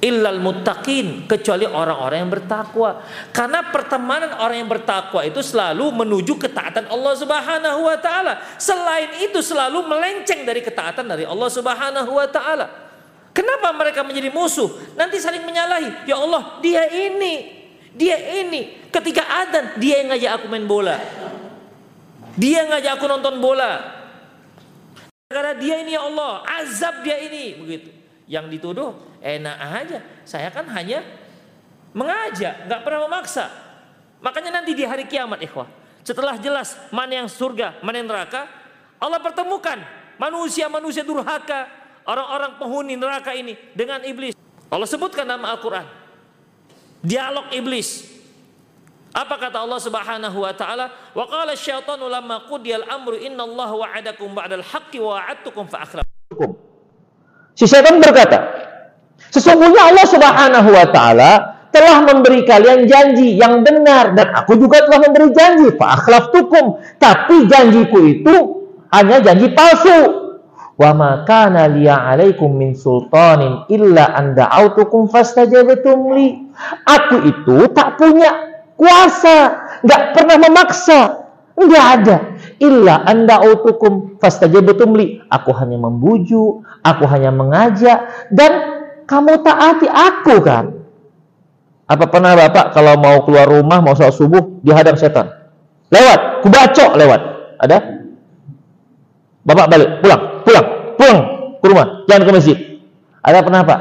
illal 0.04 0.36
muttaqin 0.36 1.24
kecuali 1.24 1.64
orang-orang 1.64 2.28
yang 2.28 2.32
bertakwa. 2.36 3.00
Karena 3.32 3.72
pertemanan 3.72 4.36
orang 4.36 4.60
yang 4.60 4.68
bertakwa 4.68 5.24
itu 5.24 5.40
selalu 5.40 5.88
menuju 6.04 6.36
ketaatan 6.36 6.92
Allah 6.92 7.14
Subhanahu 7.16 7.80
wa 7.88 7.96
taala. 7.96 8.44
Selain 8.60 9.16
itu 9.24 9.40
selalu 9.40 9.88
melenceng 9.88 10.44
dari 10.44 10.60
ketaatan 10.60 11.08
dari 11.08 11.24
Allah 11.24 11.48
Subhanahu 11.48 12.12
wa 12.12 12.28
taala. 12.28 12.66
Kenapa 13.32 13.72
mereka 13.74 14.04
menjadi 14.04 14.28
musuh? 14.30 14.94
Nanti 14.94 15.18
saling 15.18 15.42
menyalahi. 15.42 16.06
Ya 16.06 16.20
Allah, 16.20 16.60
dia 16.60 16.86
ini, 16.92 17.66
dia 17.96 18.14
ini. 18.44 18.86
Ketika 18.92 19.26
adzan, 19.26 19.74
dia 19.80 20.04
yang 20.04 20.14
ngajak 20.14 20.30
aku 20.38 20.46
main 20.52 20.68
bola. 20.68 21.00
Dia 22.38 22.62
yang 22.62 22.70
ngajak 22.70 22.92
aku 22.94 23.10
nonton 23.10 23.42
bola. 23.42 23.82
Karena 25.26 25.50
dia 25.58 25.82
ini 25.82 25.98
ya 25.98 26.06
Allah, 26.06 26.46
azab 26.62 27.02
dia 27.02 27.18
ini, 27.18 27.58
begitu. 27.58 28.03
Yang 28.24 28.56
dituduh 28.56 28.92
enak 29.20 29.56
aja. 29.60 29.98
Saya 30.24 30.48
kan 30.48 30.64
hanya 30.72 31.04
mengajak, 31.92 32.66
nggak 32.66 32.80
pernah 32.82 33.00
memaksa. 33.06 33.46
Makanya 34.24 34.60
nanti 34.60 34.72
di 34.72 34.84
hari 34.88 35.04
kiamat, 35.04 35.44
ikhwah, 35.44 35.68
setelah 36.00 36.36
jelas 36.40 36.76
mana 36.88 37.24
yang 37.24 37.28
surga, 37.28 37.80
mana 37.84 38.00
yang 38.00 38.08
neraka, 38.08 38.48
Allah 38.96 39.20
pertemukan 39.20 39.76
manusia-manusia 40.16 41.04
durhaka, 41.04 41.68
orang-orang 42.08 42.56
penghuni 42.56 42.96
neraka 42.96 43.36
ini 43.36 43.56
dengan 43.76 44.00
iblis. 44.04 44.32
Allah 44.72 44.88
sebutkan 44.88 45.28
nama 45.28 45.52
Al-Quran. 45.52 45.84
Dialog 47.04 47.52
iblis. 47.52 48.10
Apa 49.14 49.38
kata 49.38 49.62
Allah 49.62 49.78
Subhanahu 49.78 50.42
wa 50.42 50.50
taala? 50.56 50.90
Wa 51.14 51.28
qala 51.30 51.54
syaitanu 51.54 52.10
lamma 52.10 52.50
qudiyal 52.50 52.82
amru 52.90 53.14
innallaha 53.14 53.76
wa'adakum 53.78 54.34
ba'dal 54.34 54.64
haqqi 54.64 54.98
wa 54.98 55.20
wa'adtukum 55.20 55.70
fa. 55.70 55.86
Si 57.54 57.64
syaitan 57.70 58.02
berkata, 58.02 58.38
sesungguhnya 59.30 59.94
Allah 59.94 60.06
Subhanahu 60.10 60.68
wa 60.74 60.86
taala 60.90 61.32
telah 61.70 62.06
memberi 62.06 62.46
kalian 62.46 62.86
janji 62.86 63.34
yang 63.34 63.66
benar 63.66 64.14
dan 64.14 64.30
aku 64.34 64.58
juga 64.58 64.86
telah 64.86 65.06
memberi 65.06 65.30
janji 65.34 65.70
fa 65.78 65.98
akhlaftukum. 65.98 66.78
Tapi 66.98 67.46
janjiku 67.46 67.98
itu 68.02 68.36
hanya 68.90 69.22
janji 69.22 69.50
palsu. 69.54 70.22
Wa 70.74 70.90
ma 70.90 71.22
kana 71.22 71.70
liya 71.70 72.02
alaikum 72.10 72.50
min 72.50 72.74
sultanin 72.74 73.70
illa 73.70 74.10
an 74.18 74.34
da'autukum 74.34 75.06
fastajabtum 75.06 76.10
li. 76.14 76.50
Aku 76.82 77.22
itu 77.22 77.70
tak 77.70 77.94
punya 77.94 78.54
kuasa 78.74 79.62
nggak 79.86 80.02
pernah 80.18 80.36
memaksa 80.42 81.00
nggak 81.54 81.86
ada 81.98 82.16
illa 82.60 83.02
anda 83.06 83.42
utukum 83.42 84.18
fastajabtum 84.18 84.94
li. 84.98 85.22
Aku 85.30 85.50
hanya 85.56 85.78
membujuk, 85.78 86.66
aku 86.82 87.04
hanya 87.10 87.34
mengajak 87.34 88.28
dan 88.30 88.52
kamu 89.04 89.40
taati 89.44 89.86
aku 89.88 90.40
kan. 90.44 90.84
Apa 91.84 92.08
pernah 92.08 92.32
Bapak 92.32 92.72
kalau 92.72 92.96
mau 92.96 93.20
keluar 93.28 93.44
rumah 93.44 93.84
mau 93.84 93.92
sholat 93.92 94.16
subuh 94.16 94.64
dihadang 94.64 94.96
setan? 94.96 95.28
Lewat, 95.92 96.40
kubacok 96.40 96.96
lewat. 96.96 97.20
Ada? 97.60 97.78
Bapak 99.44 99.66
balik, 99.68 100.00
pulang, 100.00 100.22
pulang, 100.48 100.66
pulang 100.96 101.18
ke 101.60 101.66
rumah, 101.68 101.86
jangan 102.08 102.22
ke 102.24 102.32
masjid. 102.32 102.58
Ada 103.20 103.44
pernah 103.44 103.62
Pak? 103.68 103.80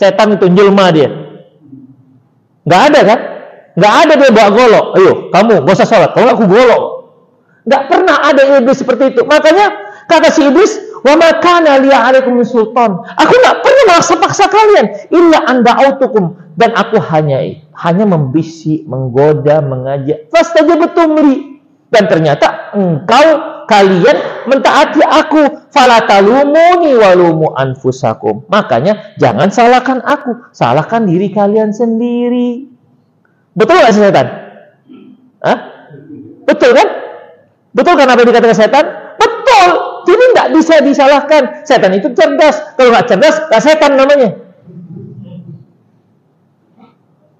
Setan 0.00 0.36
itu 0.40 0.46
jelma 0.52 0.88
dia. 0.90 1.12
Nggak 2.64 2.82
ada 2.88 3.00
kan? 3.04 3.20
Nggak 3.74 3.94
ada 4.06 4.12
dia 4.14 4.30
bawa 4.30 4.50
golok. 4.54 4.86
Ayo, 4.98 5.12
kamu 5.34 5.66
gak 5.66 5.74
usah 5.74 5.88
sholat. 5.90 6.10
Kalau 6.14 6.30
aku 6.38 6.46
golok. 6.46 6.82
Nggak 7.64 7.82
pernah 7.90 8.16
ada 8.22 8.42
iblis 8.60 8.78
seperti 8.78 9.16
itu. 9.16 9.22
Makanya 9.24 9.66
kata 10.06 10.28
si 10.30 10.44
iblis, 10.46 10.78
wa 11.00 11.16
makana 11.16 11.80
liya 11.80 12.06
alaikum 12.06 12.38
sultan. 12.44 13.02
Aku 13.18 13.34
nggak 13.34 13.56
pernah 13.64 13.84
maksa-paksa 13.96 14.46
kalian. 14.52 14.86
Illa 15.10 15.38
anda 15.48 15.72
autukum. 15.74 16.38
Dan 16.54 16.70
aku 16.76 17.02
hanya 17.02 17.42
hanya 17.82 18.06
membisik, 18.06 18.86
menggoda, 18.86 19.58
mengajak. 19.58 20.30
Fastaja 20.30 20.76
betumli. 20.78 21.58
Dan 21.90 22.06
ternyata 22.06 22.76
engkau 22.78 23.26
kalian 23.66 24.46
mentaati 24.46 25.02
aku. 25.02 25.66
Falatalumuni 25.74 26.94
walumu 26.94 27.50
anfusakum. 27.58 28.46
Makanya 28.46 29.18
jangan 29.18 29.50
salahkan 29.50 29.98
aku. 30.04 30.52
Salahkan 30.54 31.10
diri 31.10 31.34
kalian 31.34 31.74
sendiri. 31.74 32.73
Betul 33.54 33.76
nggak 33.78 33.94
setan? 33.94 34.26
Hah? 35.42 35.58
Betul 36.44 36.70
kan? 36.74 36.88
Betul 37.74 37.94
kan 37.98 38.06
apa 38.10 38.18
yang 38.22 38.30
dikatakan 38.30 38.58
setan? 38.58 38.84
Betul. 39.18 39.68
Jadi 40.04 40.22
tidak 40.30 40.48
bisa 40.58 40.74
disalahkan. 40.82 41.42
Setan 41.64 41.92
itu 41.94 42.10
cerdas. 42.12 42.74
Kalau 42.74 42.90
nggak 42.90 43.06
cerdas, 43.08 43.36
nggak 43.48 43.62
setan 43.62 43.92
namanya. 43.94 44.30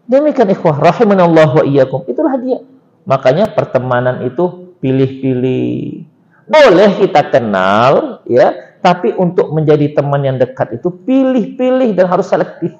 Demikian 0.04 0.52
ikhwah 0.52 0.78
rahimanallah 0.78 1.48
wa 1.50 1.64
iyyakum. 1.64 2.04
Itulah 2.06 2.36
dia. 2.38 2.60
Makanya 3.08 3.52
pertemanan 3.52 4.24
itu 4.24 4.76
pilih-pilih. 4.78 6.04
Boleh 6.44 6.90
kita 7.00 7.32
kenal 7.32 8.20
ya, 8.28 8.76
tapi 8.84 9.16
untuk 9.16 9.48
menjadi 9.56 9.96
teman 9.96 10.20
yang 10.20 10.36
dekat 10.36 10.76
itu 10.76 10.92
pilih-pilih 10.92 11.96
dan 11.96 12.04
harus 12.04 12.28
selektif. 12.28 12.76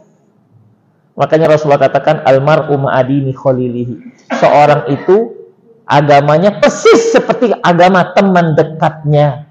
Makanya 1.15 1.47
Rasulullah 1.47 1.79
katakan 1.79 2.27
almar'u 2.27 2.75
ma'adini 2.75 3.31
khalilihi. 3.31 3.95
Seorang 4.35 4.91
itu 4.91 5.31
agamanya 5.87 6.59
persis 6.59 7.15
seperti 7.15 7.55
agama 7.63 8.11
teman 8.19 8.59
dekatnya. 8.59 9.47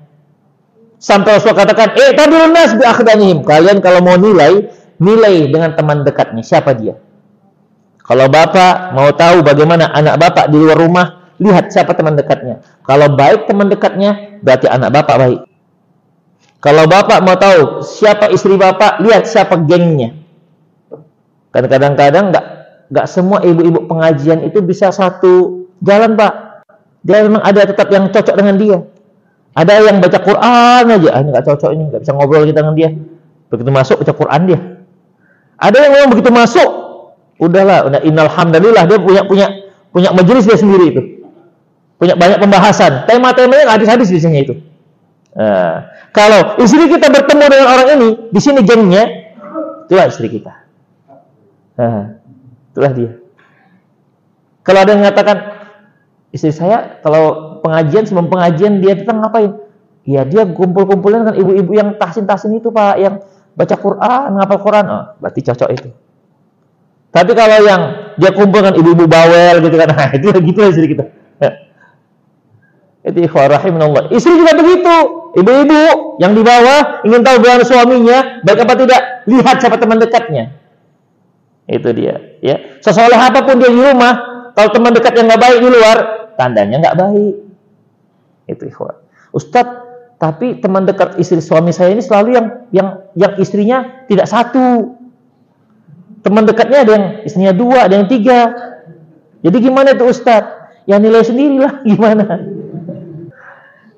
Sampai 0.99 1.39
Rasulullah 1.39 1.67
katakan, 1.67 1.95
"Eh, 1.95 2.11
tadul 2.15 2.51
nas 2.51 2.75
bi 2.75 2.83
akhdanihim." 2.83 3.47
Kalian 3.47 3.79
kalau 3.79 4.03
mau 4.03 4.19
nilai, 4.19 4.71
nilai 4.99 5.47
dengan 5.47 5.71
teman 5.75 6.03
dekatnya. 6.03 6.43
Siapa 6.43 6.75
dia? 6.75 6.99
Kalau 8.03 8.27
bapak 8.27 8.91
mau 8.91 9.11
tahu 9.15 9.43
bagaimana 9.43 9.87
anak 9.95 10.19
bapak 10.19 10.51
di 10.51 10.59
luar 10.59 10.75
rumah, 10.75 11.31
lihat 11.39 11.71
siapa 11.71 11.95
teman 11.95 12.19
dekatnya. 12.19 12.59
Kalau 12.83 13.07
baik 13.15 13.47
teman 13.47 13.71
dekatnya, 13.71 14.39
berarti 14.43 14.67
anak 14.67 14.91
bapak 14.91 15.15
baik. 15.15 15.41
Kalau 16.63 16.83
bapak 16.87 17.19
mau 17.23 17.35
tahu 17.35 17.83
siapa 17.83 18.31
istri 18.31 18.55
bapak, 18.55 19.03
lihat 19.03 19.27
siapa 19.27 19.59
gengnya. 19.59 20.22
Kan 21.53 21.69
kadang-kadang 21.69 22.33
nggak 22.33 22.45
nggak 22.89 23.05
semua 23.05 23.39
ibu-ibu 23.45 23.85
pengajian 23.85 24.41
itu 24.43 24.59
bisa 24.65 24.89
satu 24.89 25.69
jalan 25.79 26.17
pak. 26.17 26.65
Dia 27.05 27.23
memang 27.23 27.43
ada 27.45 27.67
tetap 27.67 27.87
yang 27.93 28.09
cocok 28.09 28.35
dengan 28.35 28.55
dia. 28.57 28.77
Ada 29.53 29.85
yang 29.85 30.01
baca 30.01 30.17
Quran 30.17 30.83
aja, 30.89 31.09
ah, 31.13 31.19
ini 31.21 31.29
nggak 31.29 31.45
cocok 31.45 31.69
ini, 31.77 31.83
nggak 31.93 32.01
bisa 32.01 32.11
ngobrol 32.17 32.41
kita 32.41 32.65
dengan 32.65 32.73
dia. 32.73 32.89
Begitu 33.53 33.69
masuk 33.69 33.95
baca 34.01 34.13
Quran 34.17 34.41
dia. 34.49 34.59
Ada 35.61 35.77
yang 35.77 35.91
memang 35.93 36.09
begitu 36.09 36.33
masuk 36.33 36.69
udahlah 37.43 37.89
udah 37.89 38.01
innalhamdulillah 38.05 38.83
dia 38.87 38.99
punya 39.01 39.21
punya 39.27 39.47
punya 39.91 40.09
majelis 40.15 40.47
dia 40.47 40.57
sendiri 40.57 40.85
itu 40.95 41.01
punya 41.99 42.15
banyak 42.15 42.39
pembahasan 42.39 43.03
tema-temanya 43.09 43.67
habis-habis 43.67 44.09
biasanya 44.09 44.39
itu 44.47 44.53
nah, 45.35 45.91
kalau 46.15 46.55
istri 46.63 46.87
kita 46.87 47.11
bertemu 47.11 47.45
dengan 47.51 47.67
orang 47.67 47.87
ini 47.99 48.09
di 48.31 48.39
sini 48.39 48.61
gengnya 48.63 49.03
itulah 49.87 50.07
istri 50.07 50.31
kita 50.31 50.62
nah, 51.77 52.17
itulah 52.73 52.93
dia 52.93 53.11
kalau 54.63 54.79
ada 54.81 54.89
yang 54.95 55.01
mengatakan 55.03 55.37
istri 56.33 56.51
saya 56.53 56.99
kalau 57.03 57.59
pengajian 57.61 58.03
sebelum 58.07 58.27
pengajian 58.31 58.79
dia 58.79 58.97
datang 58.97 59.21
ngapain 59.21 59.51
ya 60.03 60.27
dia 60.27 60.43
kumpul-kumpulin 60.47 61.27
dengan 61.27 61.35
ibu-ibu 61.39 61.71
yang 61.75 61.95
tahsin-tahsin 61.95 62.57
itu 62.57 62.73
pak 62.73 62.95
yang 62.99 63.23
baca 63.53 63.75
Quran 63.77 64.27
ngapal 64.39 64.59
Quran 64.59 64.85
oh, 64.89 65.03
berarti 65.21 65.41
cocok 65.45 65.69
itu 65.71 65.89
tapi 67.13 67.31
kalau 67.37 67.61
yang 67.61 67.81
dia 68.17 68.33
kumpulkan 68.33 68.73
ibu-ibu 68.73 69.05
bawel 69.05 69.61
gitu 69.61 69.75
kan, 69.77 69.87
nah, 69.93 70.09
itu 70.17 70.33
gitu 70.33 70.59
istri 70.65 70.97
kita. 70.97 71.05
Itu 73.03 73.19
ikhwah 73.19 73.53
rahimahullah. 73.53 74.09
Istri 74.09 74.33
juga 74.33 74.57
begitu. 74.57 74.95
Ibu-ibu 75.37 75.81
yang 76.17 76.33
di 76.33 76.41
bawah 76.41 77.05
ingin 77.05 77.21
tahu 77.21 77.37
bagaimana 77.43 77.65
suaminya, 77.67 78.17
baik 78.41 78.65
apa 78.65 78.73
tidak, 78.79 79.01
lihat 79.29 79.55
siapa 79.61 79.77
teman 79.77 80.01
dekatnya. 80.01 80.55
Itu 81.67 81.89
dia. 81.95 82.39
Ya, 82.43 82.79
sesoleh 82.83 83.15
apa 83.15 83.47
pun 83.47 83.59
dia 83.59 83.71
di 83.71 83.79
rumah, 83.79 84.47
kalau 84.51 84.69
teman 84.71 84.91
dekat 84.91 85.15
yang 85.15 85.31
nggak 85.31 85.41
baik 85.41 85.57
di 85.63 85.69
luar, 85.71 85.97
tandanya 86.35 86.77
nggak 86.83 86.97
baik. 86.99 87.35
Itu 88.51 88.63
ikhwah. 88.67 88.99
Ustadz, 89.31 89.79
tapi 90.19 90.59
teman 90.59 90.83
dekat 90.83 91.15
istri 91.17 91.39
suami 91.39 91.71
saya 91.71 91.95
ini 91.95 92.03
selalu 92.03 92.29
yang 92.35 92.47
yang 92.75 92.87
yang 93.15 93.33
istrinya 93.39 94.05
tidak 94.07 94.27
satu 94.27 94.99
Teman 96.23 96.47
dekatnya 96.47 96.87
ada 96.87 96.91
yang 96.95 97.05
istrinya 97.27 97.51
dua, 97.51 97.91
ada 97.91 97.99
yang 97.99 98.07
tiga. 98.07 98.47
Jadi 99.43 99.57
gimana 99.59 99.91
itu 99.91 100.07
Ustadz? 100.07 100.87
Ya 100.87 100.95
nilai 100.95 101.19
sendirilah 101.19 101.83
gimana. 101.91 102.25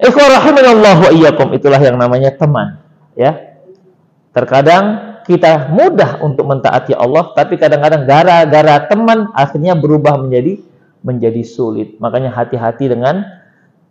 Ikhwah 0.01 0.28
rahimanallah 0.41 0.95
wa 1.05 1.09
iyyakum. 1.13 1.53
Itulah 1.53 1.78
yang 1.78 2.01
namanya 2.01 2.34
teman. 2.34 2.82
Ya. 3.13 3.61
Terkadang 4.34 5.14
kita 5.26 5.74
mudah 5.74 6.22
untuk 6.22 6.46
mentaati 6.46 6.94
Allah, 6.94 7.34
tapi 7.34 7.58
kadang-kadang 7.58 8.06
gara-gara 8.06 8.86
teman 8.86 9.34
akhirnya 9.34 9.74
berubah 9.74 10.22
menjadi 10.22 10.62
menjadi 11.06 11.42
sulit. 11.46 11.98
Makanya 12.02 12.34
hati-hati 12.34 12.90
dengan 12.90 13.26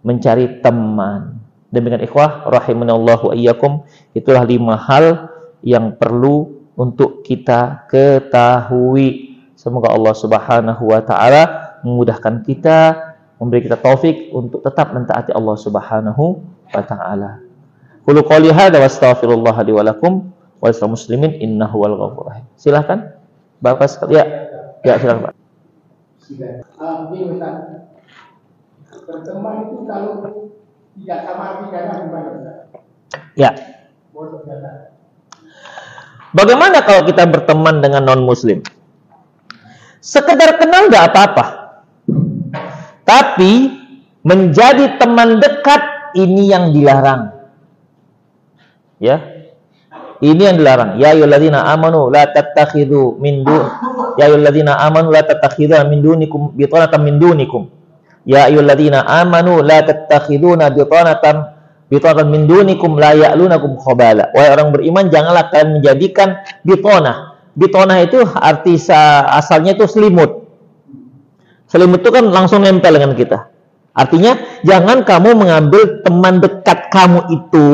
mencari 0.03 0.63
teman. 0.63 1.39
Demikian 1.71 2.03
ikhwah 2.07 2.47
rahimanallah 2.47 3.19
wa 3.19 3.35
iyyakum. 3.35 3.83
Itulah 4.15 4.47
lima 4.47 4.79
hal 4.79 5.31
yang 5.63 5.99
perlu 5.99 6.67
untuk 6.79 7.23
kita 7.27 7.87
ketahui. 7.91 9.39
Semoga 9.55 9.95
Allah 9.95 10.15
Subhanahu 10.15 10.83
wa 10.91 11.01
taala 11.03 11.43
memudahkan 11.87 12.43
kita, 12.43 12.79
memberi 13.39 13.67
kita 13.67 13.79
taufik 13.79 14.35
untuk 14.35 14.63
tetap 14.63 14.91
mentaati 14.91 15.31
Allah 15.31 15.57
Subhanahu 15.59 16.25
wa 16.75 16.83
taala. 16.83 17.43
Qulu 18.05 18.21
qouli 18.27 18.53
hadza 18.53 18.77
wa 18.77 18.87
astaghfirullah 18.91 19.57
li 19.65 19.73
wa 19.73 19.83
lakum 19.87 20.34
wa 20.65 20.87
muslimin 20.89 21.37
innahu 21.45 21.85
wal 21.85 21.97
ghafur 22.01 22.33
rahim. 22.33 22.45
Silakan. 22.57 23.13
Bapak 23.61 23.85
sekalian. 23.93 24.25
Ya, 24.81 24.97
ya 24.97 24.97
silakan, 24.97 25.29
Pak. 25.29 25.35
Berteman 29.05 29.55
itu 29.69 29.77
kalau 29.85 30.13
tidak 30.97 31.19
sama 31.29 31.43
artinya 31.45 31.95
gimana? 32.01 32.53
Ya. 33.37 33.51
Bagaimana 36.33 36.81
kalau 36.83 37.03
kita 37.05 37.29
berteman 37.29 37.85
dengan 37.85 38.09
non-muslim? 38.09 38.65
Sekedar 40.01 40.57
kenal 40.57 40.89
nggak 40.89 41.13
apa-apa. 41.13 41.45
Tapi 43.05 43.53
menjadi 44.25 44.97
teman 44.97 45.37
dekat 45.43 46.15
ini 46.17 46.49
yang 46.49 46.73
dilarang. 46.73 47.35
Ya. 49.03 49.34
Ini 50.25 50.41
yang 50.41 50.57
dilarang. 50.57 50.97
Ya 50.97 51.13
ayyuhalladzina 51.13 51.69
amanu 51.69 52.09
la 52.09 52.25
tattakhidhu 52.25 53.21
min 53.21 53.45
dun 53.45 53.69
Ya 54.17 54.33
ayyuhalladzina 54.33 54.73
amanu 54.81 55.13
la 55.13 55.21
tattakhidhu 55.21 55.77
min 55.85 56.01
dunikum 56.01 56.57
bitanatan 56.57 57.01
min 57.05 57.21
dunikum. 57.21 57.69
Ya 58.25 58.49
ayyuhalladzina 58.49 59.05
amanu 59.05 59.61
la 59.61 59.85
tattakhiduna 59.85 60.73
bitanatan 60.73 61.55
bitona 61.93 62.25
min 62.25 62.49
dunikum 62.49 62.97
la 62.97 63.13
ya'lunakum 63.13 63.77
khabala. 63.79 64.33
Wahai 64.33 64.51
orang 64.57 64.73
beriman, 64.73 65.13
janganlah 65.13 65.53
kalian 65.53 65.79
menjadikan 65.79 66.41
bitona. 66.65 67.37
Bitona 67.55 68.03
itu 68.03 68.19
arti 68.35 68.81
asalnya 69.31 69.79
itu 69.79 69.87
selimut. 69.87 70.49
Selimut 71.71 72.03
itu 72.03 72.11
kan 72.11 72.27
langsung 72.33 72.67
nempel 72.67 72.97
dengan 72.97 73.15
kita. 73.15 73.54
Artinya, 73.95 74.35
jangan 74.67 75.07
kamu 75.07 75.39
mengambil 75.39 76.03
teman 76.03 76.43
dekat 76.43 76.91
kamu 76.91 77.31
itu 77.31 77.69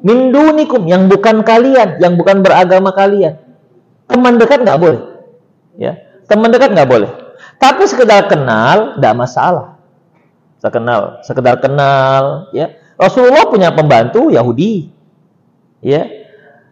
min 0.00 0.32
dunikum 0.32 0.88
yang 0.88 1.04
bukan 1.12 1.44
kalian, 1.44 2.00
yang 2.00 2.16
bukan 2.16 2.40
beragama 2.40 2.96
kalian. 2.96 3.36
Teman 4.08 4.40
dekat 4.40 4.64
nggak 4.64 4.80
boleh. 4.80 5.04
Ya, 5.76 6.00
teman 6.24 6.48
dekat 6.48 6.72
nggak 6.72 6.88
boleh. 6.88 7.12
Tapi 7.60 7.84
sekedar 7.84 8.24
kenal, 8.24 8.96
tidak 8.96 9.14
masalah. 9.20 9.76
Sekenal, 10.56 11.20
sekedar 11.20 11.60
kenal, 11.60 12.48
ya 12.56 12.72
Rasulullah 12.96 13.44
punya 13.52 13.68
pembantu 13.76 14.32
Yahudi. 14.32 14.88
Ya. 15.84 16.08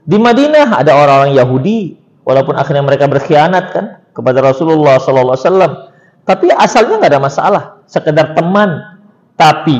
Di 0.04 0.16
Madinah 0.16 0.80
ada 0.80 0.96
orang-orang 0.96 1.36
Yahudi, 1.36 1.96
walaupun 2.24 2.56
akhirnya 2.56 2.84
mereka 2.84 3.08
berkhianat 3.08 3.64
kan 3.72 3.84
kepada 4.16 4.40
Rasulullah 4.40 4.96
sallallahu 5.00 5.36
alaihi. 5.36 5.92
Tapi 6.24 6.48
asalnya 6.52 7.04
nggak 7.04 7.12
ada 7.12 7.20
masalah, 7.20 7.62
sekedar 7.84 8.32
teman. 8.32 8.93
Tapi 9.34 9.78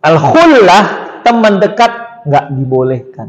al-khullah, 0.00 0.82
teman 1.20 1.60
dekat 1.60 2.24
nggak 2.24 2.46
dibolehkan. 2.56 3.28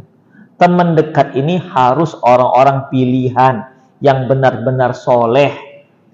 Teman 0.55 0.95
dekat 0.95 1.35
ini 1.35 1.59
harus 1.59 2.15
orang-orang 2.23 2.87
pilihan 2.87 3.67
yang 3.99 4.27
benar-benar 4.31 4.95
soleh 4.95 5.51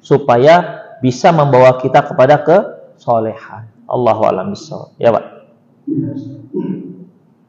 supaya 0.02 0.82
bisa 1.04 1.30
membawa 1.30 1.78
kita 1.78 2.02
kepada 2.06 2.42
kesolehan. 2.42 3.70
Allahu 3.90 4.22
a'lam 4.26 4.54
Ya, 4.98 5.14
Pak. 5.14 5.26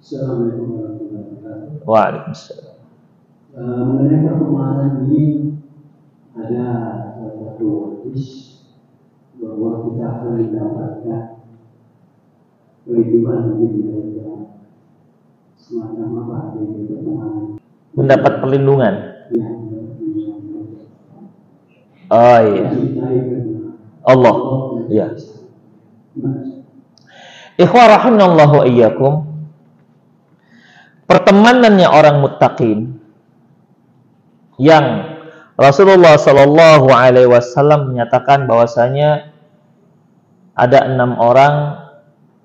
Assalamualaikum 0.00 0.66
warahmatullahi 0.80 1.24
wabarakatuh. 1.28 1.84
Waalaikumsalam. 1.84 2.76
Uh, 3.50 3.82
mengenai 3.84 4.24
pertemanan 4.24 4.90
ini 5.10 5.24
ada 6.32 6.66
satu 7.20 8.00
hadis 8.00 8.64
bahwa 9.36 9.84
kita 9.90 10.04
akan 10.08 10.30
mendapatkan 10.38 11.24
perlindungan 12.84 13.42
di 13.60 13.66
dunia 13.68 14.34
semacam 15.60 16.06
apa 16.24 16.36
dari 16.56 16.82
pertemanan. 16.88 17.44
Mendapat 17.94 18.32
perlindungan. 18.42 18.94
Ya, 19.30 19.48
Oh 22.10 22.38
iya. 22.42 22.68
Allah. 24.02 24.36
Ya. 24.90 25.06
Ikhwah 27.54 27.86
rahimallahu 27.86 28.66
iyyakum. 28.66 29.30
Pertemanannya 31.06 31.86
orang 31.86 32.22
muttaqin 32.22 32.98
yang 34.58 35.10
Rasulullah 35.58 36.18
Shallallahu 36.18 36.90
alaihi 36.90 37.30
wasallam 37.30 37.94
menyatakan 37.94 38.46
bahwasanya 38.46 39.34
ada 40.54 40.86
enam 40.86 41.18
orang 41.18 41.79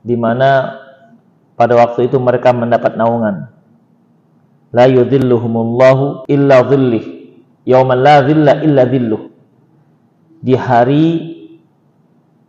di 0.06 0.14
mana 0.14 0.78
pada 1.58 1.74
waktu 1.74 2.06
itu 2.06 2.22
mereka 2.22 2.54
mendapat 2.54 2.94
naungan. 2.94 3.50
La 4.70 4.86
yudhilluhumullahu 4.86 6.30
illa 6.30 6.62
dhillih. 6.62 7.06
Yauman 7.66 7.98
la 8.06 8.22
dhilla 8.22 8.62
illa 8.62 8.86
dhilluh. 8.86 9.24
Di 10.46 10.54
hari 10.54 11.34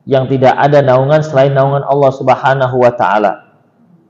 yang 0.04 0.28
tidak 0.28 0.52
ada 0.52 0.84
naungan 0.84 1.24
selain 1.24 1.56
naungan 1.56 1.82
Allah 1.88 2.12
Subhanahu 2.12 2.76
wa 2.76 2.92
taala 2.92 3.46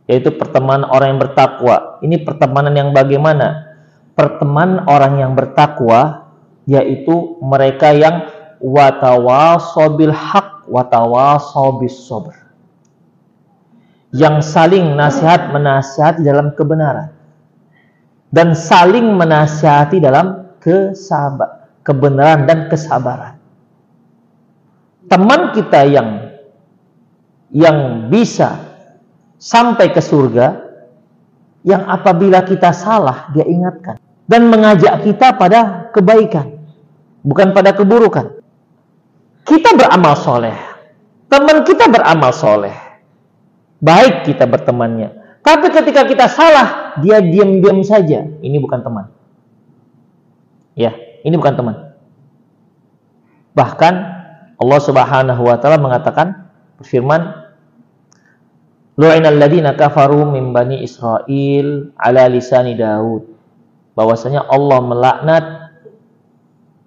yaitu 0.06 0.30
pertemanan 0.34 0.86
orang 0.86 1.14
yang 1.14 1.20
bertakwa. 1.22 1.98
Ini 2.02 2.22
pertemanan 2.22 2.74
yang 2.78 2.90
bagaimana? 2.94 3.74
Pertemanan 4.14 4.86
orang 4.86 5.18
yang 5.18 5.32
bertakwa 5.34 6.30
yaitu 6.66 7.38
mereka 7.42 7.90
yang 7.90 8.26
watawasobil 8.62 10.14
hak 10.14 10.66
watawasobis 10.70 12.06
sabr. 12.06 12.45
Yang 14.14 14.54
saling 14.54 14.94
nasihat 14.94 15.50
menasihati 15.50 16.22
dalam 16.22 16.54
kebenaran. 16.54 17.10
Dan 18.30 18.54
saling 18.54 19.18
menasihati 19.18 19.98
dalam 19.98 20.46
kesabar, 20.62 21.70
kebenaran 21.82 22.46
dan 22.46 22.70
kesabaran. 22.70 23.34
Teman 25.06 25.54
kita 25.54 25.86
yang 25.86 26.08
yang 27.54 28.10
bisa 28.10 28.58
sampai 29.38 29.94
ke 29.94 30.02
surga 30.02 30.66
yang 31.62 31.86
apabila 31.86 32.42
kita 32.42 32.74
salah 32.74 33.30
dia 33.34 33.46
ingatkan. 33.46 33.98
Dan 34.26 34.50
mengajak 34.50 35.06
kita 35.06 35.38
pada 35.38 35.90
kebaikan 35.94 36.58
bukan 37.22 37.54
pada 37.54 37.74
keburukan. 37.74 38.42
Kita 39.46 39.78
beramal 39.78 40.18
soleh. 40.18 40.58
Teman 41.30 41.62
kita 41.62 41.86
beramal 41.86 42.34
soleh 42.34 42.85
baik 43.82 44.28
kita 44.28 44.44
bertemannya 44.48 45.40
tapi 45.44 45.70
ketika 45.70 46.04
kita 46.08 46.26
salah 46.26 46.98
dia 47.00 47.20
diam-diam 47.22 47.80
saja 47.84 48.24
ini 48.40 48.56
bukan 48.58 48.80
teman 48.82 49.06
ya 50.74 50.92
ini 51.22 51.34
bukan 51.36 51.54
teman 51.54 51.76
bahkan 53.56 53.94
Allah 54.56 54.80
Subhanahu 54.80 55.42
wa 55.44 55.56
taala 55.60 55.76
mengatakan 55.76 56.48
berfirman 56.80 57.46
Lu'inal 58.96 59.36
ladina 59.36 59.76
kafaru 59.76 60.24
min 60.32 60.56
bani 60.56 60.80
Israel 60.80 61.92
ala 62.00 62.32
lisani 62.32 62.72
Daud. 62.72 63.28
Bahwasanya 63.92 64.48
Allah 64.48 64.80
melaknat 64.80 65.44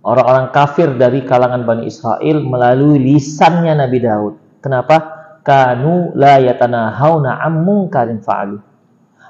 orang-orang 0.01 0.49
kafir 0.49 0.89
dari 0.97 1.21
kalangan 1.21 1.69
Bani 1.69 1.85
Israel 1.85 2.41
melalui 2.41 2.97
lisannya 3.13 3.77
Nabi 3.77 3.97
Daud. 4.01 4.33
Kenapa? 4.61 5.18
Kanu 5.41 6.13
la 6.15 6.37
yatanahawna 6.39 7.39
am 7.41 7.63
munkarin 7.63 8.19
fa'alu. 8.19 8.59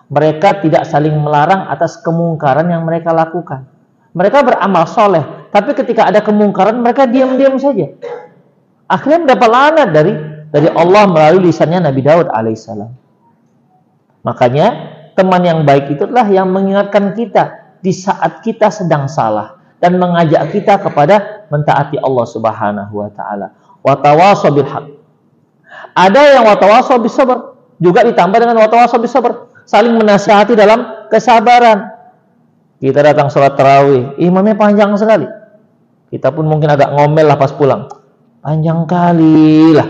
Mereka 0.09 0.65
tidak 0.65 0.89
saling 0.89 1.13
melarang 1.21 1.69
atas 1.69 2.01
kemungkaran 2.01 2.65
yang 2.65 2.81
mereka 2.81 3.13
lakukan. 3.13 3.69
Mereka 4.17 4.41
beramal 4.41 4.89
soleh, 4.89 5.49
tapi 5.53 5.77
ketika 5.77 6.09
ada 6.09 6.25
kemungkaran 6.25 6.81
mereka 6.81 7.05
diam-diam 7.05 7.61
saja 7.61 7.93
akhirnya 8.89 9.29
mendapat 9.29 9.47
laknat 9.47 9.89
dari 9.93 10.13
dari 10.49 10.67
Allah 10.73 11.05
melalui 11.05 11.53
lisannya 11.53 11.85
Nabi 11.85 12.01
Daud 12.01 12.27
alaihissalam. 12.33 12.89
Makanya 14.25 14.67
teman 15.13 15.45
yang 15.45 15.61
baik 15.61 15.93
itu 15.93 16.09
itulah 16.09 16.25
yang 16.25 16.49
mengingatkan 16.49 17.13
kita 17.13 17.77
di 17.79 17.93
saat 17.93 18.41
kita 18.41 18.73
sedang 18.73 19.05
salah 19.05 19.61
dan 19.79 19.95
mengajak 19.95 20.51
kita 20.51 20.81
kepada 20.81 21.45
mentaati 21.53 22.01
Allah 22.01 22.25
Subhanahu 22.27 22.93
wa 22.97 23.09
taala. 23.13 23.47
Wa. 23.79 24.98
Ada 25.93 26.39
yang 26.39 26.43
wa 26.45 26.55
tawasaw 26.57 27.01
sabr, 27.09 27.37
juga 27.81 28.05
ditambah 28.05 28.37
dengan 28.37 28.57
wa 28.57 28.69
tawasaw 28.69 28.99
sabr, 29.05 29.49
saling 29.65 29.93
menasihati 29.95 30.53
dalam 30.57 31.09
kesabaran. 31.09 31.89
Kita 32.79 33.03
datang 33.03 33.27
sholat 33.27 33.59
tarawih, 33.59 34.15
imamnya 34.23 34.55
panjang 34.55 34.95
sekali. 34.95 35.27
Kita 36.09 36.31
pun 36.31 36.47
mungkin 36.47 36.73
agak 36.73 36.89
ngomel 36.89 37.29
lah 37.29 37.37
pas 37.37 37.53
pulang 37.53 37.85
Panjang 38.39 38.87
kali 38.87 39.75
lah 39.75 39.85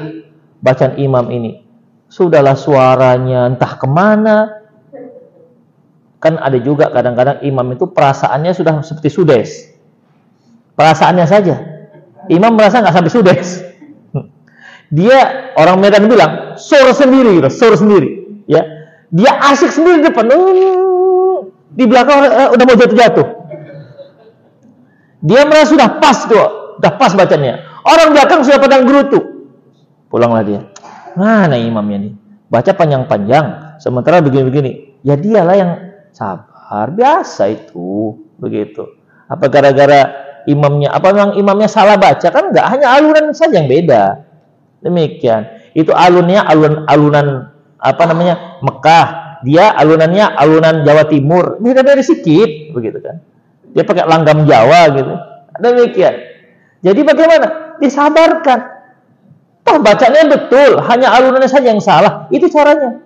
bacaan 0.59 0.97
imam 0.97 1.29
ini. 1.29 1.61
Sudahlah 2.09 2.57
suaranya 2.57 3.45
entah 3.45 3.77
ke 3.77 3.85
mana. 3.85 4.37
Kan 6.17 6.41
ada 6.41 6.57
juga 6.57 6.89
kadang-kadang 6.89 7.45
imam 7.45 7.77
itu 7.77 7.85
perasaannya 7.93 8.51
sudah 8.57 8.81
seperti 8.81 9.09
sudes. 9.13 9.49
Perasaannya 10.73 11.25
saja. 11.29 11.55
Imam 12.27 12.57
merasa 12.57 12.81
nggak 12.81 12.95
sampai 12.97 13.13
sudes. 13.13 13.68
Dia 14.89 15.53
orang 15.53 15.77
Medan 15.81 16.09
bilang 16.09 16.57
sur 16.57 16.89
sendiri, 16.93 17.37
gitu, 17.37 17.49
sur 17.53 17.73
sendiri. 17.77 18.41
Ya, 18.49 18.65
dia 19.13 19.31
asik 19.53 19.69
sendiri 19.69 20.01
di 20.01 20.05
depan. 20.09 20.25
Di 21.77 21.85
belakang 21.85 22.25
eh, 22.25 22.49
udah 22.49 22.63
mau 22.65 22.77
jatuh-jatuh. 22.77 23.27
Dia 25.19 25.45
merasa 25.45 25.75
sudah 25.75 25.89
pas 26.01 26.17
tuh, 26.25 26.47
udah 26.81 26.91
pas 26.97 27.11
bacanya. 27.13 27.61
Orang 27.85 28.17
belakang 28.17 28.41
sudah 28.41 28.57
padang 28.57 28.87
gerutu. 28.89 29.19
Pulanglah 30.09 30.41
dia. 30.41 30.61
Mana 31.13 31.59
imamnya 31.59 32.09
nih? 32.09 32.13
Baca 32.49 32.71
panjang-panjang. 32.73 33.77
Sementara 33.77 34.25
begini-begini. 34.25 35.01
Ya 35.05 35.13
dialah 35.13 35.55
yang 35.55 35.71
sabar. 36.11 36.89
Biasa 36.89 37.45
itu. 37.51 38.17
Begitu. 38.41 38.83
Apa 39.29 39.45
gara-gara 39.51 40.09
imamnya, 40.49 40.89
apa 40.89 41.13
memang 41.13 41.31
imamnya 41.37 41.69
salah 41.69 41.99
baca? 41.99 42.27
Kan 42.33 42.49
enggak, 42.49 42.65
hanya 42.65 42.87
alunan 42.97 43.29
saja 43.35 43.61
yang 43.61 43.69
beda. 43.69 44.28
Demikian. 44.79 45.71
Itu 45.75 45.91
alunnya 45.91 46.43
alun 46.47 46.87
alunan 46.87 47.51
apa 47.79 48.03
namanya? 48.07 48.59
Mekah. 48.63 49.07
Dia 49.47 49.71
alunannya 49.71 50.35
alunan 50.35 50.83
Jawa 50.83 51.07
Timur. 51.07 51.59
Beda-beda 51.63 52.03
sedikit, 52.03 52.75
begitu 52.75 52.99
kan. 52.99 53.23
Dia 53.71 53.87
pakai 53.87 54.03
langgam 54.03 54.43
Jawa 54.43 54.91
gitu. 54.95 55.13
Demikian. 55.59 56.15
Jadi 56.79 57.01
bagaimana? 57.03 57.69
disabarkan. 57.79 58.59
Toh 59.63 59.77
bacanya 59.79 60.27
betul, 60.27 60.79
hanya 60.83 61.07
alunannya 61.15 61.49
saja 61.49 61.71
yang 61.71 61.83
salah. 61.83 62.27
Itu 62.29 62.51
caranya. 62.51 62.99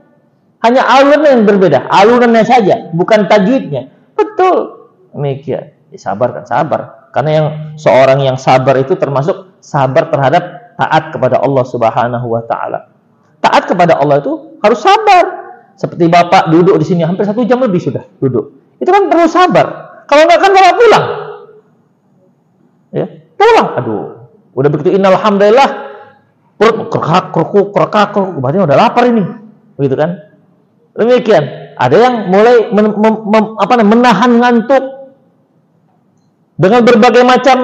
Hanya 0.63 0.81
alunan 0.83 1.21
yang 1.23 1.43
berbeda, 1.45 1.91
alunannya 1.91 2.43
saja, 2.43 2.89
bukan 2.95 3.29
tajwidnya. 3.29 3.93
Betul. 4.17 4.89
Demikian. 5.13 5.75
Disabarkan, 5.93 6.49
sabar. 6.49 7.11
Karena 7.13 7.31
yang 7.31 7.47
seorang 7.77 8.19
yang 8.25 8.37
sabar 8.39 8.73
itu 8.81 8.97
termasuk 8.97 9.61
sabar 9.61 10.09
terhadap 10.09 10.62
taat 10.79 11.13
kepada 11.13 11.41
Allah 11.41 11.65
Subhanahu 11.65 12.27
wa 12.27 12.41
taala. 12.45 12.89
Taat 13.43 13.67
kepada 13.67 13.99
Allah 13.99 14.23
itu 14.23 14.57
harus 14.63 14.79
sabar. 14.79 15.43
Seperti 15.73 16.05
Bapak 16.05 16.53
duduk 16.53 16.77
di 16.77 16.85
sini 16.85 17.01
hampir 17.01 17.25
satu 17.25 17.41
jam 17.49 17.57
lebih 17.57 17.81
sudah 17.81 18.05
duduk. 18.21 18.77
Itu 18.77 18.89
kan 18.93 19.09
perlu 19.09 19.25
sabar. 19.25 19.65
Kalau 20.05 20.23
nggak 20.29 20.39
kan 20.39 20.51
Bapak 20.53 20.73
pulang. 20.77 21.05
Ya, 22.93 23.05
pulang. 23.33 23.67
Aduh, 23.81 24.23
Udah 24.53 24.69
begitu 24.69 24.93
innalhamdulillah 24.93 25.69
perut 26.61 26.93
kerak 26.93 27.33
kerukuk 27.33 27.73
kerak 27.73 28.13
kerukuk 28.13 28.37
berarti 28.37 28.57
udah 28.61 28.77
lapar 28.77 29.03
ini. 29.09 29.25
Begitu 29.77 29.95
kan? 29.97 30.11
Demikian. 30.93 31.43
Ada 31.73 31.97
yang 31.97 32.15
mulai 32.29 32.69
men, 32.69 32.93
mem, 32.93 33.15
mem, 33.33 33.45
apa, 33.57 33.81
menahan 33.81 34.31
ngantuk 34.37 34.83
dengan 36.53 36.85
berbagai 36.85 37.25
macam 37.25 37.57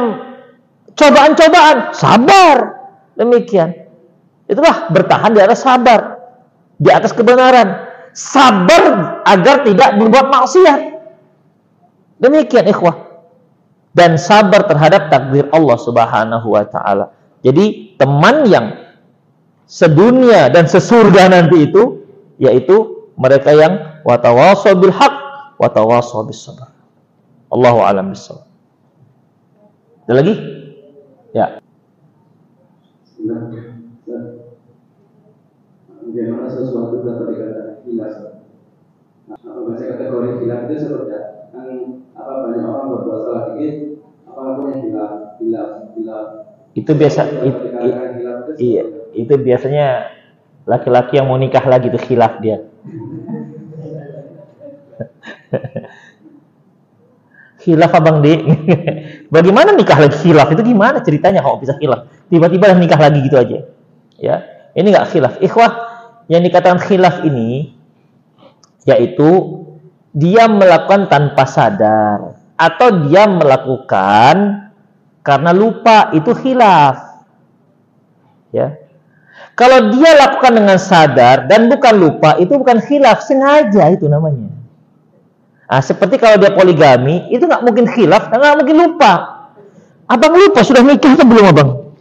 cobaan-cobaan. 0.98 1.94
Sabar. 1.94 2.79
Demikian. 3.20 3.76
Itulah 4.48 4.88
bertahan 4.88 5.36
di 5.36 5.44
atas 5.44 5.68
sabar. 5.68 6.24
Di 6.80 6.88
atas 6.88 7.12
kebenaran. 7.12 7.92
Sabar 8.16 9.20
agar 9.28 9.68
tidak 9.68 10.00
berbuat 10.00 10.32
maksiat. 10.32 10.82
Demikian 12.24 12.68
ikhwah 12.72 13.10
dan 13.96 14.16
sabar 14.16 14.64
terhadap 14.64 15.12
takdir 15.12 15.48
Allah 15.52 15.78
Subhanahu 15.80 16.48
wa 16.56 16.64
taala. 16.68 17.12
Jadi 17.44 17.96
teman 17.96 18.48
yang 18.48 18.76
sedunia 19.68 20.52
dan 20.52 20.68
sesurga 20.68 21.32
nanti 21.32 21.70
itu 21.70 22.04
yaitu 22.40 23.08
mereka 23.20 23.52
yang 23.52 24.04
watawasau 24.08 24.76
bil 24.80 24.96
haq 24.96 25.14
watawasau 25.60 26.28
bis 26.28 26.44
sabr. 26.44 26.72
Allahu 27.50 27.80
alam 27.84 28.14
bisawab. 28.14 28.46
Ada 30.06 30.14
lagi? 30.16 30.34
Ya. 31.36 31.59
Bagaimana 36.00 36.50
sesuatu 36.50 37.06
dapat 37.06 37.26
dikatakan 37.36 37.76
hilang? 37.86 38.16
Nah, 39.30 39.38
apa 39.38 39.60
bahasa 39.70 39.86
kategori 39.94 40.30
hilang 40.42 40.62
itu 40.66 40.76
seperti 40.82 41.14
kan 41.54 41.68
apa 42.18 42.32
banyak 42.50 42.66
orang 42.66 42.90
berbuat 42.98 43.20
salah 43.26 43.44
dikit 43.54 43.76
itu 46.78 46.92
biasa 46.96 47.22
it, 47.44 47.56
it, 47.60 47.94
iya 48.62 48.84
itu 49.14 49.34
biasanya 49.36 50.16
Laki-laki 50.70 51.18
yang 51.18 51.26
mau 51.26 51.42
nikah 51.42 51.66
lagi 51.66 51.90
itu 51.90 51.98
khilaf 51.98 52.38
dia. 52.46 52.62
khilaf 57.60 57.92
abang 57.96 58.24
di. 58.24 58.40
Bagaimana 59.36 59.76
nikah 59.76 60.00
lagi 60.00 60.18
khilaf 60.20 60.52
itu 60.56 60.62
gimana 60.64 61.04
ceritanya 61.04 61.44
kalau 61.44 61.60
bisa 61.60 61.76
khilaf? 61.76 62.08
Tiba-tiba 62.32 62.74
nikah 62.76 63.00
lagi 63.00 63.20
gitu 63.24 63.36
aja. 63.36 63.60
Ya, 64.20 64.36
ini 64.76 64.92
nggak 64.92 65.08
khilaf. 65.12 65.34
Ikhwah 65.44 65.72
yang 66.32 66.44
dikatakan 66.44 66.80
khilaf 66.80 67.24
ini 67.24 67.76
yaitu 68.88 69.62
dia 70.16 70.50
melakukan 70.50 71.06
tanpa 71.12 71.46
sadar 71.46 72.40
atau 72.58 73.08
dia 73.08 73.30
melakukan 73.30 74.68
karena 75.24 75.52
lupa 75.54 76.12
itu 76.12 76.32
khilaf. 76.36 77.24
Ya. 78.50 78.76
Kalau 79.54 79.92
dia 79.92 80.16
lakukan 80.16 80.56
dengan 80.56 80.80
sadar 80.80 81.46
dan 81.52 81.68
bukan 81.68 81.96
lupa, 82.00 82.40
itu 82.40 82.56
bukan 82.56 82.80
khilaf, 82.80 83.28
sengaja 83.28 83.92
itu 83.92 84.08
namanya. 84.08 84.59
Nah, 85.70 85.86
seperti 85.86 86.18
kalau 86.18 86.42
dia 86.42 86.50
poligami, 86.50 87.30
itu 87.30 87.46
nggak 87.46 87.62
mungkin 87.62 87.86
khilaf, 87.86 88.34
nggak 88.34 88.58
mungkin 88.58 88.76
lupa. 88.90 89.14
Abang 90.10 90.34
lupa 90.34 90.66
sudah 90.66 90.82
nikah 90.82 91.14
atau 91.14 91.30
belum 91.30 91.54
abang? 91.54 91.94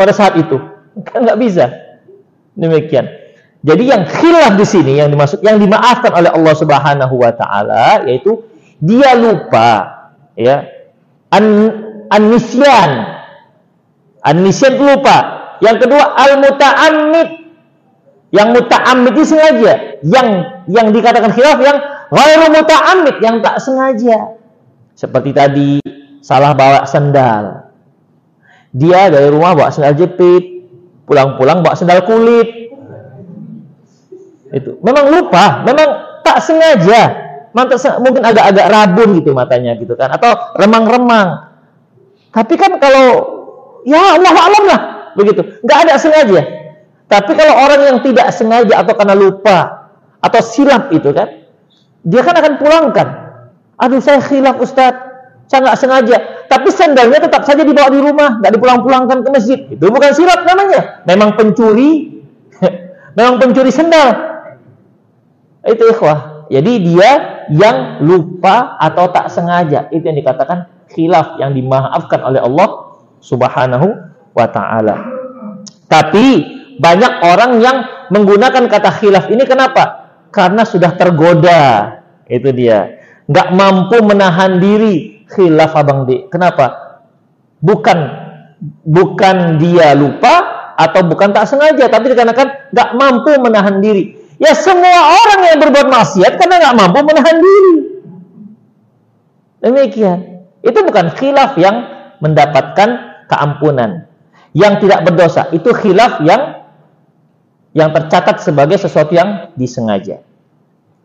Pada 0.00 0.16
saat 0.16 0.40
itu, 0.40 0.56
kan 1.04 1.28
nggak 1.28 1.36
bisa. 1.36 1.68
Demikian. 2.56 3.04
Jadi 3.60 3.84
yang 3.84 4.08
khilaf 4.08 4.56
di 4.56 4.64
sini 4.64 4.96
yang 4.96 5.12
dimaksud 5.12 5.44
yang 5.44 5.60
dimaafkan 5.60 6.08
oleh 6.14 6.32
Allah 6.32 6.54
Subhanahu 6.54 7.14
wa 7.18 7.34
taala 7.34 8.06
yaitu 8.06 8.46
dia 8.78 9.12
lupa 9.18 9.68
ya 10.38 10.64
an 11.28 11.44
an-nisyan. 12.08 12.90
An-nisyan 14.24 14.80
lupa. 14.80 15.16
Yang 15.60 15.86
kedua 15.86 16.16
al-muta'ammid. 16.16 17.28
Yang 18.32 18.48
muta'ammid 18.54 19.12
itu 19.18 19.24
sengaja. 19.34 19.74
Yang 20.00 20.28
yang 20.70 20.86
dikatakan 20.94 21.30
khilaf 21.34 21.58
yang 21.60 21.78
ghairu 22.12 22.46
muta'ammid 22.52 23.16
yang 23.22 23.42
tak 23.42 23.58
sengaja. 23.62 24.38
Seperti 24.96 25.30
tadi 25.36 25.70
salah 26.24 26.56
bawa 26.56 26.88
sendal. 26.88 27.68
Dia 28.76 29.08
dari 29.08 29.28
rumah 29.32 29.56
bawa 29.56 29.70
sendal 29.72 29.96
jepit, 29.96 30.68
pulang-pulang 31.04 31.60
bawa 31.64 31.74
sendal 31.76 32.04
kulit. 32.04 32.72
Itu 34.52 34.78
memang 34.80 35.10
lupa, 35.10 35.66
memang 35.66 36.20
tak 36.22 36.38
sengaja. 36.44 37.24
Mungkin 37.56 38.20
agak-agak 38.20 38.66
rabun 38.68 39.16
gitu 39.16 39.32
matanya 39.32 39.72
gitu 39.80 39.96
kan 39.96 40.12
atau 40.12 40.56
remang-remang. 40.60 41.56
Tapi 42.28 42.52
kan 42.60 42.76
kalau 42.76 43.08
ya 43.88 44.20
Allah 44.20 44.34
alam 44.36 44.64
lah 44.68 44.80
begitu. 45.16 45.40
Nggak 45.64 45.78
ada 45.88 45.94
sengaja. 45.96 46.42
Tapi 47.08 47.32
kalau 47.32 47.54
orang 47.56 47.80
yang 47.86 47.98
tidak 48.04 48.28
sengaja 48.34 48.82
atau 48.82 48.92
karena 48.92 49.14
lupa 49.16 49.88
atau 50.20 50.40
silap 50.42 50.92
itu 50.92 51.14
kan, 51.16 51.45
dia 52.06 52.22
kan 52.22 52.38
akan 52.38 52.52
pulangkan. 52.62 53.08
Aduh 53.82 53.98
saya 53.98 54.22
khilaf 54.22 54.62
Ustadz, 54.62 55.06
saya 55.50 55.58
nggak 55.66 55.78
sengaja. 55.78 56.16
Tapi 56.46 56.70
sandalnya 56.70 57.18
tetap 57.18 57.42
saja 57.42 57.66
dibawa 57.66 57.90
di 57.90 57.98
rumah, 57.98 58.38
nggak 58.38 58.52
dipulang-pulangkan 58.54 59.26
ke 59.26 59.28
masjid. 59.34 59.58
Itu 59.66 59.90
bukan 59.90 60.14
silap 60.14 60.46
namanya. 60.46 61.02
Memang 61.02 61.34
pencuri, 61.34 62.22
memang 63.18 63.42
pencuri 63.42 63.74
sendal. 63.74 64.14
Itu 65.66 65.90
ikhwah. 65.90 66.46
Jadi 66.46 66.72
dia 66.86 67.10
yang 67.50 68.06
lupa 68.06 68.78
atau 68.78 69.10
tak 69.10 69.26
sengaja. 69.34 69.90
Itu 69.90 70.06
yang 70.06 70.18
dikatakan 70.22 70.86
khilaf 70.94 71.42
yang 71.42 71.50
dimaafkan 71.50 72.22
oleh 72.22 72.38
Allah 72.38 72.94
Subhanahu 73.18 73.88
wa 74.30 74.46
taala. 74.46 74.96
Tapi 75.90 76.26
banyak 76.78 77.12
orang 77.26 77.58
yang 77.58 77.76
menggunakan 78.14 78.70
kata 78.70 78.90
khilaf 79.02 79.26
ini 79.32 79.42
kenapa? 79.42 80.06
Karena 80.30 80.62
sudah 80.62 80.94
tergoda. 80.94 81.95
Itu 82.26 82.50
dia. 82.52 83.00
Nggak 83.26 83.48
mampu 83.54 83.96
menahan 84.02 84.58
diri 84.62 85.26
khilaf 85.30 85.74
Abang 85.74 86.06
D. 86.06 86.30
Kenapa? 86.30 86.98
Bukan 87.62 87.98
bukan 88.86 89.58
dia 89.58 89.94
lupa 89.96 90.34
atau 90.76 91.00
bukan 91.08 91.32
tak 91.32 91.48
sengaja, 91.48 91.88
tapi 91.88 92.12
dikarenakan 92.12 92.70
nggak 92.70 92.90
mampu 92.94 93.30
menahan 93.40 93.80
diri. 93.80 94.14
Ya 94.36 94.52
semua 94.52 95.16
orang 95.24 95.40
yang 95.48 95.58
berbuat 95.64 95.88
maksiat 95.88 96.36
karena 96.36 96.54
nggak 96.60 96.76
mampu 96.76 96.98
menahan 97.02 97.36
diri. 97.40 97.74
Demikian. 99.64 100.18
Itu 100.60 100.82
bukan 100.82 101.14
khilaf 101.14 101.56
yang 101.56 101.96
mendapatkan 102.20 102.88
keampunan 103.28 104.06
yang 104.56 104.80
tidak 104.80 105.04
berdosa 105.04 105.52
itu 105.52 105.68
khilaf 105.76 106.22
yang 106.24 106.64
yang 107.76 107.92
tercatat 107.92 108.40
sebagai 108.40 108.80
sesuatu 108.80 109.12
yang 109.12 109.52
disengaja 109.52 110.24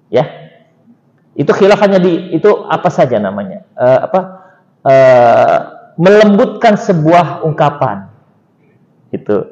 ya 0.08 0.24
itu 1.36 1.52
khilafannya 1.52 2.00
di 2.04 2.14
itu 2.36 2.68
apa 2.68 2.92
saja 2.92 3.16
namanya? 3.18 3.64
Uh, 3.76 4.00
apa? 4.04 4.20
Uh, 4.82 5.58
melembutkan 5.96 6.76
sebuah 6.76 7.46
ungkapan. 7.46 8.10
Itu 9.12 9.52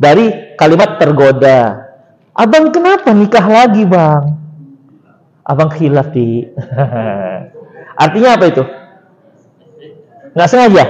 dari 0.00 0.56
kalimat 0.56 0.96
tergoda. 0.96 1.86
Abang 2.32 2.72
kenapa 2.72 3.12
nikah 3.12 3.46
lagi 3.46 3.84
bang? 3.84 4.38
Abang 5.44 5.70
khilaf 5.70 6.08
di. 6.14 6.46
Artinya 8.02 8.38
apa 8.38 8.44
itu? 8.48 8.62
Nggak 10.32 10.48
sengaja? 10.48 10.84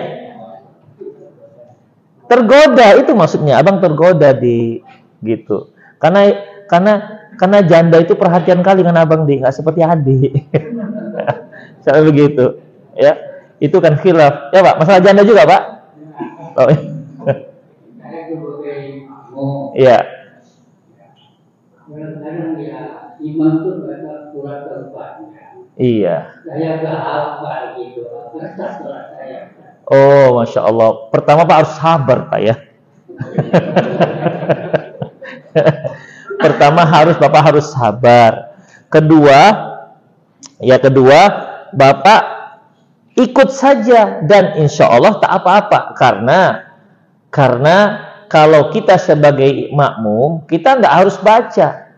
Tergoda 2.31 2.87
itu 3.03 3.12
maksudnya. 3.17 3.59
Abang 3.59 3.83
tergoda 3.83 4.31
di. 4.31 4.79
Gitu. 5.21 5.75
Karena 5.99 6.33
karena 6.71 7.20
karena 7.41 7.65
janda 7.65 7.97
itu 7.97 8.12
perhatian 8.12 8.61
kali 8.61 8.85
dengan 8.85 9.01
abang 9.01 9.25
di 9.25 9.41
nggak 9.41 9.57
seperti 9.57 9.81
adik 9.81 10.53
saya 11.85 12.05
begitu 12.05 12.61
ya 12.93 13.17
itu 13.57 13.77
kan 13.81 13.97
khilaf 13.97 14.53
ya 14.53 14.61
pak 14.61 14.77
masalah 14.77 15.01
janda 15.01 15.25
juga 15.25 15.49
pak 15.49 15.62
oh, 16.61 16.69
iya 19.73 20.05
Iya. 25.81 26.29
Oh, 29.89 30.37
masya 30.37 30.61
Allah. 30.69 31.09
Pertama 31.09 31.49
Pak 31.49 31.57
harus 31.57 31.73
sabar 31.81 32.29
Pak 32.29 32.41
ya. 32.41 32.55
Pertama 36.41 36.89
harus 36.89 37.21
Bapak 37.21 37.53
harus 37.53 37.69
sabar. 37.69 38.57
Kedua, 38.89 39.39
ya 40.57 40.81
kedua, 40.81 41.21
Bapak 41.77 42.23
ikut 43.12 43.53
saja 43.53 44.25
dan 44.25 44.57
insya 44.57 44.89
Allah 44.89 45.21
tak 45.21 45.29
apa-apa. 45.29 45.93
Karena 45.95 46.41
karena 47.29 47.77
kalau 48.33 48.73
kita 48.73 48.97
sebagai 48.97 49.69
makmum 49.77 50.49
kita 50.49 50.81
nggak 50.81 50.95
harus 51.05 51.21
baca. 51.21 51.93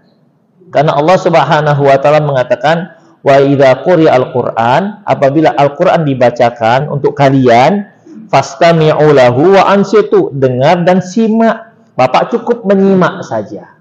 Karena 0.74 0.92
Allah 0.98 1.16
Subhanahu 1.22 1.82
Wa 1.86 1.96
Taala 2.02 2.18
mengatakan 2.18 2.98
wa 3.22 3.38
idza 3.38 3.78
al-Qur'an 3.86 5.06
apabila 5.06 5.54
Al-Qur'an 5.54 6.02
dibacakan 6.02 6.90
untuk 6.90 7.14
kalian 7.14 7.86
fastami'u 8.26 9.06
lahu 9.14 9.54
wa 9.54 9.70
ansitu 9.70 10.34
dengar 10.34 10.82
dan 10.82 10.98
simak. 10.98 11.70
Bapak 11.92 12.32
cukup 12.32 12.64
menyimak 12.64 13.20
saja 13.20 13.71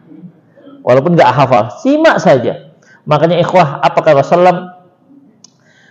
walaupun 0.81 1.17
nggak 1.17 1.31
hafal 1.31 1.73
simak 1.81 2.17
saja. 2.21 2.73
Makanya 3.05 3.41
ikhwah 3.41 3.81
apa 3.81 3.97
kata 3.97 4.21
Rasulullah 4.21 4.85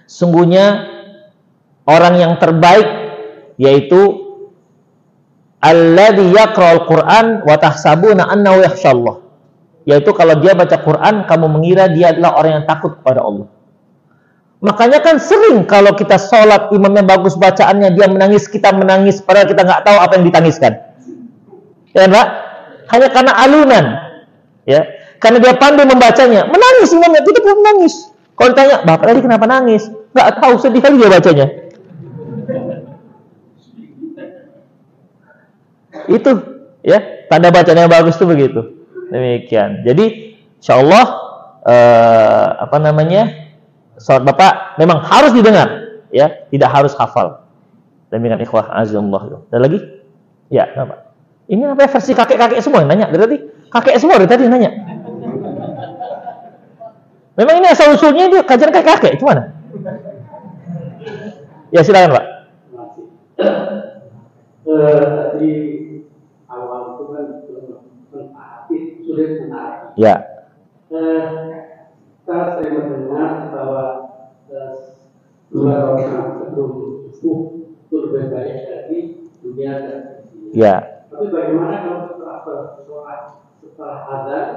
sungguhnya 0.07 0.87
orang 1.87 2.15
yang 2.19 2.33
terbaik 2.39 2.87
yaitu 3.59 4.31
alladzi 5.59 6.31
yaqra'ul 6.31 6.87
Qur'an 6.87 7.27
wa 7.43 7.55
tahsabuna 7.59 8.31
annahu 8.31 8.63
yaitu 9.89 10.11
kalau 10.15 10.35
dia 10.39 10.55
baca 10.55 10.77
Quran 10.79 11.27
kamu 11.27 11.47
mengira 11.51 11.91
dia 11.91 12.15
adalah 12.15 12.39
orang 12.39 12.63
yang 12.63 12.67
takut 12.69 12.95
kepada 13.01 13.25
Allah. 13.25 13.49
Makanya 14.61 15.01
kan 15.01 15.17
sering 15.17 15.65
kalau 15.65 15.97
kita 15.97 16.21
sholat 16.21 16.69
imamnya 16.69 17.01
bagus 17.01 17.33
bacaannya 17.41 17.97
dia 17.97 18.07
menangis 18.13 18.45
kita 18.45 18.77
menangis 18.77 19.25
padahal 19.25 19.49
kita 19.49 19.65
nggak 19.65 19.83
tahu 19.89 19.97
apa 19.97 20.13
yang 20.21 20.25
ditangiskan. 20.29 20.73
Ya 21.97 22.07
hanya 22.91 23.09
karena 23.11 23.33
alunan 23.41 23.87
ya 24.67 24.81
karena 25.21 25.39
dia 25.41 25.55
pandai 25.57 25.87
membacanya 25.87 26.49
menangis 26.49 26.91
imamnya 26.93 27.23
kita 27.25 27.39
pun 27.45 27.61
menangis 27.63 27.95
kalau 28.35 28.51
ditanya 28.57 28.77
bapak 28.85 29.05
tadi 29.09 29.21
kenapa 29.25 29.45
nangis 29.47 29.83
nggak 30.17 30.29
tahu 30.41 30.55
sedih 30.59 30.81
kali 30.83 30.97
dia 30.99 31.11
bacanya 31.13 31.47
itu 36.11 36.31
ya 36.83 36.99
tanda 37.31 37.49
bacanya 37.55 37.87
bagus 37.87 38.19
tuh 38.19 38.27
begitu 38.27 38.81
Demikian. 39.11 39.83
Jadi 39.83 40.39
insya 40.63 40.79
Allah 40.79 41.05
eh, 41.67 42.49
apa 42.63 42.79
namanya 42.79 43.51
sholat 43.99 44.23
bapak 44.23 44.79
memang 44.79 45.03
harus 45.03 45.35
didengar, 45.35 45.99
ya 46.15 46.47
tidak 46.49 46.71
harus 46.71 46.95
hafal. 46.95 47.43
Demikian 48.15 48.39
ikhwah 48.39 48.71
azumullah. 48.79 49.51
Ada 49.51 49.59
lagi? 49.59 49.79
Ya, 50.51 50.67
apa? 50.79 51.11
Ini 51.51 51.75
apa 51.75 51.91
versi 51.91 52.15
kakek-kakek 52.15 52.63
semua 52.63 52.87
yang 52.87 52.95
nanya 52.95 53.07
berarti? 53.11 53.50
Kakek 53.71 53.97
semua 54.03 54.19
dari 54.19 54.27
tadi 54.27 54.51
nanya. 54.51 54.71
Memang 57.39 57.57
ini 57.63 57.69
asal 57.71 57.95
usulnya 57.95 58.27
dia 58.29 58.43
kajian 58.43 58.75
kayak 58.75 58.89
kakek, 58.99 59.17
gimana? 59.17 59.55
Ya 61.71 61.81
silakan 61.87 62.19
Pak. 62.19 62.27
Di 65.39 65.53
awal 66.51 66.81
itu 66.99 67.05
kan 67.15 67.27
sulit 69.07 69.31
menarik. 69.47 69.95
Ya, 69.95 70.15
kalau 72.27 72.47
saya 72.59 72.71
mendengar 72.75 73.55
bahwa 73.55 73.85
dua 75.51 75.75
rakaat 75.95 76.27
sebelum 76.43 76.71
itu 77.87 77.95
lebih 77.95 78.25
dari 78.31 78.99
dunia 79.43 79.73
dan 79.83 80.03
ya. 80.55 81.07
Tapi 81.11 81.27
bagaimana 81.31 81.87
kalau 81.87 82.03
setelah 82.11 83.19
setelah 83.81 84.13
azan 84.13 84.49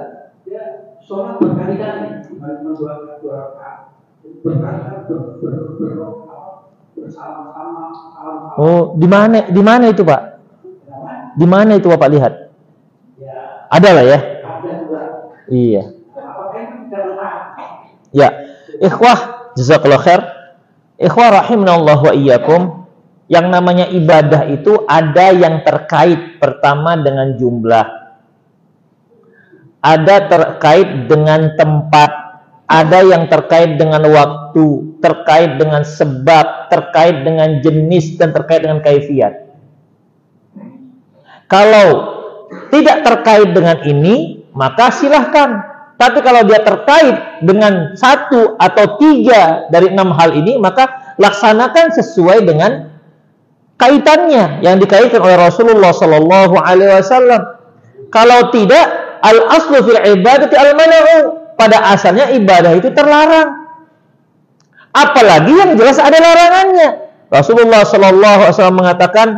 dia 0.44 0.62
sholat 1.00 1.40
berkali-kali 1.40 2.28
bukan 2.28 2.76
dua 2.76 2.92
dua 3.24 3.34
rakaat 3.56 3.80
ber- 4.44 5.40
ber- 5.40 6.12
bersama-sama. 6.92 7.96
Oh, 8.60 8.92
di 9.00 9.08
mana 9.08 9.48
di 9.48 9.62
mana 9.64 9.88
itu, 9.88 10.04
Pak? 10.04 10.20
Di 11.40 11.46
mana 11.48 11.80
itu 11.80 11.88
Bapak 11.88 12.08
lihat? 12.12 12.52
Ya 13.16 13.64
Ada 13.72 13.88
lah 13.96 14.04
ya. 14.04 14.18
ada 14.44 14.70
juga. 14.84 15.02
Iya. 15.48 15.82
Apakah 16.20 16.60
itu 16.60 16.76
tidak 16.84 17.02
lelah? 17.08 17.34
Ya. 18.12 18.28
Ikhwah, 18.76 19.18
jazakallahu 19.56 20.04
khair. 20.04 20.20
Ikhwah 21.00 21.32
rahimahullah 21.40 21.98
wa 21.98 22.12
iyyakum. 22.12 22.84
Yang 23.32 23.46
namanya 23.48 23.88
ibadah 23.88 24.52
itu 24.52 24.84
ada 24.84 25.32
yang 25.32 25.64
terkait 25.64 26.36
pertama 26.36 26.92
dengan 27.00 27.40
jumlah. 27.40 28.03
Ada 29.84 30.32
terkait 30.32 31.12
dengan 31.12 31.52
tempat, 31.60 32.08
ada 32.64 33.04
yang 33.04 33.28
terkait 33.28 33.76
dengan 33.76 34.00
waktu, 34.08 34.96
terkait 35.04 35.60
dengan 35.60 35.84
sebab, 35.84 36.72
terkait 36.72 37.20
dengan 37.20 37.60
jenis 37.60 38.16
dan 38.16 38.32
terkait 38.32 38.64
dengan 38.64 38.80
kaifiat. 38.80 39.44
Kalau 41.52 41.88
tidak 42.72 43.04
terkait 43.04 43.52
dengan 43.52 43.76
ini, 43.84 44.48
maka 44.56 44.88
silahkan. 44.88 45.76
Tapi 45.94 46.18
kalau 46.24 46.42
dia 46.42 46.58
terkait 46.64 47.44
dengan 47.44 47.94
satu 47.94 48.58
atau 48.58 48.98
tiga 48.98 49.68
dari 49.70 49.92
enam 49.92 50.10
hal 50.16 50.34
ini, 50.34 50.58
maka 50.58 51.14
laksanakan 51.20 51.94
sesuai 51.94 52.42
dengan 52.42 52.90
kaitannya 53.78 54.64
yang 54.64 54.80
dikaitkan 54.82 55.22
oleh 55.22 55.38
Rasulullah 55.38 55.94
Sallallahu 55.94 56.58
Alaihi 56.58 56.98
Wasallam. 56.98 57.42
Kalau 58.10 58.50
tidak, 58.50 59.03
al 59.24 59.38
aslu 59.48 59.80
fil 59.80 60.00
ibadati 60.20 60.54
al 60.54 60.76
mana'u. 60.76 61.16
Pada 61.54 61.94
asalnya 61.94 62.34
ibadah 62.34 62.74
itu 62.74 62.90
terlarang. 62.90 63.64
Apalagi 64.90 65.54
yang 65.54 65.78
jelas 65.78 66.02
ada 66.02 66.18
larangannya. 66.18 67.10
Rasulullah 67.30 67.82
Sallallahu 67.86 68.40
Alaihi 68.46 68.54
Wasallam 68.58 68.78
mengatakan, 68.78 69.28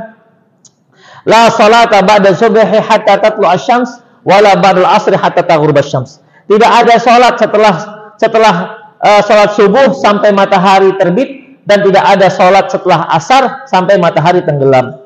La 1.29 1.49
salata 1.53 2.01
ba'da 2.05 2.33
subhi 2.33 2.63
hatta 2.63 3.19
tatlu 3.19 3.45
asyams 3.49 4.01
wala 4.25 4.57
ba'dal 4.57 4.89
asri 4.89 5.17
hatta 5.17 5.45
taghrub 5.45 5.77
asyams. 5.77 6.25
Tidak 6.47 6.71
ada 6.71 6.97
salat 7.03 7.35
setelah 7.37 7.75
setelah 8.17 8.55
uh, 9.03 9.21
salat 9.27 9.53
subuh 9.59 9.91
sampai 9.93 10.31
matahari 10.31 10.95
terbit 10.97 11.61
dan 11.67 11.83
tidak 11.83 12.05
ada 12.07 12.31
salat 12.31 12.71
setelah 12.71 13.11
asar 13.11 13.67
sampai 13.67 13.99
matahari 13.99 14.41
tenggelam. 14.47 15.06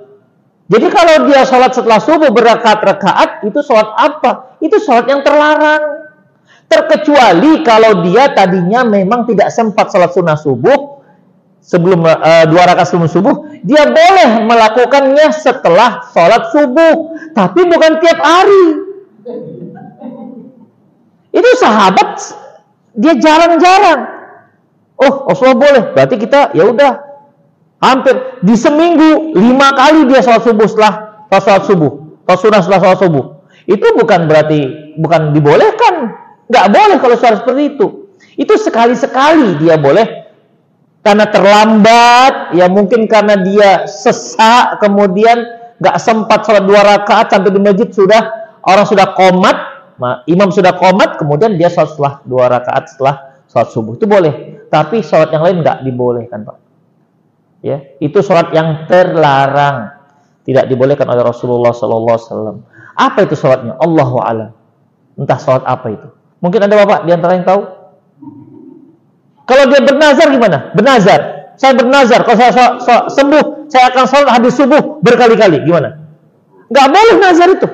Jadi 0.71 0.87
kalau 0.87 1.27
dia 1.27 1.43
salat 1.43 1.75
setelah 1.75 1.99
subuh 1.99 2.31
berrakaat-rakaat 2.31 3.43
itu 3.43 3.59
salat 3.67 3.91
apa? 3.99 4.55
Itu 4.63 4.79
salat 4.79 5.11
yang 5.11 5.27
terlarang. 5.27 6.07
Terkecuali 6.71 7.67
kalau 7.67 8.07
dia 8.07 8.31
tadinya 8.31 8.87
memang 8.87 9.27
tidak 9.27 9.51
sempat 9.51 9.91
salat 9.91 10.15
sunnah 10.15 10.39
subuh 10.39 11.03
sebelum 11.61 12.07
uh, 12.07 12.45
dua 12.49 12.63
rakaat 12.71 12.89
sebelum 12.89 13.11
subuh, 13.11 13.35
dia 13.63 13.85
boleh 13.87 14.47
melakukannya 14.49 15.29
setelah 15.31 16.07
sholat 16.11 16.49
subuh, 16.51 16.95
tapi 17.37 17.61
bukan 17.69 17.93
tiap 18.01 18.19
hari. 18.19 18.67
Itu 21.31 21.51
sahabat 21.63 22.11
dia 22.97 23.15
jarang-jarang. 23.15 24.01
Oh, 25.01 25.31
Rasulullah 25.31 25.61
boleh. 25.61 25.83
Berarti 25.95 26.17
kita 26.21 26.53
ya 26.53 26.69
udah 26.69 27.10
hampir 27.81 28.39
di 28.45 28.55
seminggu 28.55 29.35
lima 29.35 29.73
kali 29.73 30.07
dia 30.07 30.21
sholat 30.21 30.45
subuh 30.45 30.69
setelah 30.69 31.27
sholat 31.33 31.65
subuh, 31.65 31.93
sholat 32.29 32.39
sunnah 32.39 32.61
setelah 32.61 32.81
sholat 32.85 32.99
subuh. 33.01 33.25
Itu 33.65 33.87
bukan 33.97 34.29
berarti 34.29 34.61
bukan 35.01 35.33
dibolehkan. 35.33 35.95
Nggak 36.53 36.67
boleh 36.71 36.97
kalau 37.01 37.17
sholat 37.17 37.43
seperti 37.43 37.63
itu. 37.77 37.87
Itu 38.37 38.55
sekali-sekali 38.61 39.59
dia 39.59 39.81
boleh 39.81 40.21
karena 41.01 41.25
terlambat, 41.33 42.53
ya 42.53 42.69
mungkin 42.69 43.09
karena 43.09 43.41
dia 43.41 43.89
sesak, 43.89 44.85
kemudian 44.85 45.41
nggak 45.81 45.97
sempat 45.97 46.45
sholat 46.45 46.69
dua 46.69 46.85
rakaat 46.85 47.33
sampai 47.33 47.49
di 47.49 47.61
masjid 47.61 47.89
sudah 47.89 48.23
orang 48.69 48.85
sudah 48.85 49.17
komat, 49.17 49.57
imam 50.29 50.53
sudah 50.53 50.77
komat, 50.77 51.17
kemudian 51.17 51.57
dia 51.57 51.73
sholat 51.73 51.97
setelah 51.97 52.15
dua 52.29 52.53
rakaat 52.53 52.93
setelah 52.93 53.41
sholat 53.49 53.69
subuh 53.73 53.97
itu 53.97 54.05
boleh. 54.05 54.61
Tapi 54.69 55.01
sholat 55.01 55.33
yang 55.33 55.43
lain 55.43 55.57
nggak 55.65 55.79
dibolehkan 55.89 56.45
pak. 56.45 56.60
Ya, 57.61 57.85
itu 58.01 58.25
sholat 58.25 58.57
yang 58.57 58.89
terlarang, 58.89 59.93
tidak 60.49 60.65
dibolehkan 60.73 61.05
oleh 61.13 61.21
Rasulullah 61.21 61.77
SAW. 61.77 62.65
Apa 62.97 63.29
itu 63.29 63.37
sholatnya? 63.37 63.77
Allahu 63.77 64.17
a'lam. 64.17 64.51
Entah 65.21 65.37
sholat 65.37 65.65
apa 65.69 65.87
itu. 65.93 66.09
Mungkin 66.41 66.65
ada 66.65 66.75
bapak 66.81 67.05
di 67.05 67.13
antara 67.13 67.37
yang 67.37 67.45
tahu? 67.45 67.63
Kalau 69.45 69.65
dia 69.69 69.81
bernazar 69.85 70.27
gimana? 70.33 70.73
Bernazar. 70.73 71.21
Saya 71.61 71.77
bernazar, 71.77 72.25
kalau 72.25 72.39
saya 72.41 72.53
so, 72.57 72.65
so, 72.81 72.95
sembuh, 73.13 73.69
saya 73.69 73.93
akan 73.93 74.05
sholat 74.09 74.31
habis 74.33 74.57
subuh 74.57 75.03
berkali-kali. 75.05 75.61
Gimana? 75.69 76.01
Gak 76.71 76.87
boleh 76.89 77.17
nazar 77.19 77.49
itu. 77.53 77.69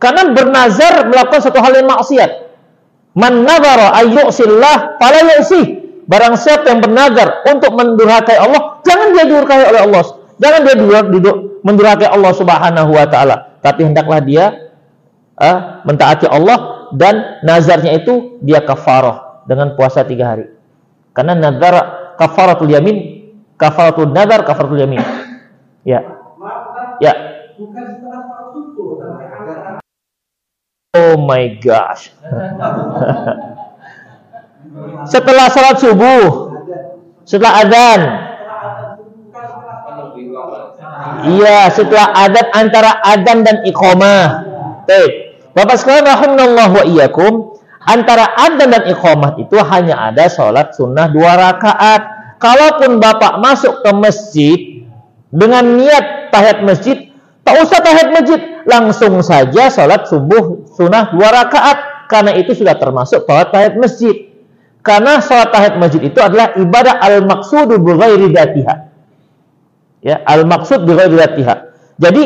Karena 0.00 0.32
bernazar 0.32 1.06
melakukan 1.12 1.40
satu 1.44 1.58
hal 1.60 1.76
yang 1.76 1.90
maksiat. 1.90 2.30
Man 3.12 3.44
nazara 3.44 3.92
ayyusillah 4.00 4.96
fala 4.96 5.20
yu'sih. 5.36 5.81
Barang 6.12 6.36
siapa 6.36 6.68
yang 6.68 6.84
bernazar 6.84 7.40
untuk 7.48 7.72
mendurhakai 7.72 8.36
Allah, 8.36 8.84
jangan 8.84 9.16
dia 9.16 9.24
durhakai 9.24 9.64
oleh 9.64 9.80
Allah. 9.80 10.04
Jangan 10.36 10.60
dia 10.60 10.76
duduk 11.08 11.36
mendurhakai 11.64 12.04
Allah 12.04 12.32
Subhanahu 12.36 12.92
wa 12.92 13.08
taala, 13.08 13.56
tapi 13.64 13.88
hendaklah 13.88 14.20
dia 14.20 14.52
uh, 15.40 15.80
mentaati 15.88 16.28
Allah 16.28 16.90
dan 16.92 17.40
nazarnya 17.40 17.96
itu 17.96 18.36
dia 18.44 18.60
kafarah 18.60 19.40
dengan 19.48 19.72
puasa 19.72 20.04
tiga 20.04 20.36
hari. 20.36 20.52
Karena 21.16 21.32
nazar 21.32 21.74
kafaratul 22.20 22.68
yamin, 22.68 23.32
kafaratul 23.56 24.12
nazar, 24.12 24.44
kafaratul 24.44 24.84
yamin. 24.84 25.00
Ya. 25.88 26.04
Ya. 27.00 27.12
Oh 30.92 31.16
my 31.16 31.56
gosh. 31.56 32.12
setelah 35.08 35.46
sholat 35.52 35.76
subuh, 35.78 36.24
setelah 37.28 37.52
adzan. 37.62 38.00
Iya, 41.22 41.70
setelah 41.70 42.06
adat 42.14 42.46
antara 42.56 42.90
adzan 43.04 43.46
dan 43.46 43.62
iqamah. 43.68 44.26
Baik. 44.88 45.12
Bapak 45.52 45.76
sekalian 45.76 46.08
rahimallahu 46.08 46.74
wa 46.80 46.84
iyyakum, 46.88 47.32
antara 47.84 48.32
adzan 48.34 48.72
dan 48.72 48.84
iqamah 48.88 49.36
itu 49.36 49.60
hanya 49.60 50.10
ada 50.10 50.26
sholat 50.32 50.72
sunnah 50.72 51.12
dua 51.12 51.36
rakaat. 51.36 52.02
Kalaupun 52.40 52.98
bapak 52.98 53.38
masuk 53.38 53.86
ke 53.86 53.90
masjid 53.94 54.58
dengan 55.30 55.78
niat 55.78 56.34
tahiyat 56.34 56.66
masjid, 56.66 57.14
tak 57.46 57.54
usah 57.62 57.78
tahiyat 57.78 58.10
masjid, 58.10 58.40
langsung 58.66 59.22
saja 59.22 59.70
sholat 59.70 60.10
subuh 60.10 60.66
sunnah 60.74 61.12
dua 61.12 61.28
rakaat. 61.30 62.08
Karena 62.10 62.34
itu 62.34 62.56
sudah 62.56 62.74
termasuk 62.74 63.28
sholat 63.28 63.54
tahiyat 63.54 63.78
masjid. 63.78 64.31
Karena 64.82 65.22
sholat 65.22 65.54
tahiyat 65.54 65.78
masjid 65.78 66.02
itu 66.02 66.18
adalah 66.18 66.58
ibadah 66.58 66.98
al-maqsudu 66.98 67.78
bi 67.78 67.90
ghairi 67.94 68.26
datiha. 68.34 68.74
Ya, 70.02 70.18
al-maqsud 70.26 70.82
bi 70.82 70.92
ghairi 70.98 71.14
datiha. 71.14 71.54
Jadi 72.02 72.22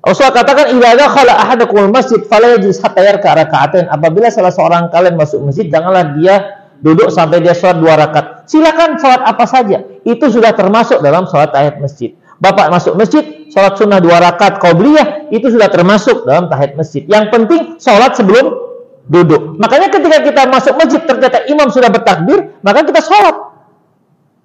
Rasulullah 0.00 0.40
katakan 0.40 0.66
ibadah 0.72 1.06
khala 1.12 1.32
ahadakumul 1.36 1.92
masjid 1.92 2.24
fala 2.24 2.56
yajlis 2.56 2.80
hatta 2.80 3.04
yarka 3.04 3.36
raka'atain. 3.36 3.84
Apabila 3.92 4.32
salah 4.32 4.48
seorang 4.48 4.88
kalian 4.88 5.20
masuk 5.20 5.44
masjid, 5.44 5.68
janganlah 5.68 6.16
dia 6.16 6.64
duduk 6.80 7.12
sampai 7.12 7.44
dia 7.44 7.52
sholat 7.52 7.76
dua 7.84 8.00
rakaat. 8.00 8.48
Silakan 8.48 8.96
sholat 8.96 9.20
apa 9.28 9.44
saja. 9.44 9.84
Itu 10.08 10.32
sudah 10.32 10.56
termasuk 10.56 11.04
dalam 11.04 11.28
sholat 11.28 11.52
tahiyat 11.52 11.84
masjid. 11.84 12.16
Bapak 12.38 12.70
masuk 12.72 12.96
masjid, 12.96 13.50
sholat 13.52 13.76
sunnah 13.76 14.00
dua 14.00 14.22
rakaat 14.22 14.56
qabliyah 14.62 15.28
itu 15.28 15.52
sudah 15.52 15.68
termasuk 15.68 16.24
dalam 16.24 16.48
tahiyat 16.48 16.78
masjid. 16.78 17.04
Yang 17.04 17.24
penting 17.28 17.60
sholat 17.76 18.16
sebelum 18.16 18.67
duduk. 19.08 19.56
Makanya 19.56 19.88
ketika 19.88 20.20
kita 20.22 20.42
masuk 20.46 20.76
masjid 20.76 21.00
ternyata 21.02 21.48
imam 21.48 21.68
sudah 21.72 21.88
bertakbir, 21.88 22.54
maka 22.60 22.84
kita 22.84 23.00
sholat. 23.00 23.36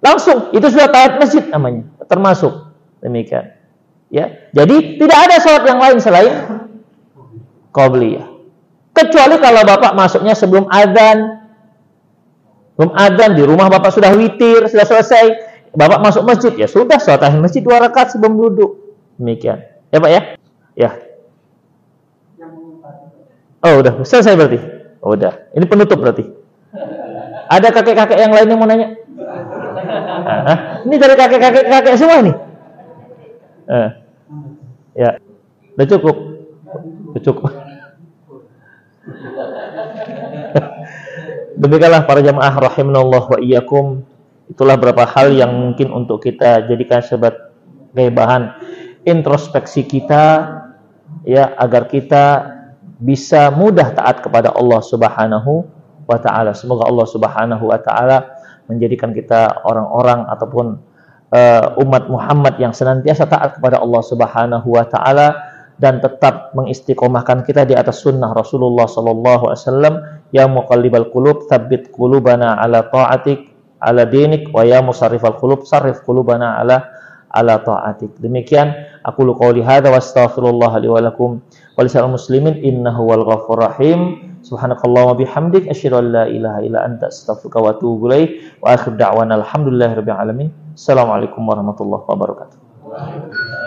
Langsung, 0.04 0.52
itu 0.52 0.66
sudah 0.68 0.88
tahiyat 0.92 1.14
masjid 1.20 1.44
namanya. 1.48 1.88
Termasuk. 2.04 2.52
Demikian. 3.00 3.56
Ya, 4.12 4.48
jadi 4.52 5.00
tidak 5.00 5.18
ada 5.28 5.36
sholat 5.40 5.64
yang 5.68 5.80
lain 5.80 5.96
selain 6.00 6.34
qabliyah. 7.72 8.28
Kecuali 8.94 9.36
kalau 9.40 9.62
Bapak 9.64 9.92
masuknya 9.96 10.32
sebelum 10.36 10.68
adzan. 10.68 11.44
Belum 12.74 12.90
adzan 12.94 13.32
di 13.38 13.42
rumah 13.42 13.70
Bapak 13.70 13.92
sudah 13.92 14.12
witir, 14.16 14.66
sudah 14.68 14.86
selesai. 14.88 15.24
Bapak 15.74 15.98
masuk 16.04 16.22
masjid, 16.22 16.52
ya 16.54 16.68
sudah 16.70 17.00
sholat 17.02 17.34
masjid 17.40 17.60
dua 17.60 17.82
rakaat 17.82 18.14
sebelum 18.14 18.38
duduk. 18.38 18.70
Demikian. 19.18 19.60
Ya 19.90 19.98
Pak 19.98 20.10
ya? 20.10 20.20
Ya. 20.74 20.90
Oh 23.64 23.80
udah, 23.80 24.04
selesai 24.04 24.36
berarti? 24.36 24.60
Oh, 25.00 25.16
udah. 25.16 25.48
Ini 25.56 25.64
penutup 25.64 25.96
berarti? 25.96 26.28
Ada 27.48 27.72
kakek-kakek 27.72 28.20
yang 28.20 28.36
lain 28.36 28.52
yang 28.52 28.60
mau 28.60 28.68
nanya? 28.68 28.92
Ah, 30.24 30.80
ini 30.84 30.96
dari 31.00 31.16
kakek-kakek 31.16 31.64
kakek 31.72 31.96
semua 31.96 32.20
nih. 32.20 32.36
Eh. 33.68 33.90
Ya. 35.00 35.16
Udah 35.76 35.86
cukup. 35.88 36.16
Udah 37.12 37.22
cukup. 37.24 37.48
Demikianlah 41.60 42.04
para 42.04 42.20
jamaah 42.20 42.52
rahimanallah 42.52 43.24
wa 43.32 43.38
iyyakum. 43.40 44.04
Itulah 44.52 44.76
beberapa 44.76 45.08
hal 45.08 45.32
yang 45.32 45.56
mungkin 45.56 45.88
untuk 45.88 46.20
kita 46.20 46.68
jadikan 46.68 47.00
sebagai 47.00 48.12
bahan 48.12 48.60
introspeksi 49.08 49.88
kita 49.88 50.52
ya 51.24 51.56
agar 51.56 51.88
kita 51.88 52.53
bisa 52.98 53.50
mudah 53.50 53.90
taat 53.94 54.22
kepada 54.22 54.54
Allah 54.54 54.80
Subhanahu 54.82 55.66
wa 56.06 56.18
taala. 56.20 56.54
Semoga 56.54 56.86
Allah 56.86 57.06
Subhanahu 57.08 57.64
wa 57.70 57.78
taala 57.80 58.38
menjadikan 58.70 59.12
kita 59.12 59.64
orang-orang 59.66 60.24
ataupun 60.30 60.66
uh, 61.34 61.82
umat 61.82 62.08
Muhammad 62.08 62.56
yang 62.60 62.72
senantiasa 62.72 63.28
taat 63.28 63.58
kepada 63.58 63.82
Allah 63.82 64.02
Subhanahu 64.04 64.68
wa 64.68 64.84
taala 64.86 65.26
dan 65.74 65.98
tetap 65.98 66.54
mengistiqomahkan 66.54 67.42
kita 67.42 67.66
di 67.66 67.74
atas 67.74 68.06
sunnah 68.06 68.30
Rasulullah 68.30 68.86
sallallahu 68.86 69.50
alaihi 69.50 69.62
wasallam. 69.62 69.94
Ya 70.30 70.46
muqallibal 70.46 71.10
qulub 71.10 71.50
tsabbit 71.50 71.90
qulubana 71.90 72.58
ala 72.62 72.86
ta'atik 72.86 73.50
ala 73.82 74.06
dinik. 74.06 74.54
Wa 74.54 74.62
ya 74.62 74.78
musarrifal 74.82 75.34
qulub 75.38 75.66
sarrif 75.66 76.02
qulubana 76.06 76.62
ala 76.62 76.94
ala 77.34 77.58
ta'atik. 77.58 78.22
Demikian 78.22 78.70
aku 79.02 79.26
lu 79.26 79.34
qauli 79.34 79.66
hadza 79.66 79.90
wa 79.90 79.98
astaghfirullah 79.98 80.72
li 80.78 80.86
wa 80.86 81.00
lakum 81.02 81.42
wa 81.74 81.80
lisal 81.82 82.06
muslimin 82.06 82.58
innahu 82.62 83.02
wal 83.10 83.24
ghafur 83.26 83.58
rahim. 83.58 84.30
Subhanakallahumma 84.44 85.16
bihamdik 85.18 85.66
asyhadu 85.72 86.04
an 86.04 86.06
la 86.12 86.24
ilaha 86.28 86.60
illa 86.60 86.84
anta 86.84 87.08
astaghfiruka 87.08 87.58
wa 87.58 87.72
atubu 87.74 88.06
ilaik. 88.12 88.30
Wa 88.60 88.76
akhir 88.76 89.00
da'wana 89.00 89.40
alhamdulillahi 89.40 89.98
rabbil 89.98 90.18
alamin. 90.18 90.48
Assalamualaikum 90.76 91.42
warahmatullahi 91.42 92.04
wabarakatuh 92.04 93.63